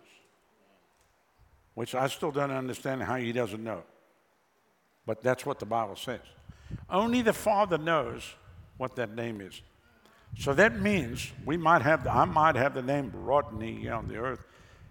Which 1.74 1.94
I 1.94 2.08
still 2.08 2.32
don't 2.32 2.50
understand 2.50 3.02
how 3.02 3.16
He 3.16 3.32
doesn't 3.32 3.62
know. 3.62 3.82
But 5.06 5.22
that's 5.22 5.46
what 5.46 5.58
the 5.58 5.66
Bible 5.66 5.96
says. 5.96 6.20
Only 6.88 7.22
the 7.22 7.32
Father 7.32 7.78
knows 7.78 8.22
what 8.76 8.96
that 8.96 9.14
name 9.14 9.40
is. 9.40 9.60
So 10.38 10.54
that 10.54 10.80
means 10.80 11.32
we 11.44 11.56
might 11.56 11.82
have, 11.82 12.06
I 12.06 12.24
might 12.24 12.54
have 12.56 12.74
the 12.74 12.82
name 12.82 13.10
Rodney 13.14 13.88
on 13.88 14.06
the 14.06 14.16
earth, 14.16 14.46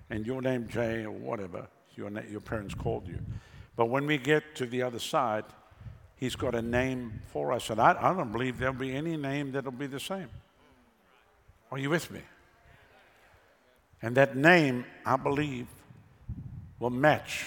and 0.10 0.26
your 0.26 0.42
name 0.42 0.68
Jay 0.68 1.04
or 1.04 1.12
whatever 1.12 1.68
your, 1.96 2.10
your 2.24 2.42
parents 2.42 2.74
called 2.74 3.08
you. 3.08 3.20
But 3.76 3.86
when 3.86 4.06
we 4.06 4.18
get 4.18 4.56
to 4.56 4.66
the 4.66 4.82
other 4.82 5.00
side, 5.00 5.46
He's 6.20 6.36
got 6.36 6.54
a 6.54 6.62
name 6.62 7.22
for 7.32 7.54
us. 7.54 7.70
And 7.70 7.80
I, 7.80 7.96
I 7.98 8.14
don't 8.14 8.32
believe 8.32 8.60
there'll 8.60 8.74
be 8.74 8.94
any 8.94 9.16
name 9.16 9.54
that'll 9.54 9.72
be 9.72 9.88
the 9.88 10.02
same. 10.02 10.28
Are 11.72 11.78
you 11.78 11.90
with 11.90 12.12
me? 12.12 12.22
And 14.02 14.16
that 14.16 14.36
name, 14.36 14.86
I 15.06 15.16
believe, 15.16 15.68
will 16.78 16.90
match 16.90 17.46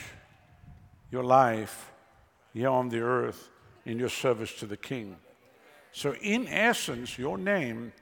your 1.11 1.25
life 1.25 1.93
here 2.55 2.69
on 2.69 2.89
the 2.89 3.01
earth 3.01 3.51
in 3.85 3.99
your 3.99 4.09
service 4.09 4.55
to 4.55 4.67
the 4.67 4.77
King. 4.77 5.17
So, 5.93 6.15
in 6.15 6.49
essence, 6.49 7.19
your 7.19 7.37
name 7.37 7.93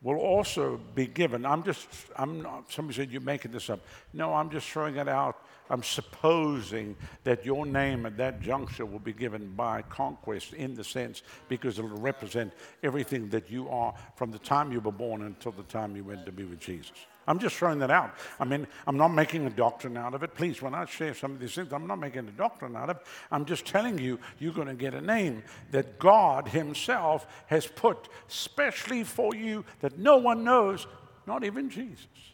will 0.00 0.18
also 0.18 0.80
be 0.94 1.06
given. 1.06 1.44
I'm 1.44 1.64
just, 1.64 1.88
I'm 2.16 2.42
not, 2.42 2.70
somebody 2.70 2.96
said 2.96 3.10
you're 3.10 3.20
making 3.20 3.50
this 3.50 3.68
up. 3.70 3.80
No, 4.12 4.34
I'm 4.34 4.50
just 4.50 4.68
throwing 4.68 4.96
it 4.96 5.08
out 5.08 5.43
I'm 5.70 5.82
supposing 5.82 6.94
that 7.24 7.46
your 7.46 7.64
name 7.64 8.04
at 8.04 8.16
that 8.18 8.40
juncture 8.40 8.84
will 8.84 8.98
be 8.98 9.14
given 9.14 9.54
by 9.54 9.82
conquest 9.82 10.52
in 10.52 10.74
the 10.74 10.84
sense 10.84 11.22
because 11.48 11.78
it 11.78 11.82
will 11.82 11.96
represent 11.98 12.52
everything 12.82 13.30
that 13.30 13.50
you 13.50 13.68
are 13.70 13.94
from 14.16 14.30
the 14.30 14.38
time 14.38 14.72
you 14.72 14.80
were 14.80 14.92
born 14.92 15.22
until 15.22 15.52
the 15.52 15.62
time 15.62 15.96
you 15.96 16.04
went 16.04 16.26
to 16.26 16.32
be 16.32 16.44
with 16.44 16.60
Jesus. 16.60 16.92
I'm 17.26 17.38
just 17.38 17.56
throwing 17.56 17.78
that 17.78 17.90
out. 17.90 18.14
I 18.38 18.44
mean, 18.44 18.66
I'm 18.86 18.98
not 18.98 19.08
making 19.08 19.46
a 19.46 19.50
doctrine 19.50 19.96
out 19.96 20.12
of 20.12 20.22
it. 20.22 20.34
Please, 20.34 20.60
when 20.60 20.74
I 20.74 20.84
share 20.84 21.14
some 21.14 21.32
of 21.32 21.40
these 21.40 21.54
things, 21.54 21.72
I'm 21.72 21.86
not 21.86 21.98
making 21.98 22.28
a 22.28 22.32
doctrine 22.32 22.76
out 22.76 22.90
of 22.90 22.96
it. 22.98 23.06
I'm 23.30 23.46
just 23.46 23.64
telling 23.64 23.98
you, 23.98 24.18
you're 24.38 24.52
going 24.52 24.68
to 24.68 24.74
get 24.74 24.92
a 24.92 25.00
name 25.00 25.42
that 25.70 25.98
God 25.98 26.48
Himself 26.48 27.26
has 27.46 27.66
put 27.66 28.08
specially 28.28 29.04
for 29.04 29.34
you 29.34 29.64
that 29.80 29.98
no 29.98 30.18
one 30.18 30.44
knows, 30.44 30.86
not 31.26 31.44
even 31.44 31.70
Jesus. 31.70 32.33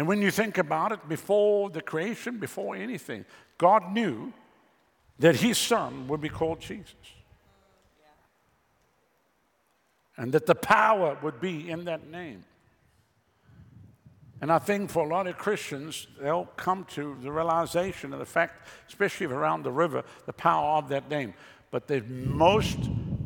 And 0.00 0.08
when 0.08 0.22
you 0.22 0.30
think 0.30 0.56
about 0.56 0.92
it, 0.92 1.08
before 1.10 1.68
the 1.68 1.82
creation, 1.82 2.38
before 2.38 2.74
anything, 2.74 3.26
God 3.58 3.92
knew 3.92 4.32
that 5.18 5.36
his 5.36 5.58
son 5.58 6.08
would 6.08 6.22
be 6.22 6.30
called 6.30 6.60
Jesus. 6.60 6.94
And 10.16 10.32
that 10.32 10.46
the 10.46 10.54
power 10.54 11.18
would 11.22 11.38
be 11.38 11.68
in 11.68 11.84
that 11.84 12.06
name. 12.08 12.44
And 14.40 14.50
I 14.50 14.58
think 14.58 14.88
for 14.88 15.04
a 15.04 15.06
lot 15.06 15.26
of 15.26 15.36
Christians, 15.36 16.06
they'll 16.18 16.48
come 16.56 16.86
to 16.94 17.18
the 17.22 17.30
realization 17.30 18.14
of 18.14 18.20
the 18.20 18.24
fact, 18.24 18.68
especially 18.88 19.26
around 19.26 19.64
the 19.64 19.70
river, 19.70 20.02
the 20.24 20.32
power 20.32 20.78
of 20.78 20.88
that 20.88 21.10
name. 21.10 21.34
But 21.70 21.88
the 21.88 22.00
most, 22.00 22.78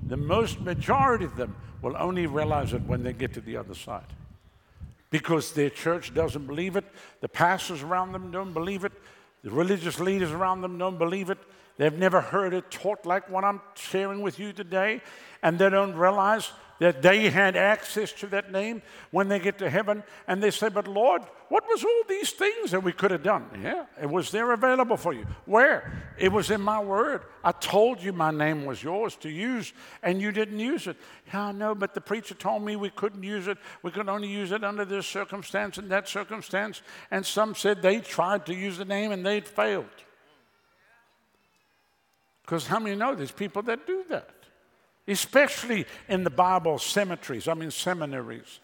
the 0.08 0.16
most 0.16 0.60
majority 0.60 1.24
of 1.24 1.36
them 1.36 1.54
will 1.82 1.96
only 1.96 2.26
realize 2.26 2.72
it 2.72 2.82
when 2.82 3.04
they 3.04 3.12
get 3.12 3.32
to 3.34 3.40
the 3.40 3.58
other 3.58 3.74
side 3.74 4.12
because 5.14 5.52
their 5.52 5.70
church 5.70 6.12
doesn't 6.12 6.44
believe 6.44 6.74
it, 6.74 6.84
the 7.20 7.28
pastors 7.28 7.84
around 7.84 8.10
them 8.10 8.32
don't 8.32 8.52
believe 8.52 8.84
it, 8.84 8.90
the 9.44 9.50
religious 9.50 10.00
leaders 10.00 10.32
around 10.32 10.60
them 10.60 10.76
don't 10.76 10.98
believe 10.98 11.30
it. 11.30 11.38
They've 11.76 11.96
never 11.96 12.20
heard 12.20 12.52
it 12.52 12.68
taught 12.68 13.06
like 13.06 13.30
what 13.30 13.44
I'm 13.44 13.60
sharing 13.76 14.22
with 14.22 14.40
you 14.40 14.52
today, 14.52 15.02
and 15.40 15.56
they 15.56 15.70
don't 15.70 15.94
realize 15.94 16.50
that 16.80 17.02
they 17.02 17.30
had 17.30 17.56
access 17.56 18.12
to 18.12 18.26
that 18.28 18.50
name 18.50 18.82
when 19.10 19.28
they 19.28 19.38
get 19.38 19.58
to 19.58 19.70
heaven 19.70 20.02
and 20.26 20.42
they 20.42 20.50
say, 20.50 20.68
But 20.68 20.88
Lord, 20.88 21.22
what 21.48 21.64
was 21.68 21.84
all 21.84 22.02
these 22.08 22.32
things 22.32 22.72
that 22.72 22.82
we 22.82 22.92
could 22.92 23.10
have 23.10 23.22
done? 23.22 23.46
Yeah, 23.62 23.84
it 24.00 24.10
was 24.10 24.30
there 24.30 24.52
available 24.52 24.96
for 24.96 25.12
you. 25.12 25.26
Where? 25.44 25.92
It 26.18 26.32
was 26.32 26.50
in 26.50 26.60
my 26.60 26.80
word. 26.82 27.22
I 27.44 27.52
told 27.52 28.02
you 28.02 28.12
my 28.12 28.30
name 28.30 28.64
was 28.64 28.82
yours 28.82 29.14
to 29.16 29.30
use 29.30 29.72
and 30.02 30.20
you 30.20 30.32
didn't 30.32 30.58
use 30.58 30.86
it. 30.86 30.96
Yeah, 31.28 31.46
I 31.46 31.52
know, 31.52 31.74
but 31.74 31.94
the 31.94 32.00
preacher 32.00 32.34
told 32.34 32.62
me 32.62 32.76
we 32.76 32.90
couldn't 32.90 33.22
use 33.22 33.46
it. 33.46 33.58
We 33.82 33.90
could 33.90 34.08
only 34.08 34.28
use 34.28 34.50
it 34.52 34.64
under 34.64 34.84
this 34.84 35.06
circumstance 35.06 35.78
and 35.78 35.90
that 35.90 36.08
circumstance. 36.08 36.82
And 37.10 37.24
some 37.24 37.54
said 37.54 37.82
they 37.82 38.00
tried 38.00 38.46
to 38.46 38.54
use 38.54 38.78
the 38.78 38.84
name 38.84 39.12
and 39.12 39.24
they'd 39.24 39.46
failed. 39.46 39.86
Because 42.42 42.66
how 42.66 42.78
many 42.78 42.94
know 42.96 43.14
there's 43.14 43.32
people 43.32 43.62
that 43.62 43.86
do 43.86 44.04
that? 44.08 44.43
Especially 45.06 45.86
in 46.08 46.24
the 46.24 46.30
Bible 46.30 46.78
cemeteries, 46.78 47.48
I 47.48 47.54
mean, 47.54 47.70
seminaries, 47.70 48.60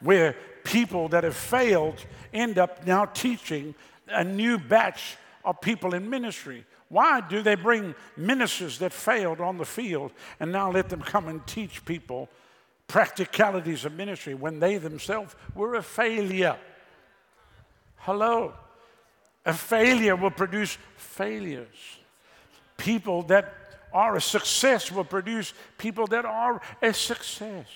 where 0.00 0.34
people 0.64 1.08
that 1.08 1.24
have 1.24 1.36
failed 1.36 2.04
end 2.32 2.58
up 2.58 2.86
now 2.86 3.04
teaching 3.04 3.74
a 4.08 4.24
new 4.24 4.58
batch 4.58 5.16
of 5.44 5.60
people 5.60 5.94
in 5.94 6.08
ministry. 6.08 6.64
Why 6.88 7.20
do 7.20 7.42
they 7.42 7.54
bring 7.54 7.94
ministers 8.16 8.78
that 8.78 8.92
failed 8.92 9.40
on 9.40 9.58
the 9.58 9.64
field 9.64 10.12
and 10.40 10.50
now 10.50 10.70
let 10.70 10.88
them 10.88 11.00
come 11.00 11.28
and 11.28 11.46
teach 11.46 11.84
people 11.84 12.28
practicalities 12.88 13.84
of 13.84 13.92
ministry 13.92 14.34
when 14.34 14.58
they 14.58 14.76
themselves 14.78 15.36
were 15.54 15.76
a 15.76 15.82
failure? 15.82 16.58
Hello. 17.98 18.54
A 19.46 19.54
failure 19.54 20.16
will 20.16 20.30
produce 20.30 20.76
failures. 20.96 21.98
People 22.76 23.22
that 23.24 23.54
are 23.92 24.16
a 24.16 24.20
success 24.20 24.90
will 24.90 25.04
produce 25.04 25.52
people 25.78 26.06
that 26.08 26.24
are 26.24 26.60
a 26.82 26.92
success. 26.92 27.66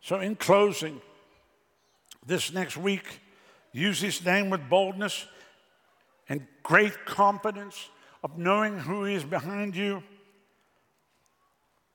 So, 0.00 0.20
in 0.20 0.36
closing, 0.36 1.00
this 2.24 2.52
next 2.52 2.76
week, 2.76 3.20
use 3.72 4.00
his 4.00 4.24
name 4.24 4.50
with 4.50 4.68
boldness 4.68 5.26
and 6.28 6.46
great 6.62 7.04
confidence 7.04 7.88
of 8.22 8.38
knowing 8.38 8.78
who 8.78 9.04
is 9.04 9.24
behind 9.24 9.74
you. 9.74 10.02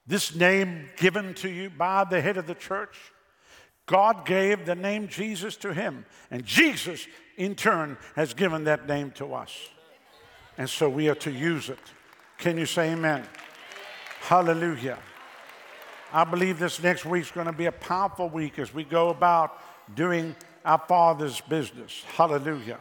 This 0.06 0.36
name 0.36 0.90
given 0.98 1.34
to 1.36 1.50
you 1.50 1.70
by 1.70 2.04
the 2.04 2.20
head 2.20 2.38
of 2.38 2.48
the 2.48 2.56
church 2.56 2.98
God 3.86 4.26
gave 4.26 4.66
the 4.66 4.76
name 4.76 5.08
Jesus 5.08 5.58
to 5.58 5.74
him, 5.74 6.06
and 6.30 6.46
Jesus, 6.46 7.08
in 7.38 7.56
turn, 7.56 7.98
has 8.16 8.34
given 8.34 8.64
that 8.66 8.88
name 8.88 9.12
to 9.12 9.34
us. 9.34 9.54
And 10.58 10.70
so 10.70 10.90
we 10.90 11.10
are 11.10 11.16
to 11.16 11.32
use 11.32 11.70
it. 11.70 11.80
Can 12.38 12.58
you 12.58 12.66
say 12.66 12.92
amen? 12.92 13.24
Hallelujah. 14.22 15.00
I 16.14 16.24
believe 16.24 16.60
this 16.60 16.82
next 16.82 17.06
week's 17.06 17.32
going 17.32 17.48
to 17.48 17.54
be 17.54 17.66
a 17.66 17.72
powerful 17.72 18.30
week 18.30 18.60
as 18.60 18.74
we 18.74 18.84
go 18.84 19.10
about 19.10 19.58
doing 19.96 20.36
our 20.66 20.78
Father's 20.78 21.42
business. 21.42 22.04
Hallelujah. 22.16 22.80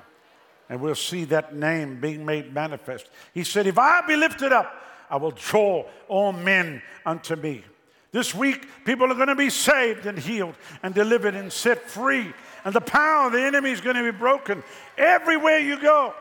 And 0.68 0.80
we'll 0.80 0.94
see 0.94 1.24
that 1.26 1.54
name 1.54 2.00
being 2.00 2.24
made 2.24 2.52
manifest. 2.52 3.08
He 3.34 3.44
said, 3.44 3.66
If 3.66 3.78
I 3.78 4.02
be 4.06 4.16
lifted 4.16 4.52
up, 4.52 4.72
I 5.08 5.16
will 5.16 5.32
draw 5.32 5.86
all 6.08 6.32
men 6.32 6.82
unto 7.04 7.36
me. 7.36 7.64
This 8.12 8.34
week, 8.34 8.66
people 8.84 9.10
are 9.10 9.14
going 9.14 9.28
to 9.28 9.36
be 9.36 9.50
saved 9.50 10.06
and 10.06 10.18
healed 10.18 10.56
and 10.82 10.94
delivered 10.94 11.34
and 11.34 11.52
set 11.52 11.88
free. 11.88 12.32
and 12.64 12.74
the 12.74 12.80
power 12.80 13.26
of 13.26 13.32
the 13.32 13.42
enemy 13.42 13.70
is 13.70 13.80
going 13.80 13.96
to 13.96 14.02
be 14.02 14.16
broken 14.16 14.62
everywhere 14.98 15.58
you 15.58 15.80
go. 15.80 16.14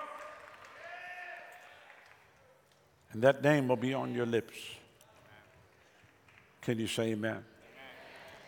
And 3.12 3.24
that 3.24 3.44
name 3.44 3.68
will 3.68 3.76
be 3.76 3.94
on 3.94 4.14
your 4.14 4.28
lips. 4.28 4.56
Can 6.62 6.78
you 6.78 6.88
say 6.88 7.12
amen? 7.12 7.32
amen? 7.32 7.44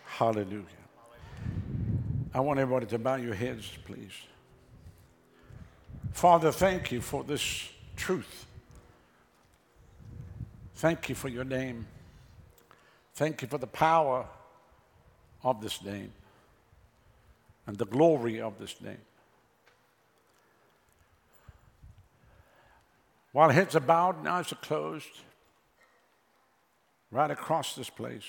Hallelujah. 0.06 0.66
I 2.34 2.40
want 2.42 2.60
everybody 2.60 2.86
to 2.86 3.00
bow 3.00 3.16
your 3.16 3.34
heads, 3.34 3.70
please. 3.86 4.14
Father, 6.14 6.52
thank 6.52 6.92
you 6.92 7.02
for 7.02 7.24
this 7.24 7.70
truth. 7.96 8.46
Thank 10.76 11.10
you 11.10 11.16
for 11.16 11.28
your 11.28 11.44
name. 11.44 11.88
Thank 13.14 13.42
you 13.42 13.48
for 13.48 13.58
the 13.58 13.68
power 13.68 14.26
of 15.44 15.62
this 15.62 15.84
name 15.84 16.12
and 17.68 17.78
the 17.78 17.86
glory 17.86 18.42
of 18.42 18.58
this 18.60 18.80
name. 18.82 18.98
While 23.34 23.50
heads 23.50 23.76
are 23.76 23.82
bowed 23.82 24.18
and 24.18 24.28
eyes 24.28 24.52
are 24.52 24.56
closed, 24.56 25.08
right 27.12 27.32
across 27.32 27.76
this 27.76 27.90
place, 27.90 28.26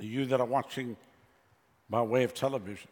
you 0.00 0.26
that 0.26 0.40
are 0.40 0.46
watching 0.46 0.96
by 1.88 2.02
way 2.02 2.24
of 2.24 2.34
television, 2.34 2.88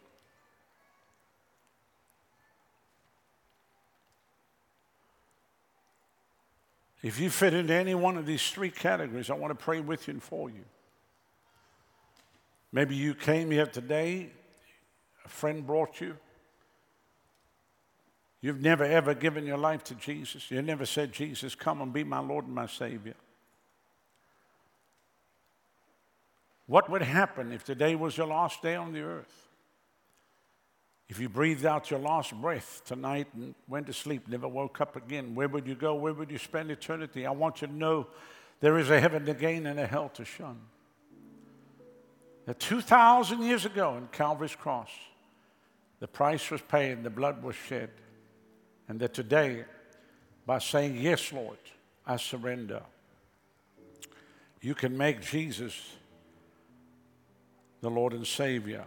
If 7.02 7.18
you 7.18 7.30
fit 7.30 7.52
into 7.52 7.74
any 7.74 7.94
one 7.94 8.16
of 8.16 8.26
these 8.26 8.48
three 8.50 8.70
categories, 8.70 9.28
I 9.28 9.34
want 9.34 9.58
to 9.58 9.64
pray 9.64 9.80
with 9.80 10.06
you 10.06 10.14
and 10.14 10.22
for 10.22 10.48
you. 10.48 10.64
Maybe 12.70 12.94
you 12.94 13.14
came 13.14 13.50
here 13.50 13.66
today, 13.66 14.30
a 15.24 15.28
friend 15.28 15.66
brought 15.66 16.00
you. 16.00 16.16
You've 18.40 18.60
never 18.60 18.84
ever 18.84 19.14
given 19.14 19.46
your 19.46 19.58
life 19.58 19.84
to 19.84 19.94
Jesus. 19.94 20.50
You 20.50 20.62
never 20.62 20.86
said, 20.86 21.12
Jesus, 21.12 21.54
come 21.54 21.80
and 21.80 21.92
be 21.92 22.02
my 22.02 22.18
Lord 22.18 22.46
and 22.46 22.54
my 22.54 22.66
Savior. 22.66 23.14
What 26.66 26.88
would 26.88 27.02
happen 27.02 27.52
if 27.52 27.64
today 27.64 27.94
was 27.94 28.16
your 28.16 28.26
last 28.28 28.62
day 28.62 28.74
on 28.74 28.92
the 28.92 29.02
earth? 29.02 29.41
If 31.12 31.20
you 31.20 31.28
breathed 31.28 31.66
out 31.66 31.90
your 31.90 32.00
last 32.00 32.32
breath 32.32 32.80
tonight 32.86 33.26
and 33.34 33.54
went 33.68 33.86
to 33.88 33.92
sleep, 33.92 34.28
never 34.28 34.48
woke 34.48 34.80
up 34.80 34.96
again, 34.96 35.34
where 35.34 35.46
would 35.46 35.66
you 35.66 35.74
go? 35.74 35.94
Where 35.94 36.14
would 36.14 36.30
you 36.30 36.38
spend 36.38 36.70
eternity? 36.70 37.26
I 37.26 37.32
want 37.32 37.60
you 37.60 37.68
to 37.68 37.74
know 37.74 38.06
there 38.60 38.78
is 38.78 38.88
a 38.88 38.98
heaven 38.98 39.26
to 39.26 39.34
gain 39.34 39.66
and 39.66 39.78
a 39.78 39.86
hell 39.86 40.08
to 40.14 40.24
shun. 40.24 40.58
That 42.46 42.58
2,000 42.60 43.42
years 43.42 43.66
ago 43.66 43.94
in 43.98 44.06
Calvary's 44.06 44.56
cross, 44.56 44.88
the 46.00 46.08
price 46.08 46.50
was 46.50 46.62
paid, 46.62 47.04
the 47.04 47.10
blood 47.10 47.42
was 47.42 47.56
shed. 47.56 47.90
And 48.88 48.98
that 49.00 49.12
today, 49.12 49.66
by 50.46 50.60
saying, 50.60 50.96
Yes, 50.96 51.30
Lord, 51.30 51.58
I 52.06 52.16
surrender, 52.16 52.80
you 54.62 54.74
can 54.74 54.96
make 54.96 55.20
Jesus 55.20 55.78
the 57.82 57.90
Lord 57.90 58.14
and 58.14 58.26
Savior 58.26 58.86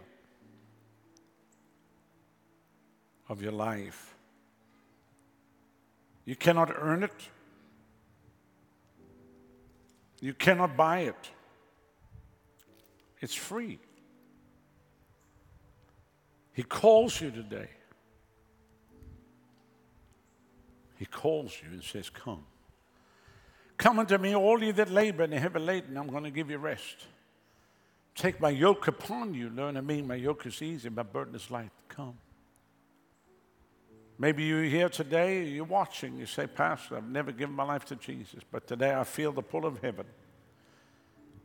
of 3.28 3.42
your 3.42 3.52
life. 3.52 4.14
You 6.24 6.36
cannot 6.36 6.72
earn 6.76 7.04
it. 7.04 7.28
You 10.20 10.34
cannot 10.34 10.76
buy 10.76 11.00
it. 11.00 11.30
It's 13.20 13.34
free. 13.34 13.78
He 16.52 16.62
calls 16.62 17.20
you 17.20 17.30
today. 17.30 17.68
He 20.96 21.04
calls 21.04 21.52
you 21.62 21.70
and 21.70 21.82
says, 21.82 22.08
Come. 22.08 22.44
Come 23.76 23.98
unto 23.98 24.16
me, 24.16 24.34
all 24.34 24.62
ye 24.62 24.70
that 24.72 24.90
labor 24.90 25.24
and 25.24 25.34
are 25.34 25.38
heavy 25.38 25.60
laden, 25.60 25.96
I'm 25.98 26.08
going 26.08 26.24
to 26.24 26.30
give 26.30 26.50
you 26.50 26.56
rest. 26.56 27.06
Take 28.14 28.40
my 28.40 28.48
yoke 28.48 28.88
upon 28.88 29.34
you. 29.34 29.50
Learn 29.50 29.76
of 29.76 29.84
me. 29.84 30.00
My 30.00 30.14
yoke 30.14 30.46
is 30.46 30.62
easy, 30.62 30.88
my 30.88 31.02
burden 31.02 31.34
is 31.34 31.50
light. 31.50 31.70
Come. 31.88 32.16
Maybe 34.18 34.44
you're 34.44 34.64
here 34.64 34.88
today, 34.88 35.44
you're 35.44 35.64
watching, 35.64 36.16
you 36.16 36.24
say, 36.24 36.46
Pastor, 36.46 36.96
I've 36.96 37.08
never 37.08 37.32
given 37.32 37.54
my 37.54 37.64
life 37.64 37.84
to 37.86 37.96
Jesus, 37.96 38.42
but 38.50 38.66
today 38.66 38.94
I 38.94 39.04
feel 39.04 39.30
the 39.30 39.42
pull 39.42 39.66
of 39.66 39.80
heaven. 39.82 40.06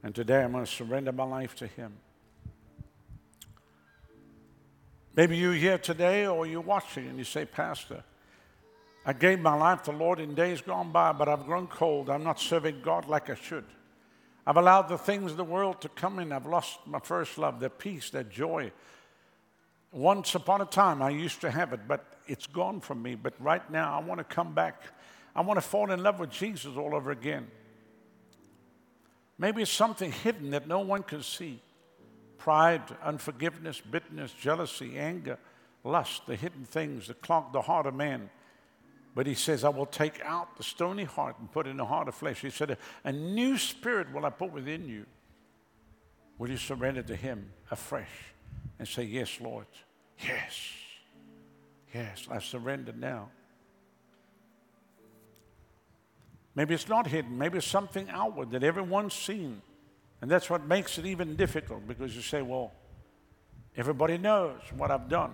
And 0.04 0.16
today 0.16 0.42
I'm 0.42 0.54
going 0.54 0.66
to 0.66 0.72
surrender 0.72 1.12
my 1.12 1.26
life 1.26 1.54
to 1.56 1.68
Him. 1.68 1.94
Maybe 5.16 5.36
you're 5.36 5.54
here 5.54 5.78
today 5.78 6.26
or 6.26 6.48
you're 6.48 6.62
watching 6.62 7.08
and 7.08 7.18
you 7.18 7.26
say, 7.26 7.44
Pastor, 7.44 8.04
I 9.06 9.14
gave 9.14 9.40
my 9.40 9.54
life 9.54 9.84
to 9.84 9.92
the 9.92 9.98
Lord 9.98 10.22
in 10.22 10.34
days 10.34 10.62
gone 10.62 10.94
by, 10.94 11.12
but 11.12 11.28
I've 11.28 11.46
grown 11.46 11.68
cold. 11.68 12.10
I'm 12.10 12.24
not 12.24 12.40
serving 12.40 12.82
God 12.82 13.08
like 13.08 13.30
I 13.30 13.36
should. 13.36 13.66
I've 14.48 14.58
allowed 14.58 14.88
the 14.88 14.98
things 14.98 15.32
of 15.32 15.38
the 15.38 15.44
world 15.44 15.82
to 15.82 15.90
come 15.90 16.20
in. 16.20 16.32
I've 16.32 16.46
lost 16.46 16.80
my 16.86 17.00
first 17.00 17.38
love, 17.38 17.60
that 17.60 17.78
peace, 17.78 18.10
that 18.12 18.30
joy. 18.30 18.72
Once 19.92 20.36
upon 20.36 20.62
a 20.62 20.66
time, 20.66 21.02
I 21.02 21.10
used 21.10 21.42
to 21.42 21.52
have 21.52 21.74
it, 21.74 21.82
but 21.88 22.06
it's 22.26 22.48
gone 22.48 22.80
from 22.80 23.02
me. 23.02 23.16
But 23.16 23.34
right 23.40 23.70
now, 23.70 23.98
I 23.98 24.02
want 24.02 24.20
to 24.20 24.24
come 24.24 24.54
back. 24.54 24.82
I 25.36 25.42
want 25.42 25.58
to 25.58 25.62
fall 25.62 25.92
in 25.92 26.02
love 26.02 26.20
with 26.20 26.30
Jesus 26.30 26.78
all 26.78 26.96
over 26.96 27.12
again. 27.12 27.48
Maybe 29.38 29.62
it's 29.62 29.72
something 29.72 30.12
hidden 30.12 30.52
that 30.52 30.68
no 30.68 30.80
one 30.80 31.04
can 31.04 31.24
see 31.24 31.62
pride, 32.38 32.82
unforgiveness, 33.04 33.82
bitterness, 33.82 34.32
jealousy, 34.34 34.98
anger, 34.98 35.38
lust, 35.84 36.26
the 36.26 36.36
hidden 36.36 36.66
things 36.66 37.08
that 37.08 37.22
clog 37.22 37.54
the 37.54 37.62
heart 37.62 37.86
of 37.86 37.94
man. 37.94 38.30
But 39.14 39.28
he 39.28 39.34
says, 39.34 39.64
I 39.64 39.70
will 39.70 39.86
take 39.86 40.22
out 40.24 40.58
the 40.58 40.64
stony 40.64 41.04
heart 41.04 41.36
and 41.40 41.52
put 41.52 41.68
in 41.68 41.80
a 41.80 41.86
heart 41.86 42.08
of 42.08 42.16
flesh. 42.16 42.42
He 42.42 42.50
said, 42.50 42.78
A 43.04 43.12
new 43.12 43.58
spirit 43.58 44.12
will 44.14 44.26
I 44.26 44.30
put 44.30 44.54
within 44.54 44.88
you. 44.88 45.06
Will 46.38 46.50
you 46.50 46.58
surrender 46.58 47.04
to 47.04 47.16
him 47.16 47.52
afresh 47.70 48.32
and 48.82 48.88
say, 48.88 49.04
Yes, 49.04 49.40
Lord? 49.40 49.68
Yes. 50.28 50.74
Yes, 51.94 52.28
I 52.32 52.40
surrender 52.40 52.94
now. 52.98 53.30
Maybe 56.56 56.74
it's 56.74 56.90
not 56.90 57.06
hidden. 57.06 57.38
Maybe 57.38 57.60
it's 57.60 57.68
something 57.68 58.10
outward 58.10 58.50
that 58.52 58.64
everyone's 58.64 59.14
seen. 59.14 59.62
And 60.20 60.32
that's 60.32 60.50
what 60.50 60.66
makes 60.66 60.98
it 60.98 61.06
even 61.06 61.36
difficult 61.36 61.88
because 61.88 62.16
you 62.16 62.24
say, 62.24 62.42
well, 62.42 62.72
everybody 63.78 64.18
knows 64.18 64.60
what 64.76 64.90
I've 64.90 65.08
done. 65.08 65.34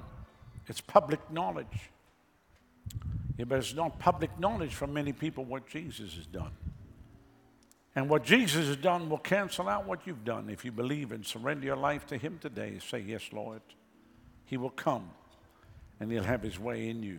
It's 0.67 0.81
public 0.81 1.31
knowledge. 1.31 1.89
Yeah, 3.37 3.45
but 3.45 3.59
it's 3.59 3.73
not 3.73 3.97
public 3.97 4.37
knowledge 4.37 4.75
for 4.75 4.87
many 4.87 5.13
people 5.13 5.45
what 5.45 5.67
Jesus 5.67 6.15
has 6.15 6.25
done. 6.25 6.51
And 7.97 8.07
what 8.09 8.23
Jesus 8.23 8.67
has 8.67 8.77
done 8.77 9.09
will 9.09 9.17
cancel 9.17 9.67
out 9.67 9.87
what 9.87 10.05
you've 10.05 10.23
done 10.23 10.51
if 10.51 10.63
you 10.63 10.71
believe 10.71 11.11
and 11.11 11.25
surrender 11.25 11.65
your 11.65 11.75
life 11.75 12.05
to 12.05 12.17
Him 12.17 12.37
today. 12.39 12.77
Say, 12.77 12.99
Yes, 12.99 13.23
Lord. 13.33 13.63
He 14.45 14.55
will 14.55 14.69
come 14.69 15.09
and 15.99 16.11
He'll 16.11 16.21
have 16.21 16.43
His 16.43 16.59
way 16.59 16.89
in 16.89 17.01
you. 17.01 17.17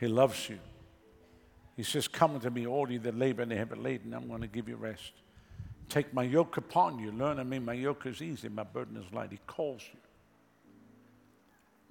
He 0.00 0.08
loves 0.08 0.48
you. 0.48 0.58
He 1.76 1.82
says, 1.82 2.08
Come 2.08 2.36
unto 2.36 2.48
me, 2.48 2.66
all 2.66 2.90
ye 2.90 2.96
that 2.96 3.18
labor 3.18 3.42
and 3.42 3.52
are 3.52 3.56
heavy 3.58 3.76
laden, 3.76 4.14
I'm 4.14 4.28
going 4.28 4.40
to 4.40 4.46
give 4.46 4.70
you 4.70 4.76
rest. 4.76 5.12
Take 5.90 6.14
my 6.14 6.22
yoke 6.22 6.56
upon 6.56 7.00
you. 7.00 7.12
Learn 7.12 7.38
of 7.38 7.46
me. 7.46 7.58
My 7.58 7.74
yoke 7.74 8.06
is 8.06 8.22
easy, 8.22 8.48
my 8.48 8.62
burden 8.62 8.96
is 8.96 9.12
light. 9.12 9.30
He 9.30 9.40
calls 9.46 9.82
you. 9.92 10.00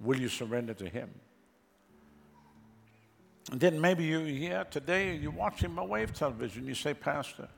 Will 0.00 0.20
you 0.20 0.28
surrender 0.28 0.74
to 0.74 0.88
Him? 0.88 1.08
And 3.52 3.60
then 3.60 3.78
maybe 3.78 4.04
you're 4.04 4.24
here 4.24 4.64
today, 4.70 5.10
and 5.10 5.22
you're 5.22 5.30
watching 5.30 5.74
my 5.74 5.84
wave 5.84 6.14
television, 6.14 6.66
you 6.66 6.74
say, 6.74 6.94
Pastor, 6.94 7.48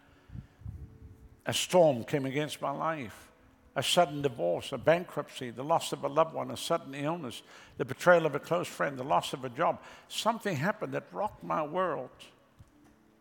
a 1.46 1.54
storm 1.54 2.02
came 2.02 2.26
against 2.26 2.60
my 2.60 2.72
life. 2.72 3.30
A 3.76 3.82
sudden 3.82 4.20
divorce, 4.20 4.72
a 4.72 4.78
bankruptcy, 4.78 5.50
the 5.50 5.62
loss 5.62 5.92
of 5.92 6.02
a 6.02 6.08
loved 6.08 6.34
one, 6.34 6.50
a 6.50 6.56
sudden 6.56 6.96
illness, 6.96 7.42
the 7.76 7.84
betrayal 7.84 8.26
of 8.26 8.34
a 8.34 8.40
close 8.40 8.66
friend, 8.66 8.98
the 8.98 9.04
loss 9.04 9.34
of 9.34 9.44
a 9.44 9.48
job. 9.48 9.80
Something 10.08 10.56
happened 10.56 10.94
that 10.94 11.04
rocked 11.12 11.44
my 11.44 11.62
world. 11.62 12.10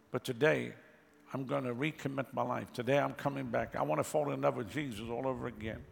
But 0.10 0.24
today, 0.24 0.74
I'm 1.32 1.46
going 1.46 1.66
to 1.66 1.76
recommit 1.76 2.26
my 2.34 2.42
life. 2.42 2.74
Today, 2.74 2.98
I'm 2.98 3.14
coming 3.14 3.46
back. 3.46 3.76
I 3.76 3.84
want 3.84 4.00
to 4.00 4.04
fall 4.04 4.32
in 4.32 4.42
love 4.42 4.56
with 4.56 4.72
Jesus 4.72 5.06
all 5.12 5.28
over 5.28 5.46
again. 5.46 5.84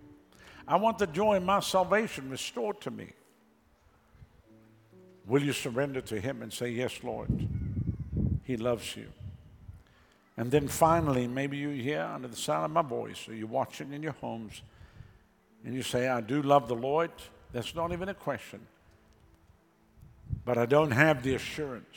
I 0.67 0.77
want 0.77 0.97
the 0.97 1.05
joy 1.05 1.37
of 1.37 1.43
my 1.43 1.59
salvation 1.59 2.27
restored 2.31 2.81
to 2.81 2.89
me. 2.89 3.13
Will 5.27 5.43
you 5.43 5.53
surrender 5.53 6.01
to 6.01 6.19
Him 6.19 6.41
and 6.41 6.51
say, 6.51 6.69
Yes, 6.69 7.03
Lord? 7.03 7.29
He 8.43 8.57
loves 8.57 8.95
you. 8.95 9.07
And 10.37 10.49
then 10.49 10.67
finally, 10.67 11.27
maybe 11.27 11.57
you 11.57 11.69
hear 11.69 12.01
under 12.01 12.27
the 12.27 12.35
sound 12.35 12.65
of 12.65 12.71
my 12.71 12.81
voice, 12.81 13.27
or 13.27 13.35
you're 13.35 13.47
watching 13.47 13.93
in 13.93 14.01
your 14.01 14.13
homes, 14.13 14.61
and 15.63 15.75
you 15.75 15.83
say, 15.83 16.07
I 16.07 16.21
do 16.21 16.41
love 16.41 16.67
the 16.67 16.75
Lord. 16.75 17.11
That's 17.53 17.75
not 17.75 17.91
even 17.91 18.09
a 18.09 18.13
question. 18.13 18.59
But 20.43 20.57
I 20.57 20.65
don't 20.65 20.91
have 20.91 21.21
the 21.21 21.35
assurance. 21.35 21.95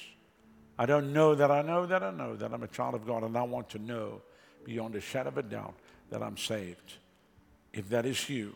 I 0.78 0.86
don't 0.86 1.12
know 1.12 1.34
that 1.34 1.50
I 1.50 1.62
know 1.62 1.86
that 1.86 2.02
I 2.02 2.10
know 2.10 2.36
that 2.36 2.52
I'm 2.52 2.62
a 2.62 2.68
child 2.68 2.94
of 2.94 3.06
God, 3.06 3.22
and 3.22 3.36
I 3.36 3.42
want 3.42 3.70
to 3.70 3.78
know 3.78 4.20
beyond 4.64 4.96
a 4.96 5.00
shadow 5.00 5.28
of 5.28 5.38
a 5.38 5.42
doubt 5.42 5.74
that 6.10 6.22
I'm 6.22 6.36
saved. 6.36 6.94
If 7.72 7.88
that 7.90 8.04
is 8.04 8.28
you, 8.28 8.54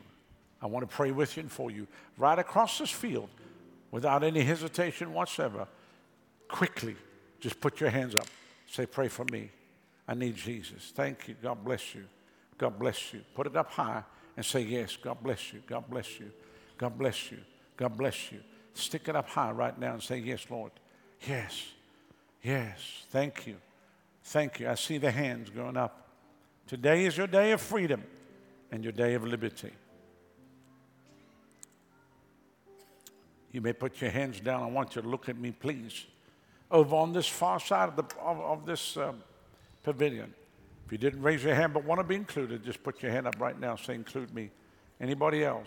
I 0.61 0.67
want 0.67 0.89
to 0.89 0.95
pray 0.95 1.13
with 1.13 1.37
you 1.37 1.43
and 1.43 1.53
for 1.53 1.71
you. 1.71 1.87
Right 2.17 2.39
across 2.39 2.79
this 2.79 2.91
field, 2.91 3.29
without 3.91 4.23
any 4.23 4.43
hesitation 4.43 5.13
whatsoever, 5.13 5.67
quickly, 6.49 6.97
just 7.41 7.61
put 7.61 7.81
your 7.81 7.91
hands 7.91 8.15
up. 8.15 8.27
Say, 8.67 8.87
Pray 8.87 9.09
for 9.09 9.25
me. 9.31 9.51
I 10.07 10.15
need 10.15 10.37
Jesus. 10.37 10.93
Thank 10.95 11.29
you. 11.29 11.37
God 11.43 11.65
bless 11.65 11.95
you. 11.95 12.05
God 12.57 12.79
bless 12.79 13.13
you. 13.13 13.21
Put 13.35 13.47
it 13.47 13.57
up 13.57 13.71
high 13.71 14.03
and 14.37 14.45
say, 14.45 14.61
Yes, 14.61 14.97
God 14.97 15.19
bless 15.23 15.53
you. 15.53 15.63
God 15.67 15.85
bless 15.89 16.19
you. 16.19 16.31
God 16.77 16.99
bless 16.99 17.31
you. 17.31 17.39
God 17.77 17.97
bless 17.97 18.33
you. 18.33 18.41
Stick 18.75 19.09
it 19.09 19.17
up 19.17 19.29
high 19.29 19.51
right 19.51 19.79
now 19.79 19.95
and 19.95 20.03
say, 20.03 20.19
Yes, 20.19 20.47
Lord. 20.51 20.73
Yes. 21.27 21.67
Yes. 22.43 23.05
Thank 23.11 23.47
you. 23.47 23.57
Thank 24.25 24.61
you. 24.61 24.69
I 24.69 24.75
see 24.75 24.99
the 24.99 25.11
hands 25.11 25.51
going 25.51 25.77
up. 25.77 26.09
Today 26.67 27.07
is 27.07 27.17
your 27.17 27.27
day 27.27 27.53
of 27.53 27.61
freedom 27.61 28.05
and 28.71 28.85
your 28.85 28.93
day 28.93 29.15
of 29.15 29.25
liberty. 29.25 29.73
You 33.59 33.63
may 33.63 33.73
put 33.73 34.01
your 34.01 34.13
hands 34.13 34.39
down. 34.39 34.63
I 34.63 34.67
want 34.67 34.95
you 34.95 35.03
to 35.03 35.09
look 35.09 35.29
at 35.29 35.37
me, 35.37 35.51
please. 35.51 36.07
Over 36.71 36.95
on 36.95 37.13
this 37.13 37.27
far 37.27 37.59
side 37.59 37.89
of, 37.89 37.97
the, 37.97 38.05
of, 38.21 38.39
of 38.39 38.65
this 38.65 38.97
um, 38.97 39.21
pavilion. 39.83 40.33
If 40.87 40.93
you 40.93 40.99
didn't 40.99 41.23
raise 41.23 41.43
your 41.43 41.57
hand 41.57 41.75
but 41.75 41.83
want 41.83 41.99
to 41.99 42.05
be 42.05 42.15
included, 42.15 42.63
just 42.63 42.85
put 42.85 43.03
your 43.03 43.11
hand 43.11 43.27
up 43.27 43.35
right 43.41 43.59
now. 43.59 43.75
Say, 43.75 43.97
include 43.97 44.33
me. 44.33 44.51
Anybody 45.01 45.43
else? 45.43 45.67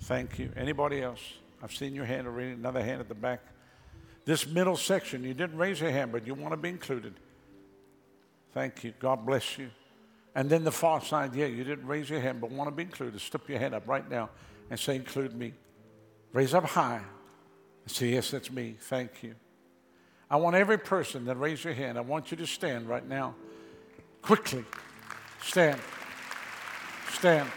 Thank 0.00 0.40
you. 0.40 0.50
Anybody 0.56 1.00
else? 1.00 1.20
I've 1.62 1.72
seen 1.72 1.94
your 1.94 2.06
hand 2.06 2.26
already. 2.26 2.50
Another 2.50 2.82
hand 2.82 3.00
at 3.00 3.06
the 3.06 3.14
back. 3.14 3.40
This 4.24 4.44
middle 4.44 4.76
section, 4.76 5.22
you 5.22 5.32
didn't 5.32 5.58
raise 5.58 5.80
your 5.80 5.92
hand, 5.92 6.10
but 6.10 6.26
you 6.26 6.34
want 6.34 6.54
to 6.54 6.56
be 6.56 6.70
included. 6.70 7.14
Thank 8.50 8.82
you. 8.82 8.94
God 8.98 9.24
bless 9.24 9.58
you. 9.58 9.70
And 10.34 10.50
then 10.50 10.64
the 10.64 10.72
far 10.72 11.00
side, 11.00 11.36
yeah, 11.36 11.46
you 11.46 11.62
didn't 11.62 11.86
raise 11.86 12.10
your 12.10 12.18
hand, 12.18 12.40
but 12.40 12.50
want 12.50 12.66
to 12.66 12.74
be 12.74 12.82
included. 12.82 13.20
Slip 13.20 13.48
your 13.48 13.60
hand 13.60 13.76
up 13.76 13.86
right 13.86 14.10
now 14.10 14.28
and 14.70 14.80
say, 14.80 14.96
include 14.96 15.36
me. 15.36 15.52
Raise 16.32 16.54
up 16.54 16.64
high 16.64 17.00
and 17.84 17.94
say, 17.94 18.08
yes, 18.08 18.30
that's 18.30 18.50
me. 18.50 18.76
Thank 18.78 19.22
you. 19.22 19.34
I 20.30 20.36
want 20.36 20.56
every 20.56 20.78
person 20.78 21.24
that 21.26 21.36
raised 21.36 21.64
your 21.64 21.74
hand, 21.74 21.96
I 21.98 22.00
want 22.00 22.30
you 22.30 22.36
to 22.38 22.46
stand 22.46 22.88
right 22.88 23.06
now. 23.06 23.34
Quickly. 24.22 24.64
Stand. 25.42 25.80
Stand. 27.12 27.48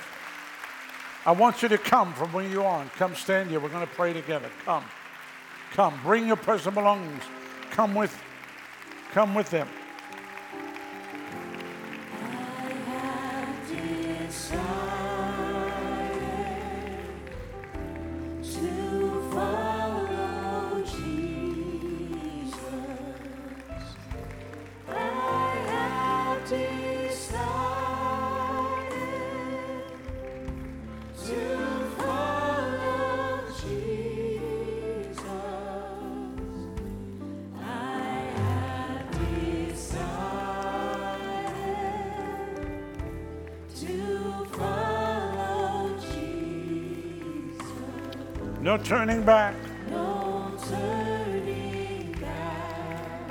I 1.26 1.32
want 1.32 1.62
you 1.64 1.70
to 1.70 1.78
come 1.78 2.14
from 2.14 2.32
where 2.32 2.48
you 2.48 2.64
are 2.64 2.82
and 2.82 2.92
come 2.94 3.16
stand 3.16 3.50
here. 3.50 3.60
We're 3.60 3.70
going 3.70 3.86
to 3.86 3.94
pray 3.94 4.14
together. 4.14 4.50
Come. 4.66 4.86
Come. 5.74 6.00
Bring 6.04 6.28
your 6.28 6.38
personal 6.38 6.76
belongings. 6.76 7.24
Come 7.72 7.96
with, 7.96 8.16
come 9.12 9.36
with 9.36 9.50
them. 9.50 9.68
Turning 48.90 49.22
back. 49.22 49.54
No 49.92 50.52
turning 50.68 52.12
back. 52.20 53.30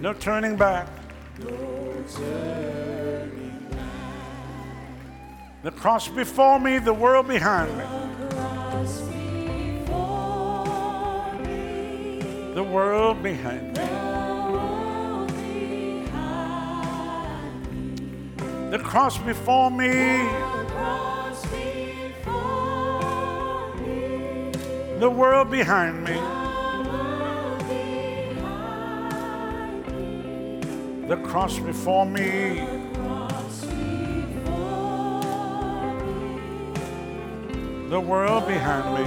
No 0.00 0.12
turning 0.12 0.56
back. 0.56 0.86
No 1.40 2.04
turning 2.14 3.76
The 5.64 5.72
cross 5.72 6.06
before 6.06 6.60
me, 6.60 6.78
the 6.78 6.94
world 6.94 7.26
behind 7.26 7.76
me. 7.76 7.84
Me. 11.42 12.54
The 12.54 12.62
world 12.62 13.20
behind 13.24 13.76
me. 13.76 13.82
world 14.52 15.26
behind 15.26 16.70
me. 18.38 18.70
The 18.70 18.78
cross 18.78 19.18
before 19.18 19.72
me. 19.72 20.59
The 25.00 25.08
world 25.08 25.50
behind 25.50 26.04
me. 26.04 26.12
The 31.08 31.16
cross 31.24 31.58
before 31.58 32.04
me. 32.04 32.66
The. 37.88 37.98
World 37.98 38.46
behind 38.46 38.94
me. 38.94 39.04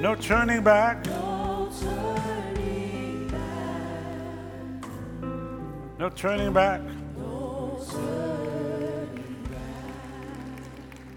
No 0.00 0.14
turning 0.14 0.62
back. 0.62 1.04
No 5.98 6.08
turning 6.14 6.52
back. 6.52 6.80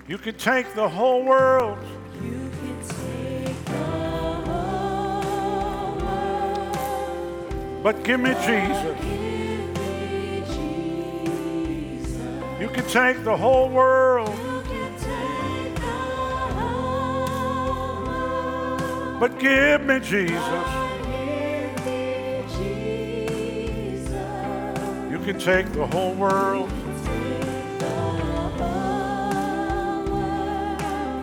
You 0.08 0.18
can 0.18 0.36
take 0.36 0.74
the 0.74 0.88
whole 0.88 1.24
world, 1.26 1.78
You 2.24 2.50
can 2.62 2.80
take 2.88 3.66
the 3.66 3.74
whole 4.48 5.98
world. 5.98 6.78
but 7.84 8.04
give 8.06 8.20
me 8.22 8.30
Jesus. 8.46 8.96
Give 9.02 9.68
me 9.78 10.44
Jesus. 12.00 12.62
You 12.62 12.70
can 12.70 12.86
take 12.88 13.24
the 13.26 13.36
whole 13.36 13.68
world, 13.70 14.34
but. 19.20 19.38
Give 19.40 19.82
me 19.82 20.00
Jesus. 20.00 20.68
You 25.12 25.20
can 25.20 25.38
take 25.40 25.72
the 25.74 25.86
whole 25.88 26.14
world, 26.14 26.70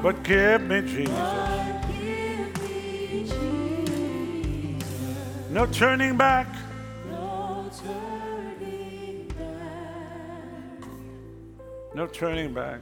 but 0.05 0.23
give 0.23 0.61
me 0.61 0.83
Jesus. 0.83 1.09
No 5.49 5.65
turning 5.65 6.19
back. 6.19 6.47
No 7.11 7.71
turning 7.83 9.29
back. 9.29 10.89
No 11.95 12.07
turning 12.07 12.53
back. 12.53 12.81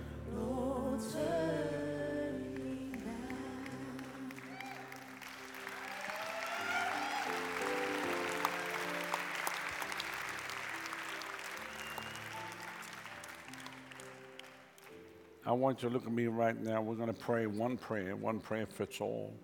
I 15.53 15.55
want 15.55 15.82
you 15.82 15.90
to 15.90 15.92
look 15.92 16.07
at 16.07 16.12
me 16.12 16.28
right 16.28 16.59
now. 16.59 16.80
We're 16.80 16.94
going 16.94 17.12
to 17.12 17.20
pray 17.20 17.46
one 17.46 17.76
prayer. 17.76 18.16
One 18.16 18.40
prayer 18.40 18.64
fits 18.64 19.03
all. 19.03 19.34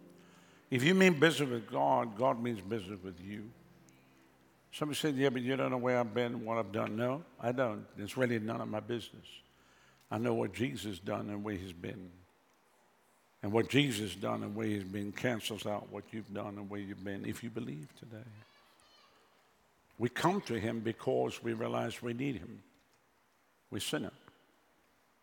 If 0.70 0.82
you 0.82 0.94
mean 0.94 1.20
business 1.20 1.50
with 1.50 1.70
God, 1.70 2.16
God 2.16 2.42
means 2.42 2.62
business 2.62 2.98
with 3.04 3.20
you. 3.20 3.44
Somebody 4.72 4.98
said, 4.98 5.16
Yeah, 5.16 5.28
but 5.28 5.42
you 5.42 5.54
don't 5.54 5.70
know 5.70 5.76
where 5.76 6.00
I've 6.00 6.14
been, 6.14 6.46
what 6.46 6.56
I've 6.56 6.72
done. 6.72 6.96
No, 6.96 7.24
I 7.38 7.52
don't. 7.52 7.84
It's 7.98 8.16
really 8.16 8.38
none 8.38 8.62
of 8.62 8.68
my 8.68 8.80
business. 8.80 9.26
I 10.10 10.16
know 10.16 10.32
what 10.32 10.54
Jesus 10.54 10.98
done 10.98 11.28
and 11.28 11.44
where 11.44 11.56
he's 11.56 11.74
been. 11.74 12.08
And 13.42 13.52
what 13.52 13.68
Jesus 13.68 14.14
done 14.14 14.42
and 14.42 14.56
where 14.56 14.66
he's 14.66 14.84
been 14.84 15.12
cancels 15.12 15.66
out 15.66 15.92
what 15.92 16.04
you've 16.10 16.32
done 16.32 16.56
and 16.56 16.70
where 16.70 16.80
you've 16.80 17.04
been 17.04 17.26
if 17.26 17.44
you 17.44 17.50
believe 17.50 17.86
today. 17.98 18.24
We 19.98 20.08
come 20.08 20.40
to 20.42 20.58
him 20.58 20.80
because 20.80 21.42
we 21.42 21.52
realize 21.52 22.00
we 22.00 22.14
need 22.14 22.36
him. 22.36 22.62
We 23.70 23.80
sinner. 23.80 24.12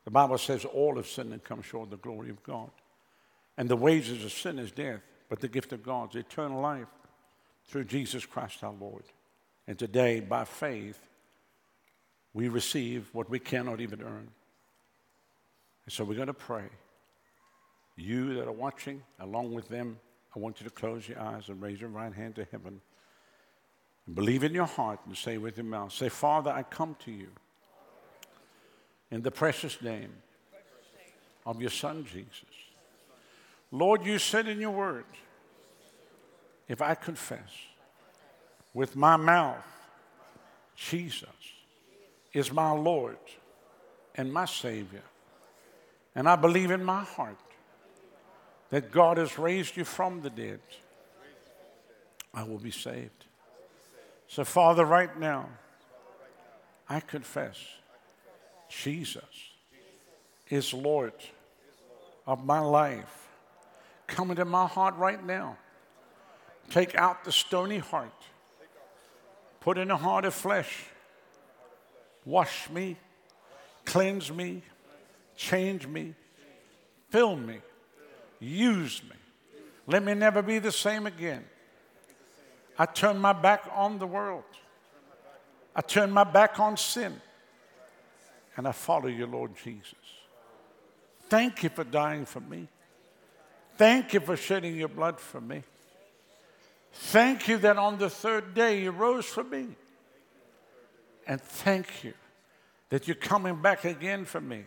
The 0.06 0.12
Bible 0.12 0.38
says 0.38 0.66
all 0.66 0.96
have 0.96 1.08
sinned 1.08 1.34
and 1.34 1.44
come 1.44 1.62
short 1.62 1.88
of 1.88 1.92
the 1.92 1.98
glory 1.98 2.30
of 2.30 2.42
God. 2.44 2.70
And 3.58 3.68
the 3.68 3.76
wages 3.76 4.24
of 4.24 4.32
sin 4.32 4.60
is 4.60 4.72
death, 4.72 5.02
but 5.30 5.40
the 5.40 5.48
gift 5.48 5.74
of 5.74 5.84
God 5.84 6.16
is 6.16 6.22
eternal 6.22 6.62
life 6.62 6.88
through 7.68 7.86
Jesus 7.86 8.26
Christ 8.26 8.64
our 8.64 8.74
Lord. 8.80 9.04
And 9.68 9.80
today, 9.80 10.20
by 10.20 10.46
faith, 10.46 11.00
we 12.34 12.48
receive 12.50 13.10
what 13.14 13.30
we 13.30 13.40
cannot 13.40 13.82
even 13.82 14.02
earn. 14.02 14.30
And 15.86 15.94
so 15.94 16.04
we're 16.04 16.16
going 16.16 16.28
to 16.28 16.34
pray. 16.34 16.66
You 17.96 18.36
that 18.36 18.48
are 18.48 18.52
watching, 18.52 19.02
along 19.20 19.54
with 19.54 19.70
them, 19.70 19.98
I 20.36 20.40
want 20.40 20.60
you 20.60 20.66
to 20.66 20.74
close 20.74 21.08
your 21.08 21.20
eyes 21.20 21.50
and 21.50 21.62
raise 21.62 21.80
your 21.80 21.90
right 21.90 22.14
hand 22.14 22.36
to 22.36 22.46
heaven. 22.52 22.82
Believe 24.14 24.44
in 24.44 24.54
your 24.54 24.66
heart 24.66 25.00
and 25.08 25.18
say 25.18 25.38
with 25.38 25.58
your 25.58 25.66
mouth, 25.66 25.94
say, 25.94 26.10
Father, 26.10 26.52
I 26.52 26.64
come 26.64 26.96
to 27.06 27.12
you 27.12 27.30
in 29.12 29.22
the 29.22 29.32
precious 29.32 29.82
name 29.82 30.12
of 31.46 31.62
your 31.62 31.70
Son, 31.70 32.06
Jesus. 32.06 32.44
Lord, 33.72 34.06
you 34.06 34.20
said 34.20 34.48
in 34.48 34.60
your 34.60 34.72
word, 34.72 35.06
if 36.68 36.82
I 36.82 36.96
confess 36.96 37.50
with 38.74 38.96
my 38.96 39.16
mouth, 39.16 39.64
Jesus 40.76 41.30
is 42.34 42.52
my 42.52 42.72
Lord 42.72 43.18
and 44.16 44.32
my 44.32 44.46
Savior, 44.46 45.04
and 46.16 46.28
I 46.28 46.36
believe 46.36 46.72
in 46.72 46.84
my 46.84 47.04
heart 47.04 47.38
that 48.70 48.92
God 48.92 49.18
has 49.18 49.38
raised 49.38 49.78
you 49.78 49.86
from 49.86 50.22
the 50.22 50.30
dead, 50.30 50.60
I 52.34 52.44
will 52.44 52.58
be 52.58 52.72
saved. 52.72 53.26
So, 54.28 54.44
Father, 54.44 54.84
right 54.84 55.18
now, 55.18 55.50
I 56.90 57.00
confess 57.00 57.58
Jesus 58.70 59.24
is 60.50 60.74
Lord 60.74 61.14
of 62.28 62.46
my 62.46 62.60
life. 62.60 63.28
Come 64.08 64.32
into 64.32 64.46
my 64.46 64.68
heart 64.68 64.96
right 64.98 65.24
now. 65.24 65.58
Take 66.70 66.96
out 66.96 67.24
the 67.24 67.32
stony 67.32 67.78
heart, 67.78 68.12
put 69.60 69.78
in 69.78 69.92
a 69.92 69.98
heart 69.98 70.26
of 70.26 70.34
flesh. 70.34 70.86
Wash 72.26 72.70
me, 72.72 72.98
cleanse 73.86 74.32
me, 74.32 74.64
change 75.36 75.86
me, 75.86 76.16
fill 77.10 77.36
me, 77.36 77.60
use 78.40 79.04
me. 79.04 79.16
Let 79.86 80.04
me 80.04 80.16
never 80.16 80.42
be 80.42 80.58
the 80.58 80.72
same 80.72 81.06
again. 81.06 81.46
I 82.80 82.88
turn 82.88 83.20
my 83.20 83.32
back 83.32 83.70
on 83.72 84.00
the 84.00 84.08
world. 84.08 84.44
I 85.76 85.82
turn 85.82 86.10
my 86.10 86.24
back 86.24 86.60
on 86.60 86.78
sin. 86.78 87.22
And 88.58 88.68
I 88.68 88.72
follow 88.72 89.08
you, 89.08 89.26
Lord 89.26 89.56
Jesus. 89.56 89.94
Thank 91.28 91.64
you 91.64 91.70
for 91.70 91.84
dying 91.84 92.26
for 92.26 92.40
me. 92.40 92.68
Thank 93.78 94.14
you 94.14 94.20
for 94.20 94.38
shedding 94.38 94.76
your 94.76 94.88
blood 94.88 95.20
for 95.20 95.42
me. 95.42 95.64
Thank 96.94 97.48
you 97.48 97.58
that 97.58 97.78
on 97.78 97.98
the 97.98 98.10
third 98.10 98.54
day 98.54 98.82
you 98.82 98.92
rose 98.92 99.26
for 99.26 99.44
me. 99.44 99.68
And 101.28 101.42
thank 101.42 102.04
you 102.04 102.14
that 102.90 103.08
you're 103.08 103.16
coming 103.16 103.62
back 103.62 103.84
again 103.84 104.26
for 104.26 104.40
me. 104.40 104.64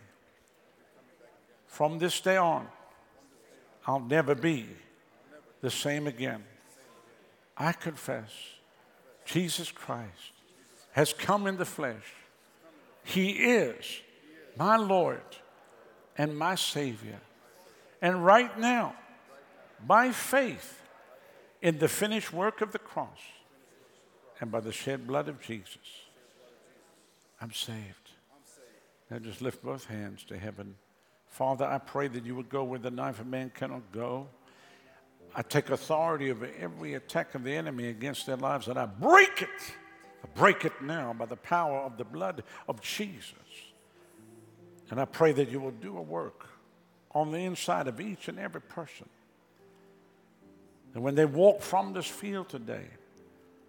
From 1.65 1.97
this 1.97 2.19
day 2.19 2.37
on, 2.37 2.67
I'll 3.87 3.99
never 3.99 4.35
be 4.35 4.67
the 5.61 5.71
same 5.71 6.05
again. 6.05 6.43
I 7.57 7.71
confess 7.71 8.29
Jesus 9.25 9.71
Christ 9.71 10.33
has 10.91 11.13
come 11.13 11.47
in 11.47 11.57
the 11.57 11.65
flesh. 11.65 12.13
He 13.09 13.31
is 13.31 14.01
my 14.55 14.77
Lord 14.77 15.23
and 16.15 16.37
my 16.37 16.53
Savior. 16.53 17.19
And 18.03 18.23
right 18.23 18.57
now, 18.59 18.93
by 19.85 20.11
faith 20.11 20.79
in 21.59 21.79
the 21.79 21.87
finished 21.87 22.31
work 22.31 22.61
of 22.61 22.71
the 22.71 22.77
cross 22.77 23.17
and 24.39 24.51
by 24.51 24.59
the 24.59 24.71
shed 24.71 25.07
blood 25.07 25.27
of 25.27 25.41
Jesus, 25.41 25.77
I'm 27.41 27.51
saved. 27.51 28.11
Now 29.09 29.17
just 29.17 29.41
lift 29.41 29.63
both 29.63 29.85
hands 29.85 30.23
to 30.25 30.37
heaven. 30.37 30.75
Father, 31.29 31.65
I 31.65 31.79
pray 31.79 32.09
that 32.09 32.25
you 32.25 32.35
would 32.35 32.49
go 32.49 32.63
where 32.63 32.77
the 32.77 32.91
knife 32.91 33.19
of 33.19 33.25
man 33.25 33.51
cannot 33.55 33.91
go. 33.91 34.27
I 35.35 35.41
take 35.41 35.71
authority 35.71 36.29
over 36.29 36.47
every 36.59 36.93
attack 36.93 37.33
of 37.33 37.43
the 37.43 37.53
enemy 37.55 37.87
against 37.87 38.27
their 38.27 38.37
lives 38.37 38.67
and 38.67 38.77
I 38.77 38.85
break 38.85 39.41
it. 39.41 39.75
I 40.23 40.27
break 40.39 40.65
it 40.65 40.81
now 40.81 41.13
by 41.13 41.25
the 41.25 41.35
power 41.35 41.79
of 41.79 41.97
the 41.97 42.03
blood 42.03 42.43
of 42.67 42.81
Jesus. 42.81 43.33
And 44.89 44.99
I 44.99 45.05
pray 45.05 45.31
that 45.33 45.49
you 45.49 45.59
will 45.59 45.71
do 45.71 45.97
a 45.97 46.01
work 46.01 46.47
on 47.11 47.31
the 47.31 47.39
inside 47.39 47.87
of 47.87 47.99
each 47.99 48.27
and 48.27 48.39
every 48.39 48.61
person. 48.61 49.07
And 50.93 51.03
when 51.03 51.15
they 51.15 51.25
walk 51.25 51.61
from 51.61 51.93
this 51.93 52.07
field 52.07 52.49
today, 52.49 52.85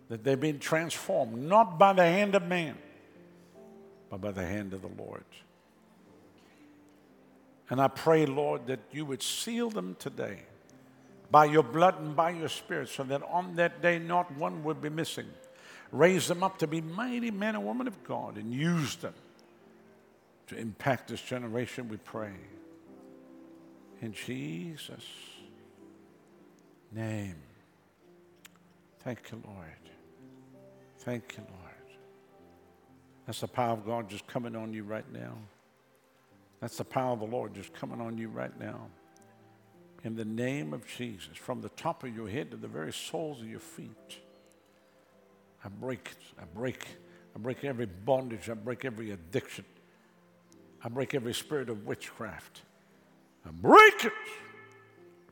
that 0.08 0.24
they've 0.24 0.40
been 0.40 0.58
transformed, 0.58 1.36
not 1.36 1.78
by 1.78 1.92
the 1.92 2.02
hand 2.02 2.34
of 2.34 2.42
man, 2.44 2.76
but 4.08 4.20
by 4.20 4.32
the 4.32 4.44
hand 4.44 4.72
of 4.72 4.82
the 4.82 4.90
Lord. 5.02 5.24
And 7.68 7.80
I 7.80 7.86
pray, 7.86 8.26
Lord, 8.26 8.66
that 8.66 8.80
you 8.90 9.04
would 9.04 9.22
seal 9.22 9.70
them 9.70 9.94
today 10.00 10.40
by 11.30 11.44
your 11.44 11.62
blood 11.62 12.00
and 12.00 12.16
by 12.16 12.30
your 12.30 12.48
spirit, 12.48 12.88
so 12.88 13.04
that 13.04 13.22
on 13.22 13.54
that 13.54 13.80
day 13.80 14.00
not 14.00 14.36
one 14.36 14.64
would 14.64 14.82
be 14.82 14.88
missing. 14.88 15.28
Raise 15.92 16.28
them 16.28 16.42
up 16.42 16.58
to 16.58 16.66
be 16.66 16.80
mighty 16.80 17.30
men 17.30 17.54
and 17.54 17.66
women 17.66 17.88
of 17.88 18.04
God 18.04 18.36
and 18.36 18.52
use 18.52 18.96
them 18.96 19.14
to 20.48 20.56
impact 20.56 21.08
this 21.08 21.20
generation, 21.20 21.88
we 21.88 21.96
pray. 21.96 22.32
In 24.00 24.12
Jesus' 24.12 25.06
name. 26.92 27.36
Thank 29.00 29.30
you, 29.30 29.42
Lord. 29.46 29.66
Thank 30.98 31.36
you, 31.36 31.44
Lord. 31.48 31.98
That's 33.26 33.40
the 33.40 33.48
power 33.48 33.72
of 33.72 33.86
God 33.86 34.10
just 34.10 34.26
coming 34.26 34.56
on 34.56 34.72
you 34.72 34.82
right 34.82 35.10
now. 35.12 35.34
That's 36.60 36.76
the 36.76 36.84
power 36.84 37.12
of 37.12 37.20
the 37.20 37.26
Lord 37.26 37.54
just 37.54 37.72
coming 37.72 38.00
on 38.00 38.18
you 38.18 38.28
right 38.28 38.58
now. 38.58 38.88
In 40.02 40.16
the 40.16 40.24
name 40.24 40.72
of 40.72 40.86
Jesus, 40.86 41.36
from 41.36 41.60
the 41.60 41.68
top 41.70 42.02
of 42.02 42.14
your 42.14 42.28
head 42.28 42.50
to 42.50 42.56
the 42.56 42.68
very 42.68 42.92
soles 42.92 43.40
of 43.40 43.46
your 43.46 43.60
feet, 43.60 44.18
I 45.64 45.68
break, 45.68 46.10
I 46.40 46.44
break, 46.54 46.86
I 47.34 47.38
break 47.38 47.64
every 47.64 47.86
bondage, 47.86 48.48
I 48.48 48.54
break 48.54 48.84
every 48.84 49.10
addiction, 49.10 49.64
I 50.82 50.88
break 50.88 51.14
every 51.14 51.34
spirit 51.34 51.68
of 51.68 51.86
witchcraft. 51.86 52.62
I 53.46 53.50
break 53.50 54.04
it 54.04 54.12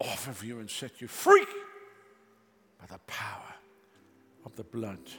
off 0.01 0.29
of 0.29 0.43
you 0.43 0.61
and 0.61 0.71
set 0.71 1.01
you 1.01 1.09
free 1.09 1.47
by 2.79 2.87
the 2.87 2.99
power 3.07 3.55
of 4.45 4.55
the 4.57 4.65
blood 4.65 5.11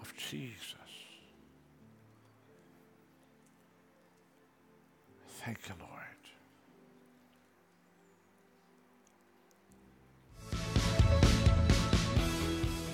of 0.00 0.14
Jesus. 0.16 0.74
Thank 5.42 5.68
you, 5.68 5.74
Lord. 5.80 5.89